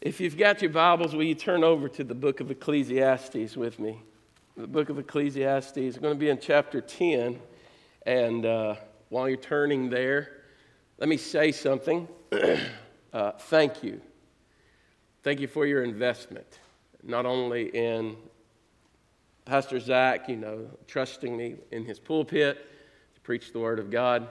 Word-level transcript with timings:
If 0.00 0.18
you've 0.18 0.38
got 0.38 0.62
your 0.62 0.70
Bibles, 0.70 1.14
will 1.14 1.24
you 1.24 1.34
turn 1.34 1.62
over 1.62 1.86
to 1.86 2.02
the 2.02 2.14
book 2.14 2.40
of 2.40 2.50
Ecclesiastes 2.50 3.54
with 3.54 3.78
me? 3.78 4.00
The 4.56 4.66
book 4.66 4.88
of 4.88 4.98
Ecclesiastes 4.98 5.76
is 5.76 5.98
going 5.98 6.14
to 6.14 6.18
be 6.18 6.30
in 6.30 6.38
chapter 6.38 6.80
10. 6.80 7.38
And 8.06 8.46
uh, 8.46 8.76
while 9.10 9.28
you're 9.28 9.36
turning 9.36 9.90
there, 9.90 10.38
let 10.96 11.10
me 11.10 11.18
say 11.18 11.52
something. 11.52 12.08
uh, 13.12 13.32
thank 13.32 13.82
you. 13.82 14.00
Thank 15.22 15.38
you 15.38 15.46
for 15.46 15.66
your 15.66 15.84
investment, 15.84 16.60
not 17.02 17.26
only 17.26 17.64
in 17.68 18.16
Pastor 19.44 19.78
Zach, 19.80 20.30
you 20.30 20.36
know, 20.36 20.64
trusting 20.86 21.36
me 21.36 21.56
in 21.72 21.84
his 21.84 21.98
pulpit 21.98 22.56
to 23.16 23.20
preach 23.20 23.52
the 23.52 23.58
Word 23.58 23.78
of 23.78 23.90
God, 23.90 24.28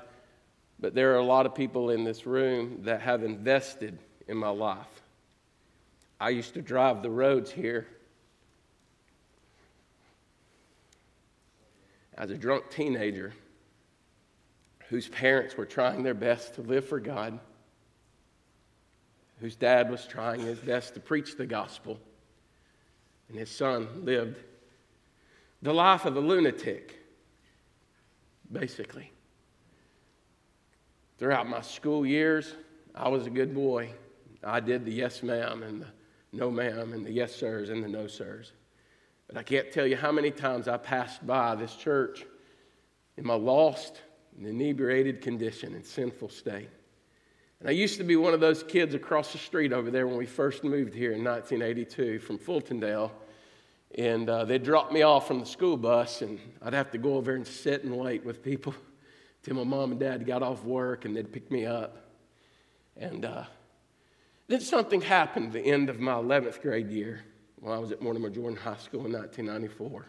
but 0.80 0.96
there 0.96 1.14
are 1.14 1.18
a 1.18 1.24
lot 1.24 1.46
of 1.46 1.54
people 1.54 1.92
in 1.92 2.04
this 2.04 2.26
room 2.26 2.80
that 2.86 3.02
have 3.02 3.22
invested 3.24 4.00
in 4.28 4.36
my 4.36 4.50
life. 4.50 4.99
I 6.20 6.30
used 6.30 6.54
to 6.56 6.62
drive 6.62 7.02
the 7.02 7.10
roads 7.10 7.52
here 7.52 7.88
as 12.18 12.30
a 12.30 12.38
drunk 12.38 12.70
teenager 12.70 13.34
whose 14.90 15.08
parents 15.08 15.56
were 15.56 15.66
trying 15.66 16.04
their 16.04 16.14
best 16.14 16.56
to 16.56 16.62
live 16.62 16.86
for 16.86 17.00
God, 17.00 17.40
whose 19.40 19.56
dad 19.56 19.90
was 19.90 20.06
trying 20.06 20.42
his 20.42 20.60
best 20.60 20.96
to 20.96 21.00
preach 21.00 21.38
the 21.38 21.46
gospel, 21.46 22.00
and 23.30 23.38
his 23.38 23.50
son 23.50 23.88
lived 24.04 24.40
the 25.62 25.74
life 25.74 26.06
of 26.06 26.18
a 26.18 26.20
lunatic, 26.20 27.00
basically. 28.52 29.12
Throughout 31.18 31.48
my 31.48 31.62
school 31.62 32.06
years, 32.06 32.56
I 32.96 33.08
was 33.10 33.28
a 33.28 33.30
good 33.30 33.54
boy. 33.54 33.92
I 34.44 34.60
did 34.60 34.86
the 34.86 34.92
yes, 34.92 35.22
ma'am, 35.22 35.64
and 35.64 35.82
the 35.82 35.88
no, 36.32 36.52
ma'am, 36.52 36.94
and 36.94 37.06
the 37.06 37.12
yes, 37.12 37.36
sirs, 37.36 37.70
and 37.70 37.84
the 37.84 37.88
no, 37.88 38.08
sirs. 38.08 38.54
But 39.28 39.38
I 39.38 39.44
can't 39.44 39.72
tell 39.72 39.86
you 39.86 39.96
how 39.96 40.12
many 40.12 40.32
times 40.32 40.68
I 40.68 40.78
passed 40.78 41.26
by 41.26 41.56
this 41.56 41.76
church 41.76 42.26
in 43.18 43.26
my 43.26 43.36
lost 43.36 44.02
and 44.38 44.48
inebriated 44.48 45.22
condition 45.22 45.76
and 45.76 45.86
sinful 45.86 46.30
state. 46.30 46.70
And 47.60 47.68
I 47.68 47.74
used 47.74 47.98
to 47.98 48.04
be 48.04 48.16
one 48.16 48.34
of 48.34 48.40
those 48.40 48.64
kids 48.64 48.96
across 48.96 49.34
the 49.34 49.38
street 49.38 49.74
over 49.74 49.92
there 49.92 50.08
when 50.08 50.18
we 50.18 50.26
first 50.26 50.64
moved 50.64 50.94
here 50.94 51.12
in 51.12 51.24
1982 51.24 52.20
from 52.20 52.38
Fultondale. 52.40 53.12
And 53.98 54.30
uh, 54.30 54.46
they'd 54.46 54.64
drop 54.64 54.92
me 54.92 55.02
off 55.02 55.28
from 55.28 55.40
the 55.40 55.46
school 55.46 55.76
bus, 55.76 56.22
and 56.22 56.40
I'd 56.62 56.74
have 56.74 56.92
to 56.92 56.98
go 56.98 57.16
over 57.16 57.32
there 57.32 57.36
and 57.36 57.46
sit 57.46 57.84
and 57.84 57.98
wait 57.98 58.24
with 58.24 58.42
people 58.42 58.74
till 59.44 59.56
my 59.56 59.64
mom 59.64 59.92
and 59.92 60.00
dad 60.00 60.26
got 60.26 60.42
off 60.42 60.64
work 60.64 61.06
and 61.06 61.16
they'd 61.16 61.32
pick 61.32 61.52
me 61.52 61.66
up. 61.66 61.98
And 62.96 63.26
uh, 63.26 63.44
then 64.50 64.60
something 64.60 65.00
happened 65.00 65.48
at 65.48 65.54
the 65.54 65.62
end 65.62 65.90
of 65.90 66.00
my 66.00 66.14
11th 66.14 66.62
grade 66.62 66.90
year 66.90 67.22
when 67.60 67.72
I 67.72 67.78
was 67.78 67.92
at 67.92 68.02
Mortimer 68.02 68.30
Jordan 68.30 68.58
High 68.58 68.78
School 68.78 69.06
in 69.06 69.14
1994. 69.14 70.06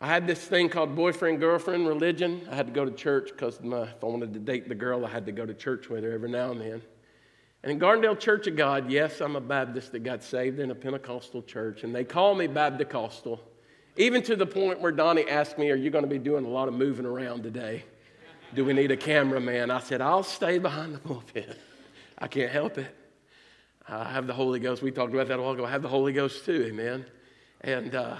I 0.00 0.06
had 0.06 0.28
this 0.28 0.38
thing 0.38 0.68
called 0.68 0.94
boyfriend 0.94 1.40
girlfriend 1.40 1.88
religion. 1.88 2.46
I 2.48 2.54
had 2.54 2.68
to 2.68 2.72
go 2.72 2.84
to 2.84 2.92
church 2.92 3.30
because 3.32 3.58
if 3.60 4.04
I 4.04 4.06
wanted 4.06 4.32
to 4.34 4.38
date 4.38 4.68
the 4.68 4.76
girl, 4.76 5.04
I 5.04 5.10
had 5.10 5.26
to 5.26 5.32
go 5.32 5.44
to 5.44 5.52
church 5.52 5.88
with 5.88 6.04
her 6.04 6.12
every 6.12 6.30
now 6.30 6.52
and 6.52 6.60
then. 6.60 6.80
And 7.64 7.72
in 7.72 7.80
Gardendale 7.80 8.18
Church 8.18 8.46
of 8.46 8.54
God, 8.54 8.88
yes, 8.88 9.20
I'm 9.20 9.34
a 9.34 9.40
Baptist 9.40 9.90
that 9.90 10.04
got 10.04 10.22
saved 10.22 10.60
in 10.60 10.70
a 10.70 10.74
Pentecostal 10.76 11.42
church, 11.42 11.82
and 11.82 11.92
they 11.92 12.04
call 12.04 12.36
me 12.36 12.46
Baptist, 12.46 13.26
even 13.96 14.22
to 14.22 14.36
the 14.36 14.46
point 14.46 14.80
where 14.80 14.92
Donnie 14.92 15.28
asked 15.28 15.58
me, 15.58 15.70
Are 15.70 15.76
you 15.76 15.90
going 15.90 16.04
to 16.04 16.10
be 16.10 16.18
doing 16.18 16.44
a 16.44 16.48
lot 16.48 16.68
of 16.68 16.74
moving 16.74 17.04
around 17.04 17.42
today? 17.42 17.84
Do 18.54 18.64
we 18.64 18.72
need 18.74 18.92
a 18.92 18.96
cameraman? 18.96 19.72
I 19.72 19.80
said, 19.80 20.00
I'll 20.00 20.22
stay 20.22 20.58
behind 20.58 20.94
the 20.94 21.00
pulpit. 21.00 21.58
I 22.16 22.28
can't 22.28 22.52
help 22.52 22.78
it. 22.78 22.94
I 23.88 24.10
have 24.12 24.26
the 24.26 24.34
Holy 24.34 24.60
Ghost. 24.60 24.82
We 24.82 24.90
talked 24.90 25.14
about 25.14 25.28
that 25.28 25.38
a 25.38 25.42
while 25.42 25.52
ago. 25.52 25.64
I 25.64 25.70
have 25.70 25.82
the 25.82 25.88
Holy 25.88 26.12
Ghost 26.12 26.44
too, 26.44 26.66
amen. 26.68 27.06
And 27.62 27.94
uh, 27.94 28.16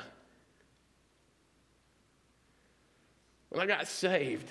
when 3.51 3.61
I 3.61 3.67
got 3.67 3.87
saved, 3.87 4.49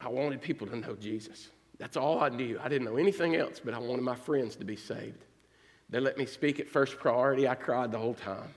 I 0.00 0.08
wanted 0.08 0.42
people 0.42 0.66
to 0.66 0.76
know 0.76 0.96
Jesus. 0.96 1.48
That's 1.78 1.96
all 1.96 2.20
I 2.20 2.28
knew. 2.28 2.58
I 2.62 2.68
didn't 2.68 2.86
know 2.86 2.96
anything 2.96 3.36
else, 3.36 3.60
but 3.64 3.72
I 3.72 3.78
wanted 3.78 4.02
my 4.02 4.16
friends 4.16 4.56
to 4.56 4.64
be 4.64 4.76
saved. 4.76 5.24
They 5.90 6.00
let 6.00 6.18
me 6.18 6.26
speak 6.26 6.58
at 6.58 6.68
first 6.68 6.98
priority. 6.98 7.46
I 7.46 7.54
cried 7.54 7.92
the 7.92 7.98
whole 7.98 8.14
time. 8.14 8.52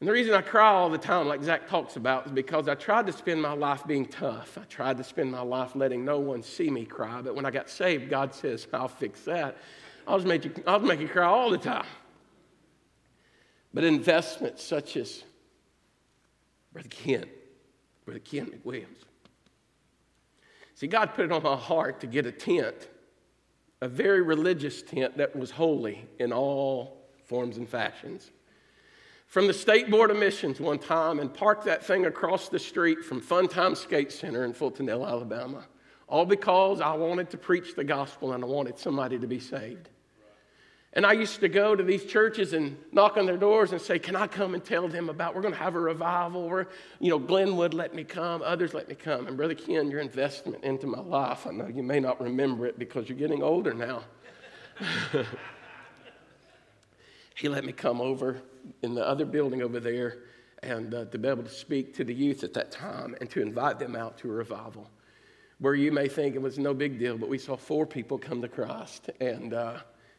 And 0.00 0.08
the 0.08 0.12
reason 0.12 0.34
I 0.34 0.42
cry 0.42 0.70
all 0.70 0.90
the 0.90 0.98
time, 0.98 1.26
like 1.26 1.42
Zach 1.42 1.68
talks 1.68 1.96
about, 1.96 2.26
is 2.26 2.32
because 2.32 2.68
I 2.68 2.74
tried 2.74 3.06
to 3.06 3.12
spend 3.12 3.42
my 3.42 3.52
life 3.52 3.86
being 3.86 4.06
tough. 4.06 4.58
I 4.58 4.64
tried 4.64 4.96
to 4.98 5.04
spend 5.04 5.30
my 5.30 5.40
life 5.40 5.74
letting 5.74 6.04
no 6.04 6.18
one 6.18 6.42
see 6.42 6.70
me 6.70 6.84
cry. 6.84 7.20
But 7.20 7.34
when 7.34 7.44
I 7.44 7.50
got 7.50 7.68
saved, 7.68 8.10
God 8.10 8.34
says, 8.34 8.66
I'll 8.72 8.88
fix 8.88 9.22
that. 9.22 9.56
I'll 10.06 10.18
just 10.18 10.28
make 10.28 10.44
you, 10.44 10.52
I'll 10.66 10.80
make 10.80 11.00
you 11.00 11.08
cry 11.08 11.26
all 11.26 11.50
the 11.50 11.58
time. 11.58 11.86
But 13.72 13.84
investments 13.84 14.62
such 14.62 14.96
as 14.96 15.24
Brother 16.72 16.88
Ken, 16.88 17.24
Brother 18.04 18.20
Ken 18.20 18.46
McWilliams. 18.46 19.04
See, 20.74 20.86
God 20.86 21.14
put 21.14 21.24
it 21.24 21.32
on 21.32 21.42
my 21.42 21.56
heart 21.56 22.00
to 22.00 22.06
get 22.06 22.26
a 22.26 22.32
tent, 22.32 22.88
a 23.80 23.88
very 23.88 24.22
religious 24.22 24.82
tent 24.82 25.16
that 25.16 25.34
was 25.34 25.50
holy 25.50 26.04
in 26.18 26.32
all 26.32 27.08
forms 27.24 27.56
and 27.56 27.68
fashions. 27.68 28.30
From 29.26 29.46
the 29.46 29.52
State 29.52 29.90
Board 29.90 30.10
of 30.10 30.16
Missions 30.16 30.60
one 30.60 30.78
time 30.78 31.18
and 31.18 31.32
parked 31.32 31.64
that 31.64 31.84
thing 31.84 32.06
across 32.06 32.48
the 32.48 32.58
street 32.58 33.04
from 33.04 33.20
Fun 33.20 33.48
Time 33.48 33.74
Skate 33.74 34.12
Center 34.12 34.44
in 34.44 34.52
Fultonville, 34.52 35.08
Alabama. 35.08 35.64
All 36.06 36.26
because 36.26 36.80
I 36.80 36.92
wanted 36.94 37.30
to 37.30 37.38
preach 37.38 37.74
the 37.74 37.82
gospel 37.82 38.34
and 38.34 38.44
I 38.44 38.46
wanted 38.46 38.78
somebody 38.78 39.18
to 39.18 39.26
be 39.26 39.40
saved. 39.40 39.88
And 40.96 41.04
I 41.04 41.12
used 41.12 41.40
to 41.40 41.48
go 41.48 41.74
to 41.74 41.82
these 41.82 42.04
churches 42.04 42.52
and 42.52 42.76
knock 42.92 43.16
on 43.16 43.26
their 43.26 43.36
doors 43.36 43.72
and 43.72 43.80
say, 43.80 43.98
Can 43.98 44.14
I 44.14 44.28
come 44.28 44.54
and 44.54 44.64
tell 44.64 44.86
them 44.86 45.08
about 45.08 45.34
we're 45.34 45.42
going 45.42 45.52
to 45.54 45.58
have 45.58 45.74
a 45.74 45.80
revival? 45.80 46.42
Or, 46.42 46.68
you 47.00 47.10
know, 47.10 47.18
Glenwood 47.18 47.74
let 47.74 47.94
me 47.94 48.04
come, 48.04 48.42
others 48.42 48.74
let 48.74 48.88
me 48.88 48.94
come. 48.94 49.26
And 49.26 49.36
Brother 49.36 49.56
Ken, 49.56 49.90
your 49.90 49.98
investment 50.00 50.62
into 50.62 50.86
my 50.86 51.00
life, 51.00 51.48
I 51.48 51.50
know 51.50 51.66
you 51.66 51.82
may 51.82 51.98
not 51.98 52.20
remember 52.20 52.64
it 52.66 52.78
because 52.78 53.08
you're 53.08 53.18
getting 53.18 53.42
older 53.42 53.74
now. 53.74 54.04
he 57.34 57.48
let 57.48 57.64
me 57.64 57.72
come 57.72 58.00
over 58.00 58.40
in 58.82 58.94
the 58.94 59.06
other 59.06 59.24
building 59.24 59.62
over 59.62 59.80
there 59.80 60.18
and 60.62 60.94
uh, 60.94 61.04
to 61.06 61.18
be 61.18 61.28
able 61.28 61.42
to 61.42 61.50
speak 61.50 61.92
to 61.96 62.04
the 62.04 62.14
youth 62.14 62.44
at 62.44 62.54
that 62.54 62.70
time 62.70 63.16
and 63.20 63.28
to 63.30 63.42
invite 63.42 63.80
them 63.80 63.96
out 63.96 64.16
to 64.18 64.30
a 64.30 64.32
revival. 64.32 64.88
Where 65.58 65.74
you 65.74 65.90
may 65.90 66.06
think 66.08 66.36
it 66.36 66.42
was 66.42 66.56
no 66.56 66.72
big 66.72 67.00
deal, 67.00 67.18
but 67.18 67.28
we 67.28 67.38
saw 67.38 67.56
four 67.56 67.84
people 67.84 68.16
come 68.16 68.40
to 68.42 68.48
Christ. 68.48 69.10
And, 69.20 69.54
uh, 69.54 69.78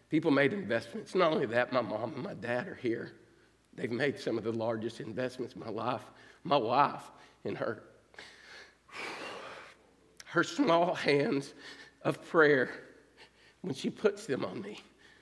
People 0.10 0.32
made 0.32 0.54
investments. 0.54 1.16
Not 1.16 1.32
only 1.32 1.46
that, 1.48 1.74
my 1.74 1.82
mom 1.82 2.14
and 2.14 2.24
my 2.24 2.34
dad 2.34 2.68
are 2.68 2.76
here. 2.76 3.14
They've 3.74 3.92
made 3.92 4.20
some 4.20 4.38
of 4.38 4.44
the 4.44 4.52
largest 4.52 5.00
investments 5.00 5.56
in 5.56 5.60
my 5.60 5.70
life. 5.70 6.04
My 6.44 6.58
wife 6.58 7.12
in 7.44 7.56
her 7.56 7.84
her 10.36 10.44
small 10.44 10.94
hands 10.94 11.54
of 12.02 12.22
prayer 12.30 12.70
when 13.62 13.74
she 13.74 13.90
puts 13.90 14.26
them 14.26 14.44
on 14.44 14.62
me 14.62 14.82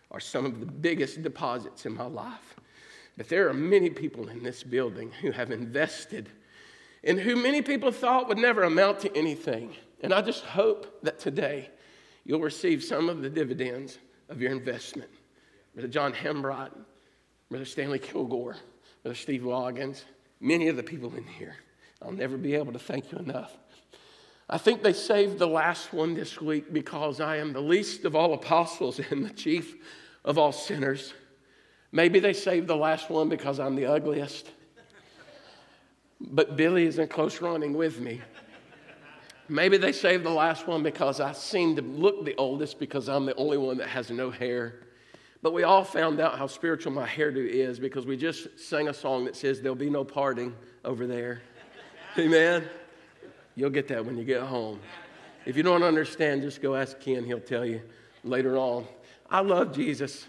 are 0.10 0.20
some 0.20 0.44
of 0.44 0.60
the 0.60 0.66
biggest 0.66 1.22
deposits 1.22 1.86
in 1.86 1.94
my 1.94 2.06
life. 2.06 2.56
But 3.16 3.30
there 3.30 3.48
are 3.48 3.54
many 3.54 3.92
people 3.92 4.30
in 4.30 4.42
this 4.42 4.64
building 4.64 5.12
who 5.22 5.30
have 5.30 5.52
invested 5.52 6.30
and 7.04 7.20
who 7.20 7.36
many 7.36 7.62
people 7.62 7.92
thought 7.92 8.28
would 8.28 8.40
never 8.40 8.64
amount 8.64 9.02
to 9.02 9.16
anything. 9.16 9.76
And 10.02 10.16
I 10.16 10.22
just 10.22 10.44
hope 10.46 11.04
that 11.04 11.20
today 11.20 11.70
you'll 12.26 12.42
receive 12.42 12.84
some 12.84 13.08
of 13.08 13.22
the 13.22 13.30
dividends 13.30 14.00
of 14.30 14.42
your 14.42 14.52
investment. 14.52 15.10
Brother 15.74 15.88
John 15.88 16.14
Hembrot, 16.14 16.72
Brother 17.50 17.66
Stanley 17.66 18.00
Kilgore, 18.00 18.56
Brother 19.02 19.16
Steve 19.16 19.42
Loggins, 19.42 20.04
many 20.40 20.68
of 20.68 20.76
the 20.76 20.84
people 20.84 21.14
in 21.16 21.26
here. 21.26 21.56
I'll 22.02 22.12
never 22.12 22.38
be 22.38 22.56
able 22.56 22.74
to 22.74 22.80
thank 22.80 23.12
you 23.12 23.18
enough. 23.18 23.58
I 24.50 24.58
think 24.58 24.84
they 24.84 24.94
saved 24.94 25.40
the 25.40 25.48
last 25.48 25.94
one 25.94 26.14
this 26.14 26.42
week 26.42 26.74
because 26.74 27.22
I 27.22 27.38
am 27.38 27.54
the 27.54 27.62
least 27.62 28.06
of 28.06 28.16
all 28.16 28.34
apostles 28.34 29.00
and 29.10 29.26
the 29.26 29.34
chief 29.34 29.76
of 30.26 30.38
all 30.38 30.52
sinners. 30.52 31.14
Maybe 31.92 32.20
they 32.20 32.34
saved 32.34 32.68
the 32.68 32.76
last 32.76 33.10
one 33.10 33.30
because 33.30 33.60
I'm 33.60 33.76
the 33.76 33.86
ugliest. 33.86 34.50
But 36.20 36.56
Billy 36.56 36.86
is 36.86 37.00
in 37.00 37.08
close 37.08 37.42
running 37.42 37.74
with 37.74 38.00
me. 38.00 38.22
Maybe 39.50 39.78
they 39.78 39.92
saved 39.92 40.24
the 40.24 40.30
last 40.30 40.68
one 40.68 40.84
because 40.84 41.20
I 41.20 41.34
seem 41.34 41.76
to 41.76 41.82
look 41.82 42.26
the 42.26 42.36
oldest 42.36 42.80
because 42.80 43.10
I'm 43.10 43.26
the 43.26 43.36
only 43.36 43.58
one 43.58 43.78
that 43.78 43.90
has 43.90 44.10
no 44.10 44.32
hair. 44.32 44.76
But 45.42 45.54
we 45.54 45.64
all 45.64 45.84
found 45.84 46.22
out 46.22 46.38
how 46.38 46.48
spiritual 46.48 46.94
my 46.94 47.06
hairdo 47.06 47.46
is 47.46 47.78
because 47.78 48.06
we 48.06 48.16
just 48.16 48.58
sang 48.58 48.88
a 48.88 48.94
song 48.94 49.26
that 49.26 49.36
says, 49.36 49.62
There'll 49.62 49.76
be 49.76 49.90
no 49.90 50.06
parting 50.06 50.56
over 50.86 51.06
there. 51.06 51.42
Amen? 52.18 52.64
You'll 53.56 53.70
get 53.70 53.88
that 53.90 54.06
when 54.06 54.18
you 54.18 54.24
get 54.24 54.42
home. 54.42 54.80
If 55.46 55.58
you 55.58 55.64
don't 55.64 55.84
understand, 55.84 56.42
just 56.42 56.62
go 56.62 56.76
ask 56.76 57.00
Ken. 57.02 57.26
He'll 57.26 57.40
tell 57.40 57.66
you 57.66 57.82
later 58.24 58.58
on. 58.58 58.86
I 59.30 59.42
love 59.42 59.76
Jesus. 59.76 60.26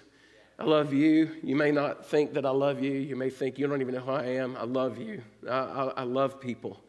I 0.59 0.65
love 0.65 0.93
you. 0.93 1.31
You 1.43 1.55
may 1.55 1.71
not 1.71 2.07
think 2.07 2.35
that 2.35 2.45
I 2.45 2.51
love 2.51 2.83
you. 2.83 2.93
You 2.93 3.17
may 3.17 3.31
think 3.31 3.59
you 3.59 3.67
don't 3.67 3.81
even 3.81 3.95
know 3.95 4.01
who 4.01 4.11
I 4.11 4.25
am. 4.25 4.57
I 4.57 4.65
love 4.65 4.99
you. 4.99 5.23
I, 5.49 5.57
I, 5.57 5.85
I 5.99 6.03
love 6.03 6.41
people. 6.41 6.81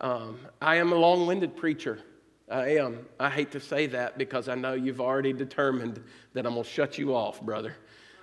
Um, 0.00 0.38
I 0.60 0.76
am 0.76 0.92
a 0.92 0.96
long 0.96 1.26
winded 1.26 1.56
preacher. 1.56 2.00
I 2.50 2.76
am. 2.76 3.06
I 3.18 3.30
hate 3.30 3.50
to 3.52 3.60
say 3.60 3.86
that 3.88 4.18
because 4.18 4.48
I 4.48 4.54
know 4.54 4.74
you've 4.74 5.00
already 5.00 5.32
determined 5.32 6.02
that 6.34 6.46
I'm 6.46 6.54
going 6.54 6.64
to 6.64 6.70
shut 6.70 6.98
you 6.98 7.14
off, 7.14 7.40
brother. 7.40 7.74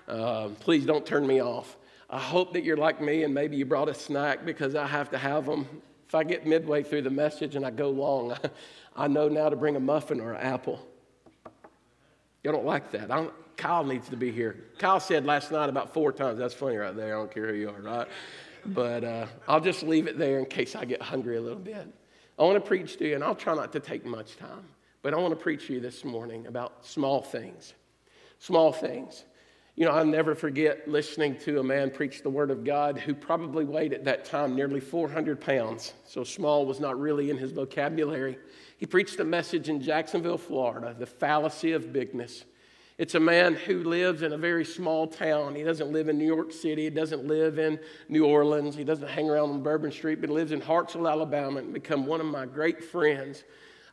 Uh, 0.08 0.50
please 0.60 0.86
don't 0.86 1.06
turn 1.06 1.26
me 1.26 1.42
off. 1.42 1.78
I 2.10 2.20
hope 2.20 2.54
that 2.54 2.64
you're 2.64 2.78
like 2.78 3.02
me 3.02 3.24
and 3.24 3.34
maybe 3.34 3.56
you 3.56 3.66
brought 3.66 3.88
a 3.88 3.94
snack 3.94 4.46
because 4.46 4.76
I 4.76 4.86
have 4.86 5.10
to 5.12 5.18
have 5.18 5.46
them. 5.46 5.68
If 6.08 6.14
I 6.14 6.24
get 6.24 6.46
midway 6.46 6.84
through 6.84 7.04
the 7.04 7.10
message 7.10 7.56
and 7.56 7.66
I 7.66 7.72
go 7.72 7.90
long, 7.90 8.36
I 8.96 9.08
know 9.08 9.30
now 9.30 9.50
to 9.50 9.56
bring 9.56 9.78
a 9.78 9.80
muffin 9.80 10.20
or 10.20 10.34
an 10.34 10.42
apple. 10.42 10.86
You 12.44 12.52
don't 12.52 12.66
like 12.66 12.92
that. 12.92 13.08
Don't, 13.08 13.34
Kyle 13.56 13.84
needs 13.84 14.10
to 14.10 14.18
be 14.18 14.32
here. 14.32 14.58
Kyle 14.78 15.00
said 15.00 15.26
last 15.26 15.52
night 15.52 15.70
about 15.70 15.94
four 15.94 16.12
times. 16.12 16.38
That's 16.38 16.54
funny 16.54 16.76
right 16.76 16.96
there. 16.96 17.16
I 17.16 17.20
don't 17.20 17.32
care 17.32 17.48
who 17.48 17.54
you 17.54 17.70
are, 17.70 17.82
right? 17.82 18.08
But 18.66 19.04
uh, 19.04 19.25
I'll 19.48 19.62
just 19.62 19.84
leave 19.84 20.08
it 20.08 20.18
there 20.18 20.40
in 20.40 20.46
case 20.46 20.75
I 20.75 20.86
get 20.86 21.02
hungry 21.02 21.38
a 21.38 21.42
little 21.42 21.60
bit. 21.60 21.88
I 22.38 22.44
want 22.44 22.56
to 22.56 22.68
preach 22.68 22.98
to 22.98 23.08
you, 23.08 23.16
and 23.16 23.24
I'll 23.24 23.36
try 23.36 23.56
not 23.56 23.72
to 23.74 23.80
take 23.80 24.06
much 24.06 24.38
time, 24.38 24.66
but 25.02 25.13
I 25.13 25.18
want 25.18 25.31
to 25.31 25.42
preach 25.42 25.68
to 25.68 25.74
you 25.74 25.80
this 25.80 26.04
morning 26.04 26.48
about 26.48 26.86
small 26.86 27.22
things. 27.22 27.74
Small 28.40 28.72
things. 28.72 29.25
You 29.75 29.86
know, 29.86 29.92
I'll 29.92 30.06
never 30.06 30.36
forget 30.36 30.88
listening 30.88 31.38
to 31.40 31.60
a 31.60 31.63
man 31.63 31.92
preach 31.92 32.24
the 32.24 32.30
Word 32.30 32.52
of 32.52 32.63
God 32.63 32.98
who 32.98 33.13
probably 33.13 33.63
weighed 33.63 33.94
at 33.94 34.04
that 34.06 34.25
time 34.25 34.56
nearly 34.56 34.80
400 34.80 35.40
pounds. 35.40 35.94
So 36.06 36.24
small 36.24 36.66
was 36.66 36.80
not 36.80 37.00
really 37.00 37.30
in 37.30 37.38
his 37.38 37.52
vocabulary. 37.52 38.38
He 38.78 38.86
preached 38.86 39.19
a 39.19 39.24
message 39.24 39.69
in 39.69 39.81
Jacksonville, 39.81 40.38
Florida, 40.38 40.96
the 40.98 41.06
fallacy 41.06 41.72
of 41.72 41.94
bigness. 41.94 42.44
It's 43.01 43.15
a 43.15 43.19
man 43.19 43.56
who 43.56 43.83
lives 43.83 44.21
in 44.21 44.31
a 44.31 44.38
very 44.38 44.63
small 44.63 45.07
town. 45.07 45.56
He 45.56 45.63
doesn't 45.63 45.92
live 45.92 46.07
in 46.07 46.19
New 46.19 46.25
York 46.27 46.51
City. 46.51 46.83
He 46.83 46.92
doesn't 46.92 47.25
live 47.25 47.57
in 47.57 47.80
New 48.09 48.27
Orleans. 48.27 48.75
He 48.75 48.83
doesn't 48.83 49.07
hang 49.07 49.27
around 49.27 49.50
on 49.50 49.63
Bourbon 49.63 49.92
Street, 49.92 50.21
but 50.21 50.30
he 50.30 50.36
lives 50.36 50.51
in 50.51 50.62
Hartselle, 50.62 51.09
Alabama, 51.09 51.62
and 51.62 51.74
become 51.74 52.06
one 52.06 52.19
of 52.19 52.27
my 52.27 52.45
great 52.45 52.83
friends, 52.83 53.44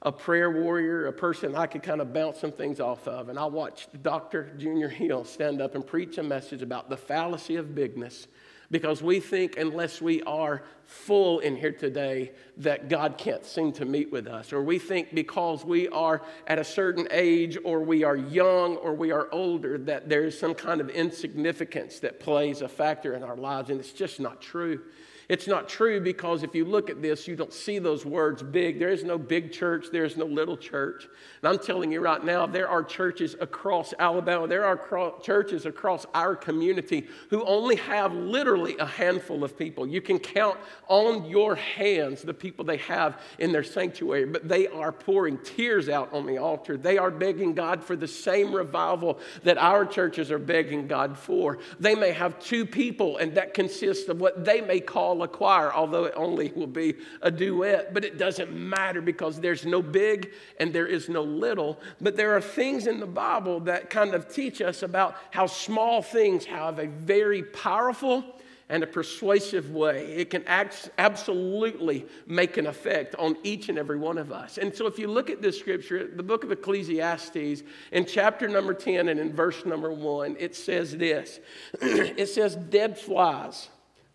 a 0.02 0.12
prayer 0.12 0.50
warrior, 0.50 1.06
a 1.06 1.12
person 1.14 1.56
I 1.56 1.66
could 1.66 1.82
kind 1.82 2.02
of 2.02 2.12
bounce 2.12 2.38
some 2.38 2.52
things 2.52 2.80
off 2.80 3.08
of. 3.08 3.30
And 3.30 3.38
I 3.38 3.46
watched 3.46 4.02
Dr. 4.02 4.52
Junior 4.58 4.90
Hill 4.90 5.24
stand 5.24 5.62
up 5.62 5.74
and 5.74 5.86
preach 5.86 6.18
a 6.18 6.22
message 6.22 6.60
about 6.60 6.90
the 6.90 6.98
fallacy 6.98 7.56
of 7.56 7.74
bigness 7.74 8.26
because 8.70 9.02
we 9.02 9.20
think 9.20 9.56
unless 9.56 10.02
we 10.02 10.22
are 10.22 10.62
full 10.84 11.38
in 11.40 11.56
here 11.56 11.72
today 11.72 12.32
that 12.58 12.88
God 12.88 13.16
can't 13.18 13.44
seem 13.44 13.72
to 13.72 13.84
meet 13.84 14.10
with 14.10 14.26
us. 14.26 14.52
Or 14.52 14.62
we 14.62 14.78
think 14.78 15.14
because 15.14 15.64
we 15.64 15.88
are 15.88 16.22
at 16.46 16.58
a 16.58 16.64
certain 16.64 17.08
age 17.10 17.56
or 17.64 17.80
we 17.80 18.04
are 18.04 18.16
young 18.16 18.76
or 18.76 18.94
we 18.94 19.10
are 19.10 19.28
older 19.32 19.78
that 19.78 20.08
there 20.08 20.24
is 20.24 20.38
some 20.38 20.54
kind 20.54 20.80
of 20.80 20.90
insignificance 20.90 22.00
that 22.00 22.20
plays 22.20 22.62
a 22.62 22.68
factor 22.68 23.14
in 23.14 23.22
our 23.22 23.36
lives. 23.36 23.70
And 23.70 23.80
it's 23.80 23.92
just 23.92 24.20
not 24.20 24.40
true. 24.40 24.80
It's 25.28 25.46
not 25.46 25.68
true 25.68 26.00
because 26.00 26.42
if 26.42 26.54
you 26.54 26.64
look 26.64 26.88
at 26.88 27.02
this, 27.02 27.28
you 27.28 27.36
don't 27.36 27.52
see 27.52 27.78
those 27.78 28.06
words 28.06 28.42
big. 28.42 28.78
There 28.78 28.88
is 28.88 29.04
no 29.04 29.18
big 29.18 29.52
church, 29.52 29.88
there 29.92 30.06
is 30.06 30.16
no 30.16 30.24
little 30.24 30.56
church. 30.56 31.06
And 31.42 31.52
I'm 31.52 31.58
telling 31.58 31.92
you 31.92 32.00
right 32.00 32.24
now, 32.24 32.46
there 32.46 32.66
are 32.66 32.82
churches 32.82 33.36
across 33.38 33.92
Alabama, 33.98 34.46
there 34.48 34.64
are 34.64 34.76
cro- 34.76 35.18
churches 35.22 35.66
across 35.66 36.06
our 36.14 36.34
community 36.34 37.08
who 37.28 37.44
only 37.44 37.76
have 37.76 38.14
literally 38.14 38.78
a 38.78 38.86
handful 38.86 39.44
of 39.44 39.58
people. 39.58 39.86
You 39.86 40.00
can 40.00 40.18
count 40.18 40.58
on 40.86 41.26
your 41.26 41.56
hands 41.56 42.22
the 42.22 42.32
people 42.32 42.64
they 42.64 42.78
have 42.78 43.20
in 43.38 43.52
their 43.52 43.64
sanctuary, 43.64 44.24
but 44.24 44.48
they 44.48 44.66
are 44.68 44.92
pouring 44.92 45.36
tears 45.44 45.90
out 45.90 46.10
on 46.14 46.24
the 46.24 46.38
altar. 46.38 46.78
They 46.78 46.96
are 46.96 47.10
begging 47.10 47.52
God 47.52 47.84
for 47.84 47.96
the 47.96 48.08
same 48.08 48.54
revival 48.54 49.18
that 49.42 49.58
our 49.58 49.84
churches 49.84 50.30
are 50.30 50.38
begging 50.38 50.86
God 50.86 51.18
for. 51.18 51.58
They 51.78 51.94
may 51.94 52.12
have 52.12 52.38
two 52.38 52.64
people, 52.64 53.18
and 53.18 53.34
that 53.34 53.52
consists 53.52 54.08
of 54.08 54.22
what 54.22 54.46
they 54.46 54.62
may 54.62 54.80
call 54.80 55.17
a 55.22 55.28
choir, 55.28 55.72
although 55.72 56.04
it 56.04 56.14
only 56.16 56.52
will 56.54 56.66
be 56.66 56.94
a 57.22 57.30
duet. 57.30 57.94
But 57.94 58.04
it 58.04 58.18
doesn't 58.18 58.52
matter 58.52 59.00
because 59.00 59.40
there's 59.40 59.64
no 59.64 59.82
big 59.82 60.32
and 60.58 60.72
there 60.72 60.86
is 60.86 61.08
no 61.08 61.22
little. 61.22 61.80
But 62.00 62.16
there 62.16 62.36
are 62.36 62.40
things 62.40 62.86
in 62.86 63.00
the 63.00 63.06
Bible 63.06 63.60
that 63.60 63.90
kind 63.90 64.14
of 64.14 64.32
teach 64.32 64.60
us 64.60 64.82
about 64.82 65.16
how 65.30 65.46
small 65.46 66.02
things 66.02 66.44
have 66.46 66.78
a 66.78 66.86
very 66.86 67.42
powerful 67.42 68.24
and 68.68 68.82
a 68.82 68.86
persuasive 68.86 69.70
way. 69.70 70.12
It 70.12 70.30
can 70.30 70.44
act, 70.46 70.90
absolutely 70.98 72.06
make 72.26 72.56
an 72.56 72.66
effect 72.66 73.14
on 73.16 73.36
each 73.42 73.68
and 73.68 73.78
every 73.78 73.98
one 73.98 74.18
of 74.18 74.30
us. 74.30 74.58
And 74.58 74.74
so, 74.74 74.86
if 74.86 74.98
you 74.98 75.08
look 75.08 75.30
at 75.30 75.40
this 75.40 75.58
scripture, 75.58 76.06
the 76.06 76.22
book 76.22 76.44
of 76.44 76.52
Ecclesiastes, 76.52 77.62
in 77.92 78.04
chapter 78.06 78.48
number 78.48 78.74
10 78.74 79.08
and 79.08 79.18
in 79.18 79.32
verse 79.32 79.64
number 79.64 79.90
1, 79.90 80.36
it 80.38 80.54
says 80.54 80.96
this 80.96 81.40
it 81.80 82.28
says, 82.28 82.56
Dead 82.56 82.98
flies 82.98 83.68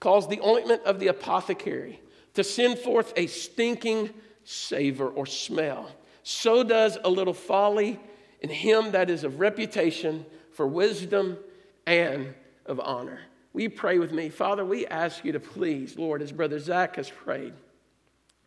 cause 0.04 0.28
the 0.28 0.42
ointment 0.42 0.84
of 0.84 1.00
the 1.00 1.08
apothecary 1.08 2.02
to 2.34 2.44
send 2.44 2.78
forth 2.78 3.14
a 3.16 3.26
stinking 3.26 4.10
savor 4.44 5.08
or 5.08 5.26
smell. 5.26 5.90
So 6.24 6.62
does 6.62 6.98
a 7.06 7.10
little 7.10 7.34
folly 7.34 7.98
in 8.42 8.50
him 8.50 8.92
that 8.92 9.10
is 9.10 9.24
of 9.24 9.40
reputation 9.40 10.26
for 10.52 10.68
wisdom 10.68 11.38
and 11.88 12.34
of 12.66 12.82
honor. 12.82 13.22
We 13.54 13.70
pray 13.70 13.98
with 13.98 14.12
me? 14.12 14.28
Father, 14.28 14.66
we 14.66 14.86
ask 14.88 15.24
you 15.24 15.32
to 15.32 15.40
please, 15.40 15.98
Lord, 15.98 16.22
as 16.22 16.34
Brother 16.34 16.60
Zach 16.60 16.98
has 16.98 17.10
prayed, 17.10 17.54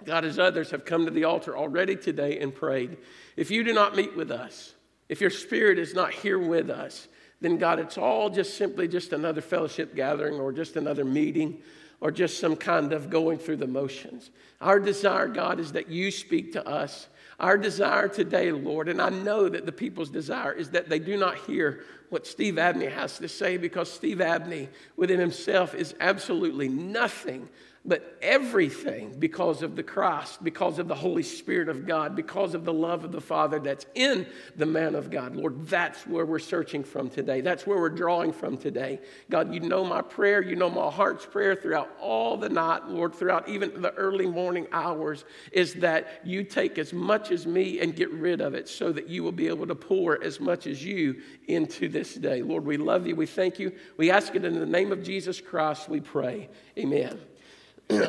God, 0.05 0.27
as 0.27 0.39
others 0.39 0.71
have 0.73 0.85
come 0.85 1.07
to 1.07 1.11
the 1.11 1.25
altar 1.25 1.57
already 1.57 1.97
today 1.97 2.39
and 2.39 2.55
prayed, 2.55 2.99
if 3.35 3.51
you 3.51 3.65
do 3.65 3.73
not 3.73 3.97
meet 3.97 4.15
with 4.15 4.31
us, 4.31 4.75
if 5.09 5.23
your 5.23 5.31
spirit 5.31 5.79
is 5.79 5.95
not 5.95 6.13
here 6.13 6.39
with 6.39 6.69
us, 6.69 7.09
then 7.41 7.59
God, 7.59 7.79
it's 7.79 7.99
all 7.99 8.31
just 8.31 8.57
simply 8.57 8.89
just 8.89 9.13
another 9.13 9.41
fellowship 9.41 9.95
gathering 9.95 10.35
or 10.35 10.53
just 10.53 10.77
another 10.77 11.05
meeting 11.05 11.61
or 12.01 12.11
just 12.11 12.39
some 12.39 12.57
kind 12.57 12.93
of 12.93 13.11
going 13.11 13.39
through 13.39 13.57
the 13.57 13.67
motions. 13.67 14.31
Our 14.61 14.81
desire, 14.81 15.29
God, 15.29 15.61
is 15.61 15.73
that 15.73 15.89
you 15.89 16.11
speak 16.11 16.53
to 16.53 16.67
us. 16.67 17.09
Our 17.39 17.59
desire 17.59 18.09
today, 18.09 18.51
Lord, 18.53 18.89
and 18.89 19.01
I 19.01 19.11
know 19.11 19.49
that 19.49 19.67
the 19.67 19.73
people's 19.73 20.09
desire 20.09 20.53
is 20.53 20.71
that 20.71 20.89
they 20.89 20.99
do 20.99 21.17
not 21.19 21.37
hear 21.39 21.85
what 22.09 22.27
Steve 22.27 22.59
Abney 22.59 22.87
has 22.87 23.19
to 23.19 23.29
say 23.29 23.57
because 23.57 23.91
Steve 23.93 24.21
Abney 24.21 24.69
within 24.97 25.21
himself 25.21 25.75
is 25.75 25.95
absolutely 26.01 26.69
nothing 26.69 27.49
but 27.87 28.19
everything 28.21 29.15
because 29.19 29.63
of 29.63 29.77
the 29.77 29.83
Christ, 29.83 30.43
because 30.43 30.81
of 30.81 30.89
the 30.89 30.95
Holy 30.95 31.23
Spirit 31.23 31.69
of 31.69 31.87
God, 31.87 32.17
because 32.17 32.55
of 32.55 32.65
the 32.65 32.73
love 32.73 33.05
of 33.05 33.13
the 33.13 33.21
Father 33.21 33.61
that's 33.61 33.87
in 33.95 34.27
the 34.57 34.67
man 34.67 34.97
of 34.97 35.09
God. 35.09 35.37
Lord, 35.37 35.69
that's 35.69 36.05
where 36.07 36.27
we're 36.27 36.41
searching 36.41 36.83
from 36.83 37.09
today. 37.09 37.41
That's 37.41 37.67
where 37.67 37.79
we're 37.79 37.89
drawing 37.91 38.33
from 38.33 38.57
today. 38.57 39.01
God, 39.31 39.55
you 39.55 39.61
know 39.61 39.85
my 39.85 40.03
prayer. 40.03 40.43
You 40.43 40.57
know 40.57 40.69
my 40.69 40.91
heart's 40.91 41.25
prayer 41.25 41.55
throughout 41.55 41.91
all 42.01 42.37
the 42.37 42.49
night, 42.49 42.89
Lord, 42.89 43.15
throughout 43.15 43.49
even 43.49 43.81
the 43.81 43.95
early 43.95 44.27
morning 44.27 44.67
hours, 44.73 45.25
is 45.53 45.75
that 45.75 46.23
you 46.25 46.43
take 46.43 46.79
as 46.79 46.93
much 46.93 47.31
as 47.31 47.47
me 47.47 47.79
and 47.81 47.95
get 47.95 48.11
rid 48.11 48.41
of 48.41 48.55
it 48.55 48.69
so 48.69 48.91
that 48.91 49.09
you 49.09 49.23
will 49.23 49.33
be 49.33 49.47
able 49.47 49.67
to 49.67 49.77
pour 49.77 50.23
as 50.23 50.41
much 50.41 50.67
as 50.67 50.85
you 50.85 51.23
into 51.47 51.89
this 51.89 52.15
day. 52.15 52.43
Lord, 52.43 52.65
we 52.65 52.77
love 52.77 53.07
you. 53.07 53.15
We 53.15 53.27
thank 53.27 53.61
you. 53.61 53.73
We 53.97 54.11
ask 54.11 54.35
it 54.35 54.45
in 54.45 54.59
the 54.59 54.67
name 54.67 54.91
of 54.91 55.05
Jesus 55.05 55.41
Christ, 55.41 55.89
we 55.89 56.01
pray. 56.01 56.49
Amen. 56.77 57.21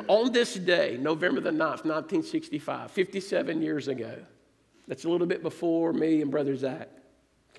On 0.07 0.31
this 0.31 0.55
day, 0.55 0.97
November 0.99 1.41
the 1.41 1.51
9th, 1.51 1.85
1965, 1.85 2.91
57 2.91 3.61
years 3.61 3.87
ago, 3.87 4.15
that's 4.87 5.05
a 5.05 5.09
little 5.09 5.27
bit 5.27 5.43
before 5.43 5.93
me 5.93 6.21
and 6.21 6.31
Brother 6.31 6.55
Zach. 6.55 6.89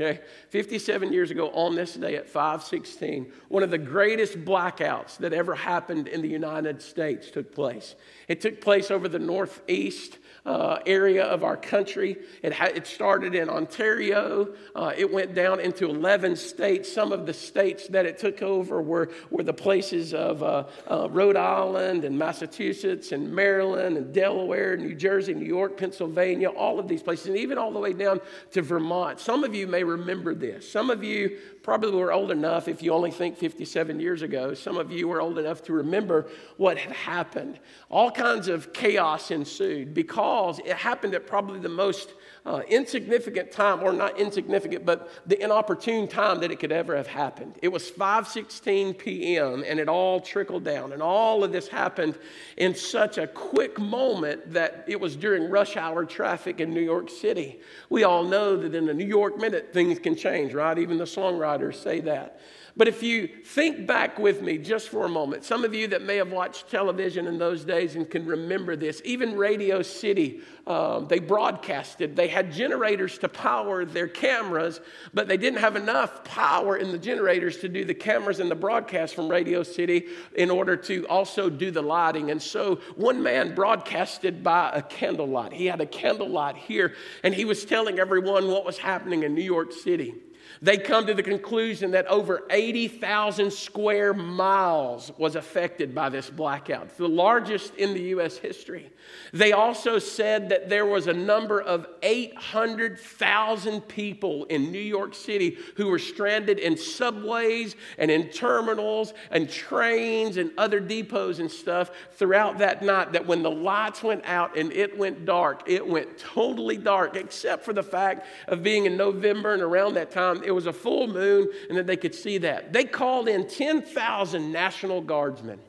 Okay, 0.00 0.20
57 0.50 1.12
years 1.12 1.32
ago 1.32 1.50
on 1.50 1.74
this 1.74 1.94
day 1.94 2.14
at 2.14 2.28
516, 2.28 3.32
one 3.48 3.64
of 3.64 3.72
the 3.72 3.78
greatest 3.78 4.44
blackouts 4.44 5.16
that 5.18 5.32
ever 5.32 5.56
happened 5.56 6.06
in 6.06 6.22
the 6.22 6.28
United 6.28 6.80
States 6.80 7.32
took 7.32 7.52
place. 7.52 7.96
It 8.28 8.40
took 8.40 8.60
place 8.60 8.92
over 8.92 9.08
the 9.08 9.18
northeast 9.18 10.18
uh, 10.48 10.80
area 10.86 11.24
of 11.24 11.44
our 11.44 11.58
country. 11.58 12.16
It, 12.42 12.54
ha- 12.54 12.70
it 12.74 12.86
started 12.86 13.34
in 13.34 13.50
Ontario. 13.50 14.54
Uh, 14.74 14.94
it 14.96 15.12
went 15.12 15.34
down 15.34 15.60
into 15.60 15.84
11 15.84 16.36
states. 16.36 16.90
Some 16.90 17.12
of 17.12 17.26
the 17.26 17.34
states 17.34 17.86
that 17.88 18.06
it 18.06 18.18
took 18.18 18.40
over 18.40 18.80
were, 18.80 19.10
were 19.30 19.42
the 19.42 19.52
places 19.52 20.14
of 20.14 20.42
uh, 20.42 20.64
uh, 20.90 21.08
Rhode 21.10 21.36
Island 21.36 22.04
and 22.04 22.18
Massachusetts 22.18 23.12
and 23.12 23.30
Maryland 23.30 23.98
and 23.98 24.14
Delaware, 24.14 24.78
New 24.78 24.94
Jersey, 24.94 25.34
New 25.34 25.44
York, 25.44 25.76
Pennsylvania, 25.76 26.48
all 26.48 26.78
of 26.78 26.88
these 26.88 27.02
places, 27.02 27.26
and 27.26 27.36
even 27.36 27.58
all 27.58 27.70
the 27.70 27.78
way 27.78 27.92
down 27.92 28.18
to 28.52 28.62
Vermont. 28.62 29.20
Some 29.20 29.44
of 29.44 29.54
you 29.54 29.66
may 29.66 29.84
remember 29.84 30.34
this. 30.34 30.70
Some 30.70 30.88
of 30.88 31.04
you 31.04 31.36
probably 31.68 31.90
were 31.90 32.14
old 32.14 32.30
enough, 32.30 32.66
if 32.66 32.82
you 32.82 32.94
only 32.94 33.10
think 33.10 33.36
57 33.36 34.00
years 34.00 34.22
ago, 34.22 34.54
some 34.54 34.78
of 34.78 34.90
you 34.90 35.06
were 35.06 35.20
old 35.20 35.38
enough 35.38 35.62
to 35.62 35.74
remember 35.74 36.26
what 36.56 36.78
had 36.78 36.92
happened. 36.92 37.58
All 37.90 38.10
kinds 38.10 38.48
of 38.48 38.72
chaos 38.72 39.30
ensued 39.30 39.92
because 39.92 40.60
it 40.60 40.76
happened 40.76 41.14
at 41.14 41.26
probably 41.26 41.60
the 41.60 41.68
most 41.68 42.14
uh, 42.48 42.62
insignificant 42.68 43.52
time, 43.52 43.82
or 43.82 43.92
not 43.92 44.18
insignificant, 44.18 44.86
but 44.86 45.10
the 45.26 45.40
inopportune 45.42 46.08
time 46.08 46.40
that 46.40 46.50
it 46.50 46.58
could 46.58 46.72
ever 46.72 46.96
have 46.96 47.06
happened. 47.06 47.54
It 47.60 47.68
was 47.68 47.90
5:16 47.90 48.96
p.m. 48.96 49.62
and 49.66 49.78
it 49.78 49.86
all 49.86 50.18
trickled 50.18 50.64
down, 50.64 50.92
and 50.94 51.02
all 51.02 51.44
of 51.44 51.52
this 51.52 51.68
happened 51.68 52.18
in 52.56 52.74
such 52.74 53.18
a 53.18 53.26
quick 53.26 53.78
moment 53.78 54.50
that 54.54 54.84
it 54.88 54.98
was 54.98 55.14
during 55.14 55.50
rush 55.50 55.76
hour 55.76 56.06
traffic 56.06 56.58
in 56.58 56.72
New 56.72 56.80
York 56.80 57.10
City. 57.10 57.60
We 57.90 58.04
all 58.04 58.24
know 58.24 58.56
that 58.56 58.74
in 58.74 58.88
a 58.88 58.94
New 58.94 59.06
York 59.06 59.36
minute 59.36 59.74
things 59.74 59.98
can 59.98 60.16
change, 60.16 60.54
right? 60.54 60.78
Even 60.78 60.96
the 60.96 61.04
songwriters 61.04 61.74
say 61.74 62.00
that. 62.00 62.40
But 62.78 62.88
if 62.88 63.02
you 63.02 63.26
think 63.26 63.86
back 63.86 64.18
with 64.18 64.40
me 64.40 64.56
just 64.56 64.88
for 64.88 65.04
a 65.04 65.08
moment, 65.08 65.44
some 65.44 65.64
of 65.64 65.74
you 65.74 65.88
that 65.88 66.02
may 66.02 66.16
have 66.16 66.30
watched 66.30 66.70
television 66.70 67.26
in 67.26 67.36
those 67.36 67.64
days 67.64 67.96
and 67.96 68.08
can 68.08 68.24
remember 68.24 68.76
this, 68.76 69.02
even 69.04 69.36
Radio 69.36 69.82
City 69.82 70.40
um, 70.68 71.06
they 71.08 71.18
broadcasted. 71.18 72.14
They 72.14 72.28
had 72.28 72.52
generators 72.52 73.16
to 73.18 73.28
power 73.28 73.86
their 73.86 74.06
cameras, 74.06 74.82
but 75.14 75.26
they 75.26 75.38
didn't 75.38 75.60
have 75.60 75.76
enough 75.76 76.24
power 76.24 76.76
in 76.76 76.92
the 76.92 76.98
generators 76.98 77.56
to 77.60 77.70
do 77.70 77.86
the 77.86 77.94
cameras 77.94 78.38
and 78.38 78.50
the 78.50 78.54
broadcast 78.54 79.14
from 79.14 79.30
Radio 79.30 79.62
City 79.62 80.08
in 80.36 80.50
order 80.50 80.76
to 80.76 81.06
also 81.08 81.48
do 81.48 81.70
the 81.70 81.80
lighting. 81.80 82.30
And 82.30 82.40
so 82.40 82.76
one 82.96 83.22
man 83.22 83.54
broadcasted 83.54 84.44
by 84.44 84.70
a 84.74 84.82
candlelight. 84.82 85.54
He 85.54 85.64
had 85.64 85.80
a 85.80 85.86
candlelight 85.86 86.56
here, 86.56 86.94
and 87.24 87.34
he 87.34 87.46
was 87.46 87.64
telling 87.64 87.98
everyone 87.98 88.48
what 88.48 88.66
was 88.66 88.76
happening 88.76 89.22
in 89.22 89.34
New 89.34 89.40
York 89.40 89.72
City. 89.72 90.16
They 90.60 90.78
come 90.78 91.06
to 91.06 91.14
the 91.14 91.22
conclusion 91.22 91.92
that 91.92 92.06
over 92.06 92.42
80,000 92.50 93.52
square 93.52 94.12
miles 94.12 95.12
was 95.16 95.36
affected 95.36 95.94
by 95.94 96.08
this 96.08 96.30
blackout, 96.30 96.96
the 96.96 97.08
largest 97.08 97.74
in 97.76 97.94
the 97.94 98.02
U.S. 98.02 98.36
history. 98.38 98.90
They 99.32 99.52
also 99.52 99.98
said 99.98 100.48
that 100.48 100.68
there 100.68 100.86
was 100.86 101.06
a 101.06 101.12
number 101.12 101.60
of 101.60 101.86
800,000 102.02 103.82
people 103.82 104.44
in 104.44 104.72
New 104.72 104.78
York 104.78 105.14
City 105.14 105.58
who 105.76 105.88
were 105.88 105.98
stranded 105.98 106.58
in 106.58 106.76
subways 106.76 107.76
and 107.96 108.10
in 108.10 108.28
terminals 108.28 109.14
and 109.30 109.48
trains 109.48 110.36
and 110.36 110.50
other 110.58 110.80
depots 110.80 111.38
and 111.38 111.50
stuff 111.50 111.90
throughout 112.12 112.58
that 112.58 112.82
night. 112.82 113.12
That 113.12 113.26
when 113.26 113.42
the 113.42 113.50
lights 113.50 114.02
went 114.02 114.24
out 114.26 114.56
and 114.56 114.72
it 114.72 114.98
went 114.98 115.24
dark, 115.24 115.62
it 115.66 115.86
went 115.86 116.18
totally 116.18 116.76
dark, 116.76 117.16
except 117.16 117.64
for 117.64 117.72
the 117.72 117.82
fact 117.82 118.26
of 118.48 118.62
being 118.62 118.86
in 118.86 118.96
November 118.96 119.54
and 119.54 119.62
around 119.62 119.94
that 119.94 120.10
time 120.10 120.42
it 120.48 120.52
was 120.52 120.66
a 120.66 120.72
full 120.72 121.06
moon 121.06 121.48
and 121.68 121.78
that 121.78 121.86
they 121.86 121.96
could 121.96 122.14
see 122.14 122.38
that. 122.38 122.72
They 122.72 122.84
called 122.84 123.28
in 123.28 123.46
10,000 123.46 124.50
National 124.50 125.00
Guardsmen. 125.00 125.60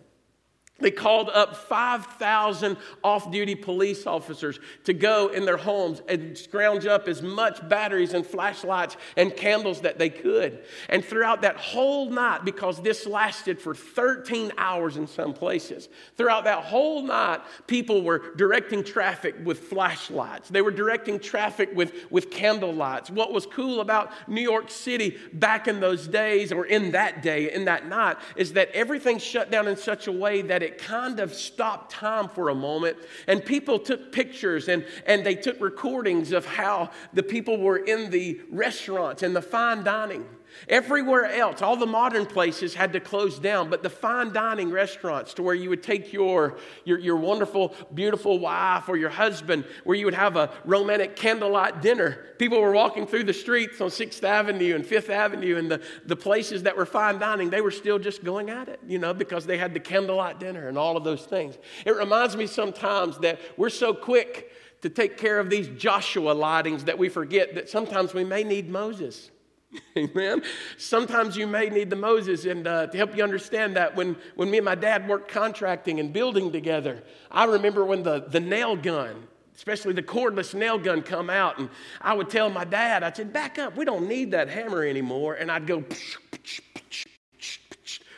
They 0.80 0.92
called 0.92 1.30
up 1.30 1.56
5,000 1.56 2.78
off 3.04 3.32
duty 3.32 3.56
police 3.56 4.08
officers 4.08 4.60
to 4.86 4.94
go 4.94 5.28
in 5.28 5.46
their 5.46 5.58
homes 5.58 6.02
and 6.08 6.38
scrounge 6.38 6.86
up 6.86 7.08
as 7.08 7.22
much 7.22 7.68
batteries 7.68 8.14
and 8.14 8.26
flashlights 8.26 8.98
and 9.18 9.36
candles 9.36 9.82
that 9.82 10.00
they 10.00 10.10
could. 10.10 10.64
And 10.88 11.04
throughout 11.04 11.42
that 11.42 11.58
whole 11.58 12.10
night, 12.10 12.46
because 12.46 12.82
this 12.82 13.06
lasted 13.06 13.60
for 13.60 13.76
13 13.76 14.54
hours 14.58 14.98
in 14.98 15.08
some 15.08 15.34
places, 15.34 15.90
throughout 16.18 16.46
that 16.46 16.64
whole 16.64 17.02
night, 17.04 17.42
people 17.68 18.04
were 18.04 18.34
directing 18.36 18.84
traffic 18.84 19.36
with 19.44 19.60
flashlights. 19.60 20.50
They 20.50 20.62
were 20.62 20.72
directing 20.72 21.20
traffic 21.20 21.70
with, 21.74 21.94
with 22.10 22.32
candle 22.32 22.74
lights. 22.74 23.10
What 23.10 23.34
was 23.34 23.46
cool 23.46 23.82
about 23.82 24.12
New 24.28 24.42
York 24.42 24.70
City 24.70 25.18
back 25.34 25.68
in 25.68 25.80
those 25.80 26.08
days, 26.08 26.52
or 26.52 26.66
in 26.66 26.92
that 26.92 27.22
day, 27.22 27.52
in 27.52 27.66
that 27.66 27.88
night, 27.88 28.18
is 28.36 28.54
that 28.54 28.70
everything 28.72 29.18
shut 29.18 29.52
down 29.52 29.68
in 29.68 29.76
such 29.76 30.08
a 30.08 30.12
way 30.12 30.42
that 30.42 30.64
it 30.64 30.69
it 30.70 30.78
kind 30.78 31.20
of 31.20 31.34
stopped 31.34 31.92
time 31.92 32.30
for 32.30 32.50
a 32.50 32.56
moment, 32.56 32.96
and 33.28 33.44
people 33.44 33.80
took 33.80 34.12
pictures 34.12 34.68
and, 34.68 34.86
and 35.08 35.26
they 35.26 35.34
took 35.34 35.60
recordings 35.60 36.32
of 36.32 36.46
how 36.46 36.92
the 37.12 37.24
people 37.24 37.58
were 37.58 37.78
in 37.78 38.12
the 38.12 38.40
restaurants 38.52 39.24
and 39.24 39.36
the 39.36 39.42
fine 39.42 39.84
dining. 39.84 40.26
Everywhere 40.68 41.26
else, 41.26 41.62
all 41.62 41.76
the 41.76 41.86
modern 41.86 42.26
places 42.26 42.74
had 42.74 42.94
to 42.94 43.00
close 43.00 43.40
down, 43.40 43.70
but 43.70 43.84
the 43.84 43.90
fine 43.90 44.32
dining 44.34 44.72
restaurants 44.72 45.34
to 45.36 45.44
where 45.44 45.56
you 45.56 45.70
would 45.70 45.84
take 45.84 46.14
your, 46.14 46.58
your, 46.86 47.00
your 47.00 47.18
wonderful, 47.18 47.76
beautiful 47.94 48.40
wife 48.40 48.90
or 48.90 48.98
your 48.98 49.10
husband, 49.10 49.66
where 49.84 49.98
you 49.98 50.06
would 50.06 50.14
have 50.14 50.36
a 50.36 50.52
romantic 50.66 51.16
candlelight 51.16 51.82
dinner. 51.82 52.26
People 52.38 52.62
were 52.62 52.72
walking 52.72 53.06
through 53.06 53.24
the 53.24 53.34
streets 53.34 53.82
on 53.82 53.90
6th 53.90 54.24
Avenue 54.24 54.76
and 54.76 54.86
5th 54.86 55.10
Avenue 55.10 55.58
and 55.58 55.70
the, 55.70 55.82
the 56.06 56.16
places 56.16 56.64
that 56.64 56.76
were 56.76 56.86
fine 56.86 57.20
dining, 57.20 57.50
they 57.50 57.62
were 57.62 57.72
still 57.72 58.00
just 58.00 58.24
going 58.24 58.50
at 58.50 58.70
it, 58.70 58.80
you 58.88 59.00
know, 59.00 59.14
because 59.14 59.46
they 59.46 59.58
had 59.58 59.74
the 59.74 59.80
candlelight 59.80 60.40
dinner 60.40 60.68
and 60.68 60.78
all 60.78 60.98
of 60.98 61.04
those 61.04 61.26
things. 61.26 61.58
It 61.86 61.96
reminds 61.96 62.36
me 62.36 62.48
sometimes 62.48 63.18
that 63.20 63.40
we're 63.58 63.70
so 63.70 63.94
quick 63.94 64.52
to 64.82 64.90
take 64.90 65.18
care 65.18 65.40
of 65.40 65.50
these 65.50 65.68
Joshua 65.68 66.34
lightings 66.34 66.86
that 66.86 66.98
we 66.98 67.10
forget 67.10 67.56
that 67.56 67.70
sometimes 67.70 68.14
we 68.14 68.24
may 68.24 68.44
need 68.44 68.70
Moses. 68.70 69.30
Amen. 69.98 70.42
Sometimes 70.78 71.38
you 71.38 71.48
may 71.48 71.70
need 71.70 71.90
the 71.90 71.96
Moses, 71.96 72.46
and 72.46 72.68
uh, 72.68 72.88
to 72.88 72.98
help 72.98 73.16
you 73.16 73.24
understand 73.24 73.76
that, 73.76 73.96
when, 73.96 74.16
when 74.36 74.50
me 74.50 74.58
and 74.58 74.66
my 74.66 74.76
dad 74.76 75.08
worked 75.08 75.32
contracting 75.32 76.00
and 76.00 76.12
building 76.12 76.52
together, 76.52 77.04
I 77.32 77.46
remember 77.46 77.86
when 77.86 78.04
the, 78.04 78.22
the 78.22 78.40
nail 78.40 78.76
gun, 78.76 79.28
especially 79.56 79.94
the 79.94 80.04
cordless 80.04 80.54
nail 80.54 80.80
gun, 80.80 81.02
come 81.02 81.30
out, 81.30 81.60
and 81.60 81.70
I 82.02 82.14
would 82.14 82.30
tell 82.30 82.50
my 82.50 82.66
dad, 82.66 83.04
I 83.04 83.12
said, 83.12 83.32
"Back 83.32 83.60
up, 83.60 83.76
we 83.76 83.86
don't 83.86 84.08
need 84.08 84.32
that 84.32 84.50
hammer 84.50 84.84
anymore," 84.84 85.36
and 85.36 85.52
I'd 85.52 85.68
go, 85.68 85.80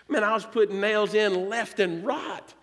man, 0.08 0.24
I 0.24 0.34
was 0.34 0.46
putting 0.46 0.80
nails 0.80 1.14
in 1.14 1.50
left 1.50 1.80
and 1.80 2.06
right. 2.06 2.54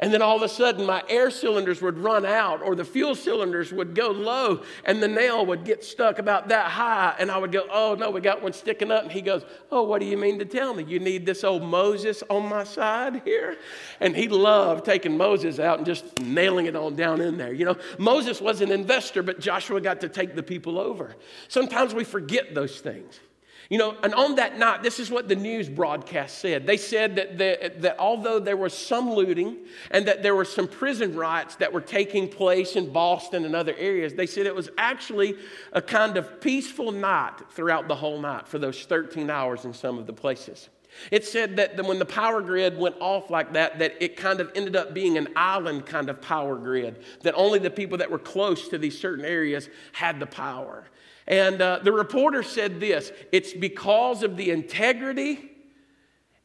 And 0.00 0.14
then 0.14 0.22
all 0.22 0.34
of 0.34 0.42
a 0.42 0.48
sudden, 0.48 0.86
my 0.86 1.04
air 1.10 1.30
cylinders 1.30 1.82
would 1.82 1.98
run 1.98 2.24
out, 2.24 2.62
or 2.62 2.74
the 2.74 2.86
fuel 2.86 3.14
cylinders 3.14 3.70
would 3.70 3.94
go 3.94 4.08
low, 4.08 4.62
and 4.86 5.02
the 5.02 5.08
nail 5.08 5.44
would 5.44 5.64
get 5.64 5.84
stuck 5.84 6.18
about 6.18 6.48
that 6.48 6.70
high. 6.70 7.14
And 7.18 7.30
I 7.30 7.36
would 7.36 7.52
go, 7.52 7.64
Oh, 7.70 7.94
no, 7.94 8.10
we 8.10 8.22
got 8.22 8.42
one 8.42 8.54
sticking 8.54 8.90
up. 8.90 9.02
And 9.02 9.12
he 9.12 9.20
goes, 9.20 9.44
Oh, 9.70 9.82
what 9.82 10.00
do 10.00 10.06
you 10.06 10.16
mean 10.16 10.38
to 10.38 10.46
tell 10.46 10.72
me? 10.72 10.84
You 10.84 10.98
need 10.98 11.26
this 11.26 11.44
old 11.44 11.62
Moses 11.62 12.22
on 12.30 12.48
my 12.48 12.64
side 12.64 13.20
here? 13.26 13.58
And 14.00 14.16
he 14.16 14.26
loved 14.26 14.86
taking 14.86 15.18
Moses 15.18 15.58
out 15.58 15.76
and 15.76 15.86
just 15.86 16.18
nailing 16.18 16.64
it 16.64 16.74
on 16.74 16.96
down 16.96 17.20
in 17.20 17.36
there. 17.36 17.52
You 17.52 17.66
know, 17.66 17.76
Moses 17.98 18.40
was 18.40 18.62
an 18.62 18.72
investor, 18.72 19.22
but 19.22 19.38
Joshua 19.38 19.82
got 19.82 20.00
to 20.00 20.08
take 20.08 20.34
the 20.34 20.42
people 20.42 20.78
over. 20.78 21.14
Sometimes 21.48 21.92
we 21.92 22.04
forget 22.04 22.54
those 22.54 22.80
things. 22.80 23.20
You 23.70 23.78
know, 23.78 23.96
and 24.02 24.12
on 24.14 24.34
that 24.34 24.58
night, 24.58 24.82
this 24.82 24.98
is 24.98 25.12
what 25.12 25.28
the 25.28 25.36
news 25.36 25.68
broadcast 25.68 26.38
said. 26.38 26.66
They 26.66 26.76
said 26.76 27.14
that, 27.14 27.38
the, 27.38 27.72
that 27.78 28.00
although 28.00 28.40
there 28.40 28.56
was 28.56 28.76
some 28.76 29.12
looting 29.12 29.58
and 29.92 30.08
that 30.08 30.24
there 30.24 30.34
were 30.34 30.44
some 30.44 30.66
prison 30.66 31.14
riots 31.14 31.54
that 31.56 31.72
were 31.72 31.80
taking 31.80 32.28
place 32.28 32.74
in 32.74 32.92
Boston 32.92 33.44
and 33.44 33.54
other 33.54 33.76
areas, 33.78 34.14
they 34.14 34.26
said 34.26 34.46
it 34.46 34.54
was 34.56 34.70
actually 34.76 35.36
a 35.72 35.80
kind 35.80 36.16
of 36.16 36.40
peaceful 36.40 36.90
night 36.90 37.34
throughout 37.50 37.86
the 37.86 37.94
whole 37.94 38.20
night 38.20 38.48
for 38.48 38.58
those 38.58 38.84
13 38.86 39.30
hours 39.30 39.64
in 39.64 39.72
some 39.72 39.98
of 39.98 40.06
the 40.08 40.12
places. 40.12 40.68
It 41.12 41.24
said 41.24 41.54
that 41.56 41.80
when 41.84 42.00
the 42.00 42.04
power 42.04 42.42
grid 42.42 42.76
went 42.76 42.96
off 42.98 43.30
like 43.30 43.52
that, 43.52 43.78
that 43.78 43.94
it 44.00 44.16
kind 44.16 44.40
of 44.40 44.50
ended 44.56 44.74
up 44.74 44.92
being 44.92 45.16
an 45.16 45.28
island 45.36 45.86
kind 45.86 46.10
of 46.10 46.20
power 46.20 46.56
grid, 46.56 47.04
that 47.22 47.34
only 47.36 47.60
the 47.60 47.70
people 47.70 47.98
that 47.98 48.10
were 48.10 48.18
close 48.18 48.66
to 48.70 48.78
these 48.78 48.98
certain 48.98 49.24
areas 49.24 49.68
had 49.92 50.18
the 50.18 50.26
power. 50.26 50.86
And 51.30 51.62
uh, 51.62 51.78
the 51.78 51.92
reporter 51.92 52.42
said 52.42 52.80
this 52.80 53.12
it's 53.32 53.54
because 53.54 54.22
of 54.24 54.36
the 54.36 54.50
integrity 54.50 55.50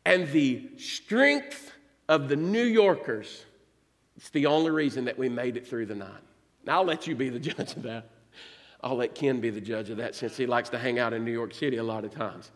and 0.06 0.30
the 0.30 0.70
strength 0.78 1.72
of 2.08 2.30
the 2.30 2.36
New 2.36 2.64
Yorkers. 2.64 3.44
It's 4.16 4.30
the 4.30 4.46
only 4.46 4.70
reason 4.70 5.06
that 5.06 5.18
we 5.18 5.28
made 5.28 5.58
it 5.58 5.68
through 5.68 5.88
the 5.88 5.96
night. 5.96 6.22
Now, 6.66 6.78
I'll 6.78 6.86
let 6.86 7.08
you 7.08 7.16
be 7.16 7.30
the 7.30 7.40
judge 7.52 7.76
of 7.76 7.82
that. 7.84 8.12
I'll 8.82 8.96
let 8.96 9.16
Ken 9.16 9.42
be 9.42 9.50
the 9.50 9.60
judge 9.60 9.90
of 9.90 9.98
that 9.98 10.14
since 10.14 10.38
he 10.38 10.46
likes 10.46 10.70
to 10.70 10.78
hang 10.78 11.00
out 11.00 11.12
in 11.14 11.26
New 11.26 11.32
York 11.32 11.56
City 11.56 11.78
a 11.78 11.84
lot 11.84 12.06
of 12.06 12.12
times. 12.12 12.52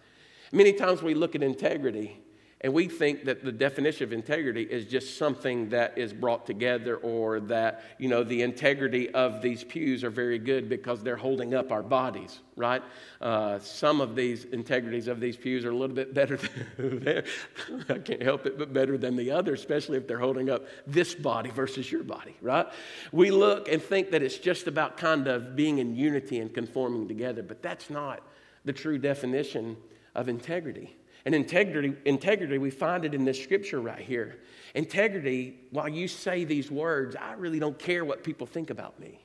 Many 0.51 0.73
times 0.73 1.01
we 1.01 1.15
look 1.15 1.33
at 1.33 1.41
integrity 1.41 2.21
and 2.61 2.73
we 2.73 2.87
think 2.87 3.23
that 3.23 3.41
the 3.41 3.53
definition 3.53 4.03
of 4.03 4.11
integrity 4.11 4.63
is 4.63 4.85
just 4.85 5.17
something 5.17 5.69
that 5.69 5.97
is 5.97 6.11
brought 6.11 6.45
together, 6.45 6.97
or 6.97 7.39
that, 7.39 7.83
you 7.97 8.09
know, 8.09 8.21
the 8.21 8.41
integrity 8.41 9.09
of 9.11 9.41
these 9.41 9.63
pews 9.63 10.03
are 10.03 10.09
very 10.09 10.37
good 10.37 10.67
because 10.67 11.01
they're 11.01 11.15
holding 11.15 11.53
up 11.53 11.71
our 11.71 11.81
bodies, 11.81 12.39
right? 12.57 12.83
Uh, 13.21 13.59
some 13.59 14.01
of 14.01 14.13
these 14.13 14.43
integrities 14.43 15.07
of 15.07 15.21
these 15.21 15.37
pews 15.37 15.63
are 15.63 15.69
a 15.69 15.75
little 15.75 15.95
bit 15.95 16.13
better 16.13 16.37
than, 16.77 17.23
I 17.89 17.97
can't 17.99 18.21
help 18.21 18.45
it, 18.45 18.57
but 18.57 18.73
better 18.73 18.97
than 18.97 19.15
the 19.15 19.31
other, 19.31 19.53
especially 19.53 19.97
if 19.97 20.05
they're 20.05 20.19
holding 20.19 20.49
up 20.49 20.65
this 20.85 21.15
body 21.15 21.51
versus 21.51 21.89
your 21.89 22.03
body, 22.03 22.35
right? 22.41 22.67
We 23.13 23.31
look 23.31 23.69
and 23.69 23.81
think 23.81 24.11
that 24.11 24.21
it's 24.21 24.37
just 24.37 24.67
about 24.67 24.97
kind 24.97 25.29
of 25.29 25.55
being 25.55 25.77
in 25.77 25.95
unity 25.95 26.39
and 26.39 26.53
conforming 26.53 27.07
together, 27.07 27.41
but 27.41 27.61
that's 27.61 27.89
not 27.89 28.21
the 28.65 28.73
true 28.73 28.97
definition 28.97 29.77
of 30.13 30.27
integrity. 30.27 30.97
And 31.25 31.35
integrity, 31.35 31.95
integrity, 32.05 32.57
we 32.57 32.69
find 32.69 33.05
it 33.05 33.13
in 33.13 33.25
this 33.25 33.41
scripture 33.41 33.81
right 33.81 33.99
here. 33.99 34.39
Integrity, 34.75 35.55
while 35.71 35.89
you 35.89 36.07
say 36.07 36.43
these 36.45 36.71
words, 36.71 37.15
I 37.15 37.33
really 37.33 37.59
don't 37.59 37.77
care 37.77 38.05
what 38.05 38.23
people 38.23 38.47
think 38.47 38.69
about 38.69 38.99
me. 38.99 39.19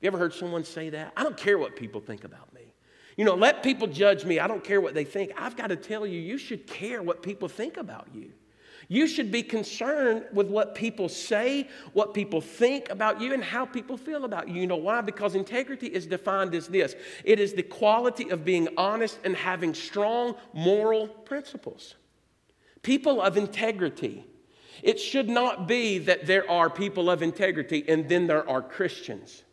You 0.00 0.06
ever 0.06 0.18
heard 0.18 0.32
someone 0.32 0.64
say 0.64 0.90
that? 0.90 1.12
I 1.16 1.22
don't 1.22 1.36
care 1.36 1.58
what 1.58 1.76
people 1.76 2.00
think 2.00 2.24
about 2.24 2.52
me. 2.54 2.72
You 3.16 3.24
know, 3.24 3.34
let 3.34 3.62
people 3.62 3.86
judge 3.86 4.24
me. 4.24 4.38
I 4.38 4.46
don't 4.46 4.64
care 4.64 4.80
what 4.80 4.94
they 4.94 5.04
think. 5.04 5.32
I've 5.36 5.56
got 5.56 5.66
to 5.66 5.76
tell 5.76 6.06
you, 6.06 6.20
you 6.20 6.38
should 6.38 6.66
care 6.66 7.02
what 7.02 7.22
people 7.22 7.48
think 7.48 7.76
about 7.76 8.08
you. 8.14 8.32
You 8.92 9.06
should 9.06 9.30
be 9.30 9.44
concerned 9.44 10.24
with 10.32 10.48
what 10.48 10.74
people 10.74 11.08
say, 11.08 11.68
what 11.92 12.12
people 12.12 12.40
think 12.40 12.90
about 12.90 13.20
you, 13.20 13.32
and 13.32 13.42
how 13.42 13.64
people 13.64 13.96
feel 13.96 14.24
about 14.24 14.48
you. 14.48 14.62
You 14.62 14.66
know 14.66 14.74
why? 14.74 15.00
Because 15.00 15.36
integrity 15.36 15.86
is 15.86 16.06
defined 16.06 16.56
as 16.56 16.66
this 16.66 16.96
it 17.24 17.38
is 17.38 17.54
the 17.54 17.62
quality 17.62 18.30
of 18.30 18.44
being 18.44 18.66
honest 18.76 19.20
and 19.22 19.36
having 19.36 19.74
strong 19.74 20.34
moral 20.52 21.06
principles. 21.06 21.94
People 22.82 23.22
of 23.22 23.36
integrity. 23.36 24.26
It 24.82 24.98
should 24.98 25.28
not 25.28 25.68
be 25.68 25.98
that 25.98 26.26
there 26.26 26.50
are 26.50 26.68
people 26.68 27.10
of 27.10 27.22
integrity 27.22 27.84
and 27.86 28.08
then 28.08 28.26
there 28.26 28.48
are 28.50 28.60
Christians. 28.60 29.44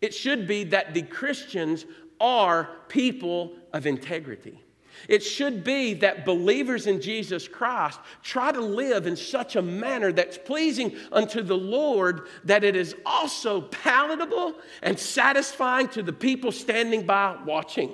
It 0.00 0.14
should 0.14 0.46
be 0.46 0.62
that 0.64 0.94
the 0.94 1.02
Christians 1.02 1.86
are 2.20 2.68
people 2.86 3.56
of 3.72 3.84
integrity. 3.84 4.62
It 5.08 5.22
should 5.22 5.62
be 5.62 5.94
that 5.94 6.24
believers 6.24 6.86
in 6.86 7.00
Jesus 7.00 7.46
Christ 7.48 8.00
try 8.22 8.52
to 8.52 8.60
live 8.60 9.06
in 9.06 9.16
such 9.16 9.56
a 9.56 9.62
manner 9.62 10.12
that's 10.12 10.38
pleasing 10.38 10.96
unto 11.12 11.42
the 11.42 11.56
Lord 11.56 12.28
that 12.44 12.64
it 12.64 12.76
is 12.76 12.94
also 13.04 13.62
palatable 13.62 14.54
and 14.82 14.98
satisfying 14.98 15.88
to 15.88 16.02
the 16.02 16.12
people 16.12 16.52
standing 16.52 17.06
by 17.06 17.36
watching. 17.44 17.90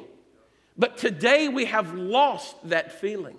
But 0.77 0.97
today 0.97 1.49
we 1.49 1.67
have 1.67 1.95
lost 1.95 2.57
that 2.69 2.93
feeling. 2.93 3.37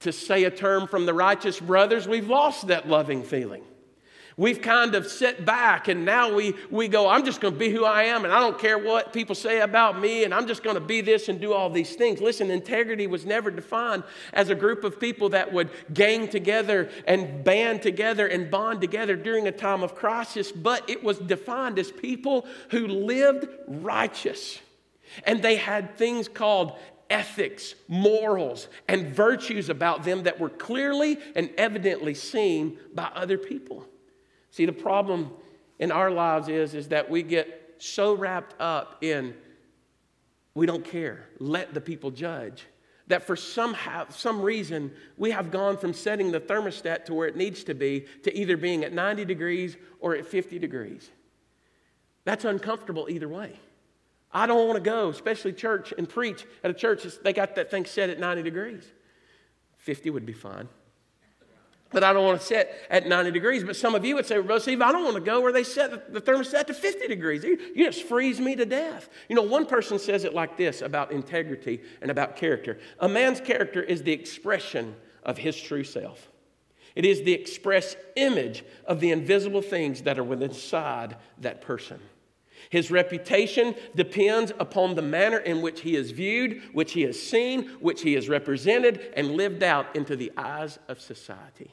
To 0.00 0.12
say 0.12 0.44
a 0.44 0.50
term 0.50 0.86
from 0.86 1.06
the 1.06 1.14
righteous 1.14 1.58
brothers, 1.58 2.06
we've 2.06 2.28
lost 2.28 2.68
that 2.68 2.88
loving 2.88 3.22
feeling. 3.22 3.64
We've 4.38 4.60
kind 4.60 4.94
of 4.94 5.06
set 5.06 5.46
back 5.46 5.88
and 5.88 6.04
now 6.04 6.34
we, 6.34 6.54
we 6.70 6.88
go, 6.88 7.08
I'm 7.08 7.24
just 7.24 7.40
going 7.40 7.54
to 7.54 7.58
be 7.58 7.70
who 7.70 7.86
I 7.86 8.02
am 8.02 8.24
and 8.24 8.34
I 8.34 8.38
don't 8.38 8.58
care 8.58 8.76
what 8.76 9.14
people 9.14 9.34
say 9.34 9.60
about 9.60 9.98
me 9.98 10.24
and 10.24 10.34
I'm 10.34 10.46
just 10.46 10.62
going 10.62 10.74
to 10.74 10.80
be 10.80 11.00
this 11.00 11.30
and 11.30 11.40
do 11.40 11.54
all 11.54 11.70
these 11.70 11.94
things. 11.96 12.20
Listen, 12.20 12.50
integrity 12.50 13.06
was 13.06 13.24
never 13.24 13.50
defined 13.50 14.02
as 14.34 14.50
a 14.50 14.54
group 14.54 14.84
of 14.84 15.00
people 15.00 15.30
that 15.30 15.50
would 15.54 15.70
gang 15.94 16.28
together 16.28 16.90
and 17.06 17.44
band 17.44 17.80
together 17.80 18.26
and 18.26 18.50
bond 18.50 18.82
together 18.82 19.16
during 19.16 19.48
a 19.48 19.52
time 19.52 19.82
of 19.82 19.94
crisis, 19.94 20.52
but 20.52 20.88
it 20.90 21.02
was 21.02 21.16
defined 21.16 21.78
as 21.78 21.90
people 21.90 22.46
who 22.70 22.86
lived 22.86 23.48
righteous. 23.66 24.58
And 25.24 25.40
they 25.40 25.56
had 25.56 25.96
things 25.96 26.28
called 26.28 26.76
ethics, 27.08 27.74
morals, 27.88 28.68
and 28.86 29.14
virtues 29.14 29.70
about 29.70 30.04
them 30.04 30.24
that 30.24 30.38
were 30.38 30.50
clearly 30.50 31.16
and 31.34 31.48
evidently 31.56 32.12
seen 32.12 32.76
by 32.94 33.10
other 33.14 33.38
people. 33.38 33.88
See, 34.56 34.64
the 34.64 34.72
problem 34.72 35.32
in 35.78 35.92
our 35.92 36.10
lives 36.10 36.48
is, 36.48 36.72
is 36.72 36.88
that 36.88 37.10
we 37.10 37.22
get 37.22 37.74
so 37.76 38.14
wrapped 38.14 38.58
up 38.58 39.04
in 39.04 39.34
we 40.54 40.64
don't 40.64 40.82
care, 40.82 41.26
let 41.38 41.74
the 41.74 41.80
people 41.82 42.10
judge. 42.10 42.64
That 43.08 43.26
for 43.26 43.36
some, 43.36 43.76
some 44.08 44.40
reason, 44.40 44.92
we 45.18 45.30
have 45.32 45.50
gone 45.50 45.76
from 45.76 45.92
setting 45.92 46.32
the 46.32 46.40
thermostat 46.40 47.04
to 47.04 47.12
where 47.12 47.28
it 47.28 47.36
needs 47.36 47.64
to 47.64 47.74
be 47.74 48.06
to 48.22 48.34
either 48.34 48.56
being 48.56 48.82
at 48.82 48.94
90 48.94 49.26
degrees 49.26 49.76
or 50.00 50.16
at 50.16 50.24
50 50.24 50.58
degrees. 50.58 51.10
That's 52.24 52.46
uncomfortable 52.46 53.08
either 53.10 53.28
way. 53.28 53.60
I 54.32 54.46
don't 54.46 54.66
want 54.66 54.82
to 54.82 54.90
go, 54.90 55.10
especially 55.10 55.52
church, 55.52 55.92
and 55.98 56.08
preach 56.08 56.46
at 56.64 56.70
a 56.70 56.74
church. 56.74 57.06
They 57.22 57.34
got 57.34 57.56
that 57.56 57.70
thing 57.70 57.84
set 57.84 58.08
at 58.08 58.18
90 58.18 58.42
degrees. 58.42 58.90
50 59.76 60.08
would 60.08 60.24
be 60.24 60.32
fine 60.32 60.66
but 61.96 62.04
I 62.04 62.12
don't 62.12 62.26
want 62.26 62.38
to 62.38 62.46
set 62.46 62.76
at 62.90 63.08
90 63.08 63.30
degrees. 63.30 63.64
But 63.64 63.74
some 63.74 63.94
of 63.94 64.04
you 64.04 64.16
would 64.16 64.26
say, 64.26 64.38
Brother 64.38 64.60
Steve, 64.60 64.82
I 64.82 64.92
don't 64.92 65.02
want 65.02 65.14
to 65.14 65.22
go 65.22 65.40
where 65.40 65.50
they 65.50 65.64
set 65.64 66.12
the 66.12 66.20
thermostat 66.20 66.66
to 66.66 66.74
50 66.74 67.08
degrees. 67.08 67.42
You, 67.42 67.58
you 67.74 67.86
just 67.86 68.02
freeze 68.02 68.38
me 68.38 68.54
to 68.54 68.66
death. 68.66 69.08
You 69.30 69.34
know, 69.34 69.40
one 69.40 69.64
person 69.64 69.98
says 69.98 70.24
it 70.24 70.34
like 70.34 70.58
this 70.58 70.82
about 70.82 71.10
integrity 71.10 71.80
and 72.02 72.10
about 72.10 72.36
character 72.36 72.78
a 72.98 73.08
man's 73.08 73.40
character 73.40 73.82
is 73.82 74.02
the 74.02 74.12
expression 74.12 74.94
of 75.22 75.38
his 75.38 75.58
true 75.58 75.84
self. 75.84 76.30
It 76.94 77.06
is 77.06 77.22
the 77.22 77.32
express 77.32 77.96
image 78.14 78.62
of 78.84 79.00
the 79.00 79.10
invisible 79.10 79.62
things 79.62 80.02
that 80.02 80.18
are 80.18 80.24
within 80.24 80.50
inside 80.50 81.16
that 81.38 81.62
person. 81.62 81.98
His 82.68 82.90
reputation 82.90 83.74
depends 83.94 84.52
upon 84.58 84.96
the 84.96 85.02
manner 85.02 85.38
in 85.38 85.62
which 85.62 85.80
he 85.80 85.96
is 85.96 86.10
viewed, 86.10 86.60
which 86.74 86.92
he 86.92 87.04
is 87.04 87.26
seen, 87.26 87.68
which 87.80 88.02
he 88.02 88.16
is 88.16 88.28
represented, 88.28 89.14
and 89.16 89.30
lived 89.30 89.62
out 89.62 89.96
into 89.96 90.14
the 90.14 90.30
eyes 90.36 90.78
of 90.88 91.00
society. 91.00 91.70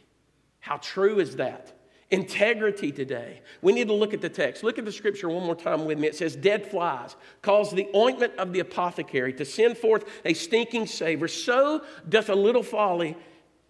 How 0.63 0.77
true 0.77 1.19
is 1.19 1.35
that? 1.35 1.73
Integrity 2.09 2.93
today. 2.93 3.41
We 3.61 3.73
need 3.73 3.89
to 3.89 3.93
look 3.93 4.13
at 4.13 4.21
the 4.21 4.29
text. 4.29 4.63
Look 4.63 4.79
at 4.79 4.85
the 4.85 4.93
scripture 4.93 5.27
one 5.27 5.43
more 5.43 5.57
time 5.57 5.83
with 5.83 5.99
me. 5.99 6.07
It 6.07 6.15
says, 6.15 6.37
Dead 6.37 6.65
flies 6.65 7.17
cause 7.41 7.71
the 7.71 7.89
ointment 7.93 8.37
of 8.37 8.53
the 8.53 8.61
apothecary 8.61 9.33
to 9.33 9.43
send 9.43 9.77
forth 9.77 10.05
a 10.23 10.33
stinking 10.33 10.87
savor. 10.87 11.27
So 11.27 11.83
doth 12.07 12.29
a 12.29 12.35
little 12.35 12.63
folly 12.63 13.17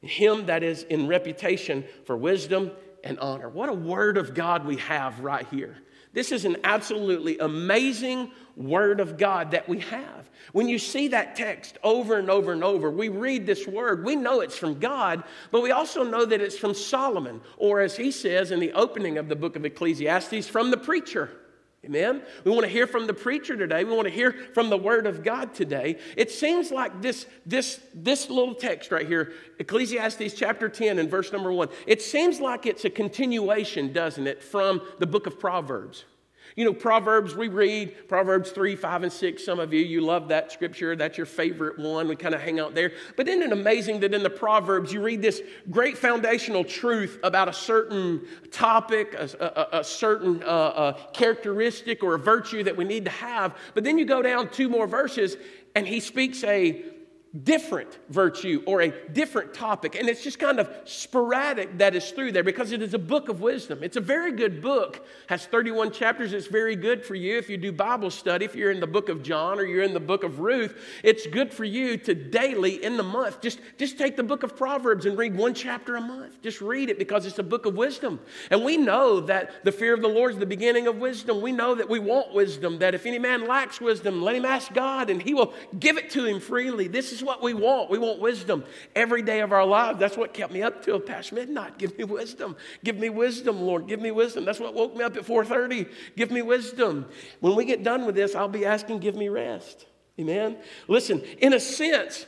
him 0.02 0.46
that 0.46 0.62
is 0.62 0.84
in 0.84 1.08
reputation 1.08 1.84
for 2.06 2.16
wisdom 2.16 2.70
and 3.04 3.18
honor. 3.18 3.50
What 3.50 3.70
a 3.70 3.74
word 3.74 4.18
of 4.18 4.36
God 4.36 4.64
we 4.64 4.78
have 4.78 5.20
right 5.20 5.48
here. 5.50 5.78
This 6.14 6.32
is 6.32 6.46
an 6.46 6.58
absolutely 6.64 7.40
amazing 7.40 8.32
word 8.56 9.00
of 9.00 9.18
God 9.18 9.52
that 9.52 9.68
we 9.68 9.80
have. 9.80 10.30
When 10.52 10.70
you 10.70 10.78
see 10.78 11.08
that 11.10 11.36
text 11.36 11.80
over 11.84 12.20
and 12.20 12.30
over 12.30 12.54
and 12.54 12.64
over, 12.64 12.92
we 12.92 13.10
read 13.10 13.48
this 13.48 13.68
word, 13.68 14.06
we 14.06 14.16
know 14.16 14.42
it's 14.42 14.58
from 14.58 14.80
God, 14.80 15.24
but 15.50 15.62
we 15.62 15.72
also 15.72 16.04
know 16.04 16.24
that 16.24 16.40
it's 16.40 16.58
from 16.58 16.76
Solomon, 16.76 17.42
or 17.58 17.82
as 17.82 17.96
he 17.96 18.12
says 18.12 18.52
in 18.52 18.60
the 18.60 18.74
opening 18.74 19.18
of 19.18 19.28
the 19.28 19.36
book 19.36 19.56
of 19.56 19.66
Ecclesiastes, 19.66 20.48
from 20.48 20.70
the 20.70 20.78
preacher. 20.78 21.32
Amen? 21.86 22.22
We 22.46 22.52
want 22.52 22.64
to 22.64 22.70
hear 22.70 22.88
from 22.88 23.08
the 23.08 23.14
preacher 23.14 23.58
today. 23.58 23.84
We 23.84 23.94
want 23.94 24.08
to 24.08 24.14
hear 24.14 24.32
from 24.54 24.70
the 24.70 24.78
Word 24.78 25.06
of 25.06 25.22
God 25.22 25.54
today. 25.54 25.98
It 26.16 26.32
seems 26.32 26.72
like 26.72 27.02
this, 27.02 27.26
this, 27.46 27.82
this 27.94 28.30
little 28.30 28.56
text 28.56 28.92
right 28.92 29.06
here, 29.06 29.34
Ecclesiastes 29.60 30.34
chapter 30.34 30.70
10 30.70 30.98
and 30.98 31.10
verse 31.10 31.34
number 31.34 31.52
1, 31.52 31.68
it 31.86 32.02
seems 32.02 32.40
like 32.40 32.66
it's 32.66 32.86
a 32.86 32.90
continuation, 32.90 33.92
doesn't 33.92 34.28
it, 34.28 34.42
from 34.42 34.82
the 35.00 35.08
book 35.08 35.28
of 35.28 35.40
Proverbs. 35.40 36.06
You 36.56 36.66
know, 36.66 36.74
Proverbs, 36.74 37.36
we 37.36 37.48
read 37.48 38.08
Proverbs 38.08 38.52
3, 38.52 38.76
5, 38.76 39.04
and 39.04 39.12
6. 39.12 39.44
Some 39.44 39.60
of 39.60 39.74
you, 39.74 39.82
you 39.82 40.02
love 40.02 40.28
that 40.28 40.52
scripture. 40.52 40.96
That's 40.96 41.18
your 41.18 41.26
favorite 41.26 41.80
one. 41.80 42.08
We 42.08 42.16
kind 42.16 42.36
of 42.36 42.42
hang 42.42 42.60
out 42.60 42.76
there. 42.76 42.92
But 43.18 43.28
isn't 43.28 43.42
it 43.42 43.52
amazing 43.52 44.02
that 44.02 44.14
in 44.14 44.22
the 44.22 44.30
Proverbs, 44.30 44.94
you 44.94 45.02
read 45.02 45.22
this 45.22 45.42
great 45.72 45.98
foundational 45.98 46.64
truth 46.64 47.20
about 47.24 47.50
a 47.50 47.54
certain 47.54 48.28
topic, 48.52 49.16
a, 49.16 49.68
a, 49.74 49.80
a 49.80 49.84
certain 49.84 50.44
uh, 50.44 50.46
uh, 50.46 50.94
characteristic 51.14 52.04
or 52.04 52.16
a 52.16 52.20
virtue 52.20 52.64
that 52.64 52.78
we 52.78 52.84
need 52.86 53.06
to 53.06 53.12
have. 53.12 53.58
But 53.74 53.84
then 53.84 53.98
you 53.98 54.06
go 54.06 54.22
down 54.22 54.50
two 54.50 54.70
more 54.70 54.86
verses, 54.86 55.38
and 55.76 55.88
he 55.88 56.00
speaks 56.00 56.44
a 56.44 56.93
different 57.44 58.00
virtue 58.10 58.64
or 58.66 58.82
a 58.82 59.10
different 59.10 59.54
topic. 59.54 59.96
And 59.96 60.08
it's 60.10 60.24
just 60.24 60.40
kind 60.40 60.60
of 60.60 60.70
sporadic 60.86 61.78
that 61.78 61.96
is 61.96 62.12
through 62.12 62.32
there 62.32 62.44
because 62.44 62.72
it 62.72 62.82
is 62.82 62.94
a 62.94 63.00
book 63.00 63.30
of 63.30 63.42
wisdom. 63.42 63.84
It's 63.84 63.98
a 63.98 64.02
very 64.02 64.32
good 64.32 64.62
book, 64.62 65.06
has 65.28 65.46
31 65.46 65.92
chapters. 65.92 66.34
It's 66.34 66.48
very 66.48 66.76
good 66.76 67.06
for 67.06 67.16
you 67.16 67.38
if 67.38 67.50
you 67.50 67.58
do 67.58 67.72
Bible 67.72 68.10
study, 68.10 68.46
if 68.46 68.56
you're 68.56 68.72
in 68.72 68.80
the 68.80 68.88
book 68.88 69.10
of 69.10 69.24
John 69.24 69.60
or 69.60 69.64
you're 69.64 69.84
in 69.84 69.94
the 69.94 70.00
book 70.00 70.24
of 70.24 70.40
Ruth. 70.40 70.76
It's 71.04 71.28
good 71.28 71.54
for 71.54 71.66
you 71.66 71.98
to 71.98 72.14
daily 72.14 72.84
in 72.84 72.98
the 72.98 73.04
month 73.04 73.42
just, 73.42 73.60
just 73.78 73.98
take 73.98 74.16
the 74.16 74.24
book 74.24 74.44
of 74.44 74.56
Proverbs 74.56 75.06
and 75.06 75.18
read 75.18 75.36
one 75.36 75.54
chapter 75.54 75.96
a 75.96 76.02
month. 76.02 76.42
Just 76.42 76.62
read 76.62 76.90
it 76.90 76.98
because 76.98 77.26
it's 77.26 77.40
a 77.40 77.44
book 77.44 77.66
of 77.66 77.76
wisdom. 77.76 78.20
And 78.52 78.64
we 78.64 78.78
know 78.78 79.20
that 79.22 79.64
the 79.64 79.72
fear 79.72 79.94
of 79.94 80.02
the 80.02 80.08
Lord 80.08 80.34
is 80.34 80.38
the 80.40 80.46
beginning 80.46 80.88
of 80.88 80.98
wisdom. 80.98 81.42
We 81.42 81.52
know 81.52 81.76
that 81.76 81.90
we 81.90 82.00
want 82.00 82.34
wisdom, 82.34 82.80
that 82.80 82.96
if 82.96 83.06
any 83.06 83.20
man 83.20 83.48
lacks 83.48 83.82
wisdom, 83.82 84.22
let 84.22 84.36
him 84.36 84.46
ask 84.46 84.74
God 84.74 85.10
and 85.10 85.22
he 85.22 85.34
will 85.34 85.54
give 85.80 85.98
it 85.98 86.10
to 86.12 86.26
him 86.26 86.40
freely. 86.40 86.88
This 86.88 87.12
is 87.12 87.23
what 87.24 87.42
we 87.42 87.54
want. 87.54 87.90
We 87.90 87.98
want 87.98 88.20
wisdom 88.20 88.64
every 88.96 89.22
day 89.22 89.42
of 89.42 89.52
our 89.52 89.66
lives. 89.66 90.00
That's 90.00 90.18
what 90.18 90.34
kept 90.34 90.54
me 90.54 90.62
up 90.62 90.84
till 90.84 91.00
past 91.00 91.32
midnight. 91.32 91.78
Give 91.78 91.98
me 91.98 92.04
wisdom. 92.04 92.56
Give 92.84 92.98
me 92.98 93.10
wisdom, 93.10 93.62
Lord. 93.62 93.88
Give 93.88 94.02
me 94.02 94.12
wisdom. 94.12 94.46
That's 94.46 94.60
what 94.60 94.74
woke 94.74 94.96
me 94.96 95.04
up 95.04 95.16
at 95.18 95.26
4:30. 95.26 95.90
Give 96.16 96.32
me 96.32 96.42
wisdom. 96.42 97.06
When 97.40 97.56
we 97.56 97.66
get 97.66 97.84
done 97.84 98.06
with 98.06 98.16
this, 98.16 98.36
I'll 98.36 98.48
be 98.48 98.66
asking, 98.66 99.00
give 99.00 99.16
me 99.16 99.30
rest. 99.30 99.86
Amen. 100.20 100.58
Listen, 100.88 101.22
in 101.40 101.54
a 101.54 101.60
sense, 101.60 102.26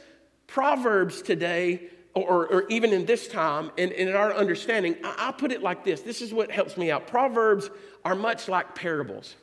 Proverbs 0.47 1.21
today 1.21 1.89
or, 2.15 2.47
or, 2.47 2.67
even 2.69 2.93
in 2.93 3.05
this 3.05 3.27
time, 3.27 3.71
and, 3.77 3.91
and 3.91 4.09
in 4.09 4.15
our 4.15 4.33
understanding, 4.33 4.95
I, 5.03 5.27
I, 5.27 5.31
put 5.33 5.51
it 5.51 5.61
like 5.61 5.83
this. 5.83 5.99
This 5.99 6.21
is 6.21 6.33
what 6.33 6.49
helps 6.49 6.77
me 6.77 6.89
out. 6.89 7.07
Proverbs 7.07 7.69
are 8.05 8.15
much 8.15 8.47
like 8.47 8.73
parables. 8.73 9.35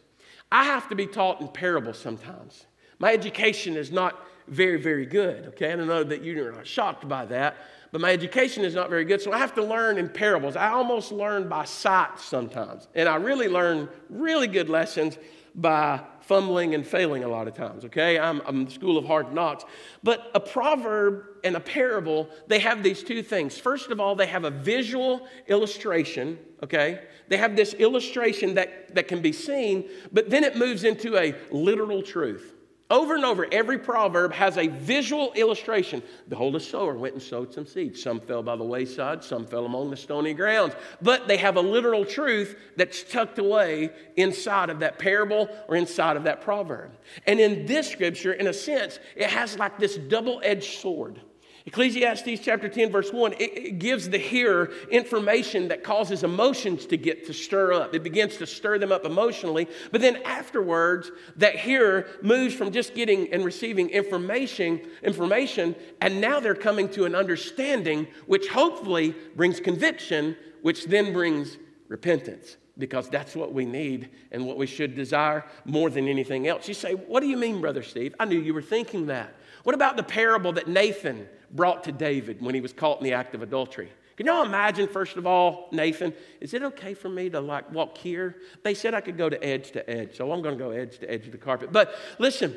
I 0.50 0.64
have 0.64 0.88
to 0.88 0.94
be 0.94 1.06
taught 1.06 1.42
in 1.42 1.48
parables 1.48 1.98
sometimes. 1.98 2.64
My 2.98 3.12
education 3.12 3.76
is 3.76 3.92
not 3.92 4.26
very, 4.48 4.80
very 4.80 5.06
good. 5.06 5.46
Okay, 5.48 5.72
I 5.72 5.76
don't 5.76 5.86
know 5.86 6.04
that 6.04 6.22
you're 6.22 6.52
not 6.52 6.66
shocked 6.66 7.08
by 7.08 7.24
that, 7.26 7.56
but 7.90 8.00
my 8.00 8.10
education 8.12 8.64
is 8.64 8.74
not 8.74 8.90
very 8.90 9.04
good, 9.04 9.20
so 9.20 9.32
I 9.32 9.38
have 9.38 9.54
to 9.54 9.62
learn 9.64 9.98
in 9.98 10.08
parables. 10.08 10.56
I 10.56 10.70
almost 10.70 11.12
learn 11.12 11.48
by 11.48 11.64
sight 11.64 12.18
sometimes, 12.18 12.88
and 12.94 13.08
I 13.08 13.16
really 13.16 13.48
learn 13.48 13.88
really 14.08 14.48
good 14.48 14.68
lessons 14.68 15.18
by 15.54 16.00
fumbling 16.20 16.74
and 16.74 16.86
failing 16.86 17.24
a 17.24 17.28
lot 17.28 17.46
of 17.48 17.54
times, 17.54 17.84
okay? 17.84 18.18
I'm, 18.18 18.40
I'm 18.46 18.64
the 18.64 18.70
school 18.70 18.96
of 18.96 19.04
hard 19.04 19.34
knocks. 19.34 19.64
But 20.02 20.30
a 20.34 20.40
proverb 20.40 21.24
and 21.44 21.56
a 21.56 21.60
parable, 21.60 22.30
they 22.46 22.60
have 22.60 22.82
these 22.82 23.02
two 23.02 23.22
things. 23.22 23.58
First 23.58 23.90
of 23.90 24.00
all, 24.00 24.14
they 24.14 24.26
have 24.26 24.44
a 24.44 24.50
visual 24.50 25.26
illustration, 25.48 26.38
okay? 26.62 27.02
They 27.28 27.36
have 27.36 27.56
this 27.56 27.74
illustration 27.74 28.54
that, 28.54 28.94
that 28.94 29.08
can 29.08 29.20
be 29.20 29.32
seen, 29.32 29.88
but 30.12 30.30
then 30.30 30.44
it 30.44 30.56
moves 30.56 30.84
into 30.84 31.16
a 31.16 31.34
literal 31.50 32.02
truth. 32.02 32.54
Over 32.92 33.14
and 33.14 33.24
over, 33.24 33.46
every 33.50 33.78
proverb 33.78 34.34
has 34.34 34.58
a 34.58 34.66
visual 34.66 35.32
illustration. 35.32 36.02
Behold, 36.28 36.56
a 36.56 36.60
sower 36.60 36.92
went 36.92 37.14
and 37.14 37.22
sowed 37.22 37.50
some 37.50 37.64
seeds. 37.64 38.02
Some 38.02 38.20
fell 38.20 38.42
by 38.42 38.54
the 38.54 38.64
wayside, 38.64 39.24
some 39.24 39.46
fell 39.46 39.64
among 39.64 39.88
the 39.88 39.96
stony 39.96 40.34
grounds. 40.34 40.74
But 41.00 41.26
they 41.26 41.38
have 41.38 41.56
a 41.56 41.60
literal 41.62 42.04
truth 42.04 42.54
that's 42.76 43.02
tucked 43.02 43.38
away 43.38 43.92
inside 44.16 44.68
of 44.68 44.80
that 44.80 44.98
parable 44.98 45.48
or 45.68 45.76
inside 45.76 46.18
of 46.18 46.24
that 46.24 46.42
proverb. 46.42 46.92
And 47.26 47.40
in 47.40 47.64
this 47.64 47.90
scripture, 47.90 48.34
in 48.34 48.46
a 48.46 48.52
sense, 48.52 48.98
it 49.16 49.30
has 49.30 49.58
like 49.58 49.78
this 49.78 49.96
double 49.96 50.42
edged 50.44 50.78
sword. 50.78 51.18
Ecclesiastes 51.64 52.40
chapter 52.40 52.68
10, 52.68 52.90
verse 52.90 53.12
1, 53.12 53.34
it, 53.38 53.78
gives 53.78 54.08
the 54.08 54.18
hearer 54.18 54.72
information 54.90 55.68
that 55.68 55.84
causes 55.84 56.24
emotions 56.24 56.86
to 56.86 56.96
get 56.96 57.26
to 57.26 57.32
stir 57.32 57.72
up. 57.72 57.94
It 57.94 58.02
begins 58.02 58.36
to 58.38 58.46
stir 58.46 58.78
them 58.78 58.90
up 58.90 59.04
emotionally. 59.04 59.68
But 59.92 60.00
then 60.00 60.16
afterwards, 60.24 61.10
that 61.36 61.56
hearer 61.56 62.06
moves 62.20 62.54
from 62.54 62.72
just 62.72 62.94
getting 62.94 63.32
and 63.32 63.44
receiving 63.44 63.90
information, 63.90 64.80
information, 65.02 65.76
and 66.00 66.20
now 66.20 66.40
they're 66.40 66.54
coming 66.56 66.88
to 66.90 67.04
an 67.04 67.14
understanding, 67.14 68.08
which 68.26 68.48
hopefully 68.48 69.14
brings 69.36 69.60
conviction, 69.60 70.36
which 70.62 70.86
then 70.86 71.12
brings 71.12 71.58
repentance. 71.88 72.56
Because 72.78 73.10
that's 73.10 73.36
what 73.36 73.52
we 73.52 73.66
need 73.66 74.08
and 74.32 74.46
what 74.46 74.56
we 74.56 74.66
should 74.66 74.94
desire 74.94 75.44
more 75.66 75.90
than 75.90 76.08
anything 76.08 76.48
else. 76.48 76.66
You 76.66 76.72
say, 76.72 76.94
What 76.94 77.20
do 77.20 77.26
you 77.26 77.36
mean, 77.36 77.60
Brother 77.60 77.82
Steve? 77.82 78.14
I 78.18 78.24
knew 78.24 78.40
you 78.40 78.54
were 78.54 78.62
thinking 78.62 79.06
that. 79.06 79.34
What 79.62 79.74
about 79.74 79.96
the 79.96 80.02
parable 80.02 80.52
that 80.54 80.68
Nathan 80.68 81.28
brought 81.52 81.84
to 81.84 81.92
David 81.92 82.40
when 82.40 82.54
he 82.54 82.60
was 82.60 82.72
caught 82.72 82.98
in 82.98 83.04
the 83.04 83.12
act 83.12 83.34
of 83.34 83.42
adultery? 83.42 83.90
Can 84.16 84.26
y'all 84.26 84.44
imagine, 84.44 84.88
first 84.88 85.16
of 85.16 85.26
all, 85.26 85.68
Nathan, 85.72 86.12
is 86.40 86.54
it 86.54 86.62
okay 86.62 86.94
for 86.94 87.08
me 87.08 87.30
to 87.30 87.40
like 87.40 87.72
walk 87.72 87.96
here? 87.96 88.36
They 88.62 88.74
said 88.74 88.94
I 88.94 89.00
could 89.00 89.16
go 89.16 89.28
to 89.28 89.42
edge 89.42 89.72
to 89.72 89.88
edge, 89.88 90.16
so 90.16 90.30
I'm 90.30 90.42
to 90.42 90.54
go 90.54 90.70
edge 90.70 90.98
to 90.98 91.10
edge 91.10 91.26
of 91.26 91.32
the 91.32 91.38
carpet. 91.38 91.72
But 91.72 91.94
listen, 92.18 92.56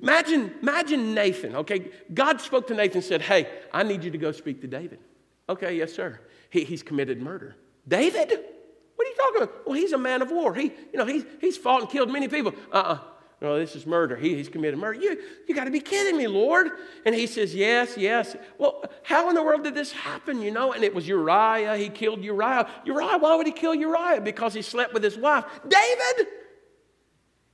imagine, 0.00 0.54
imagine 0.62 1.14
Nathan, 1.14 1.56
okay? 1.56 1.90
God 2.12 2.40
spoke 2.40 2.66
to 2.68 2.74
Nathan 2.74 2.98
and 2.98 3.04
said, 3.04 3.22
Hey, 3.22 3.48
I 3.72 3.82
need 3.82 4.02
you 4.02 4.10
to 4.10 4.18
go 4.18 4.32
speak 4.32 4.60
to 4.62 4.66
David. 4.66 4.98
Okay, 5.48 5.76
yes, 5.76 5.92
sir. 5.92 6.20
He, 6.50 6.64
he's 6.64 6.82
committed 6.82 7.20
murder. 7.20 7.54
David? 7.86 8.30
What 8.96 9.06
are 9.06 9.10
you 9.10 9.16
talking 9.16 9.42
about? 9.42 9.66
Well, 9.66 9.74
he's 9.74 9.92
a 9.92 9.98
man 9.98 10.22
of 10.22 10.30
war. 10.30 10.54
He, 10.54 10.72
you 10.92 10.98
know, 10.98 11.04
he's, 11.04 11.24
he's 11.40 11.56
fought 11.56 11.82
and 11.82 11.90
killed 11.90 12.10
many 12.10 12.28
people. 12.28 12.54
Uh-uh. 12.72 12.98
No, 13.40 13.58
this 13.58 13.76
is 13.76 13.86
murder. 13.86 14.16
He, 14.16 14.34
he's 14.34 14.48
committed 14.48 14.78
murder. 14.78 15.00
You, 15.00 15.20
you 15.46 15.54
got 15.54 15.64
to 15.64 15.70
be 15.70 15.80
kidding 15.80 16.16
me, 16.16 16.26
Lord. 16.26 16.68
And 17.04 17.14
he 17.14 17.26
says, 17.26 17.54
Yes, 17.54 17.96
yes. 17.96 18.36
Well, 18.58 18.84
how 19.02 19.28
in 19.28 19.34
the 19.34 19.42
world 19.42 19.64
did 19.64 19.74
this 19.74 19.92
happen, 19.92 20.40
you 20.40 20.50
know? 20.50 20.72
And 20.72 20.84
it 20.84 20.94
was 20.94 21.06
Uriah. 21.06 21.76
He 21.76 21.88
killed 21.88 22.22
Uriah. 22.22 22.68
Uriah, 22.84 23.18
why 23.18 23.36
would 23.36 23.46
he 23.46 23.52
kill 23.52 23.74
Uriah? 23.74 24.20
Because 24.20 24.54
he 24.54 24.62
slept 24.62 24.94
with 24.94 25.02
his 25.02 25.18
wife. 25.18 25.44
David! 25.68 26.28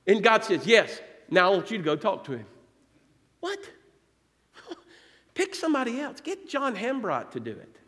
And 0.07 0.23
God 0.23 0.43
says, 0.43 0.65
Yes, 0.65 1.01
now 1.29 1.51
I 1.51 1.55
want 1.55 1.71
you 1.71 1.77
to 1.77 1.83
go 1.83 1.95
talk 1.95 2.23
to 2.25 2.33
him. 2.33 2.45
What? 3.39 3.59
Pick 5.33 5.55
somebody 5.55 5.99
else. 5.99 6.21
Get 6.21 6.47
John 6.47 6.75
Hembrot 6.75 7.31
to 7.31 7.39
do 7.39 7.51
it. 7.51 7.80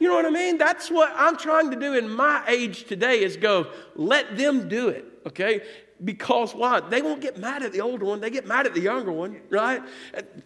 You 0.00 0.08
know 0.08 0.14
what 0.14 0.24
I 0.24 0.30
mean? 0.30 0.56
That's 0.56 0.90
what 0.90 1.12
I'm 1.14 1.36
trying 1.36 1.70
to 1.70 1.76
do 1.76 1.92
in 1.94 2.08
my 2.08 2.42
age 2.48 2.84
today 2.84 3.22
is 3.22 3.36
go, 3.36 3.70
let 3.94 4.36
them 4.36 4.66
do 4.66 4.88
it, 4.88 5.04
okay? 5.26 5.60
Because 6.02 6.54
why? 6.54 6.80
They 6.80 7.02
won't 7.02 7.20
get 7.20 7.36
mad 7.36 7.62
at 7.62 7.72
the 7.72 7.82
older 7.82 8.06
one, 8.06 8.20
they 8.20 8.30
get 8.30 8.46
mad 8.46 8.66
at 8.66 8.72
the 8.72 8.80
younger 8.80 9.12
one, 9.12 9.38
right? 9.50 9.82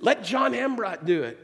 Let 0.01 0.25
John 0.25 0.53
Hembrot 0.53 1.07
do 1.07 1.23
it. 1.23 1.39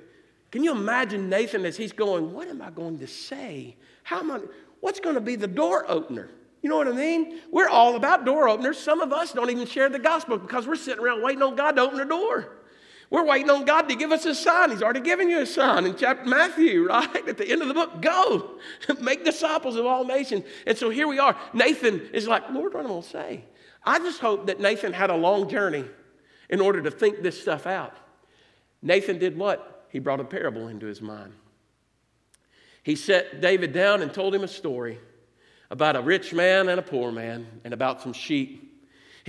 Can 0.50 0.64
you 0.64 0.72
imagine 0.72 1.28
Nathan 1.28 1.64
as 1.64 1.76
he's 1.76 1.92
going, 1.92 2.32
What 2.32 2.48
am 2.48 2.60
I 2.60 2.70
going 2.70 2.98
to 2.98 3.06
say? 3.06 3.76
How 4.02 4.18
am 4.18 4.32
I, 4.32 4.40
what's 4.80 4.98
going 4.98 5.14
to 5.14 5.20
be 5.20 5.36
the 5.36 5.46
door 5.46 5.88
opener? 5.88 6.28
You 6.62 6.68
know 6.68 6.76
what 6.76 6.88
I 6.88 6.92
mean? 6.92 7.38
We're 7.52 7.68
all 7.68 7.94
about 7.94 8.24
door 8.24 8.48
openers. 8.48 8.76
Some 8.76 9.00
of 9.00 9.12
us 9.12 9.32
don't 9.32 9.48
even 9.50 9.66
share 9.66 9.88
the 9.88 10.00
gospel 10.00 10.36
because 10.36 10.66
we're 10.66 10.74
sitting 10.74 11.02
around 11.02 11.22
waiting 11.22 11.42
on 11.42 11.54
God 11.54 11.76
to 11.76 11.82
open 11.82 11.98
the 11.98 12.04
door. 12.04 12.56
We're 13.10 13.26
waiting 13.26 13.50
on 13.50 13.64
God 13.64 13.88
to 13.88 13.96
give 13.96 14.12
us 14.12 14.24
a 14.24 14.34
sign. 14.36 14.70
He's 14.70 14.82
already 14.82 15.00
given 15.00 15.28
you 15.28 15.40
a 15.40 15.46
sign 15.46 15.84
in 15.84 15.96
chapter 15.96 16.24
Matthew, 16.28 16.86
right? 16.88 17.28
At 17.28 17.36
the 17.36 17.50
end 17.50 17.60
of 17.60 17.68
the 17.68 17.74
book, 17.74 18.00
go 18.00 18.58
make 19.00 19.24
disciples 19.24 19.76
of 19.76 19.84
all 19.84 20.04
nations. 20.04 20.44
And 20.66 20.78
so 20.78 20.90
here 20.90 21.08
we 21.08 21.18
are. 21.18 21.36
Nathan 21.52 22.00
is 22.12 22.28
like, 22.28 22.48
Lord, 22.50 22.72
what 22.72 22.80
am 22.80 22.86
I 22.86 22.88
going 22.90 23.02
to 23.02 23.08
say? 23.08 23.44
I 23.84 23.98
just 23.98 24.20
hope 24.20 24.46
that 24.46 24.60
Nathan 24.60 24.92
had 24.92 25.10
a 25.10 25.16
long 25.16 25.48
journey 25.48 25.84
in 26.48 26.60
order 26.60 26.80
to 26.82 26.90
think 26.90 27.22
this 27.22 27.40
stuff 27.40 27.66
out. 27.66 27.96
Nathan 28.82 29.18
did 29.18 29.36
what? 29.36 29.86
He 29.90 29.98
brought 29.98 30.20
a 30.20 30.24
parable 30.24 30.68
into 30.68 30.86
his 30.86 31.02
mind. 31.02 31.32
He 32.82 32.94
set 32.94 33.40
David 33.40 33.72
down 33.72 34.02
and 34.02 34.12
told 34.12 34.34
him 34.34 34.44
a 34.44 34.48
story 34.48 34.98
about 35.70 35.96
a 35.96 36.00
rich 36.00 36.32
man 36.32 36.68
and 36.68 36.78
a 36.78 36.82
poor 36.82 37.10
man 37.10 37.46
and 37.64 37.74
about 37.74 38.00
some 38.02 38.12
sheep. 38.12 38.69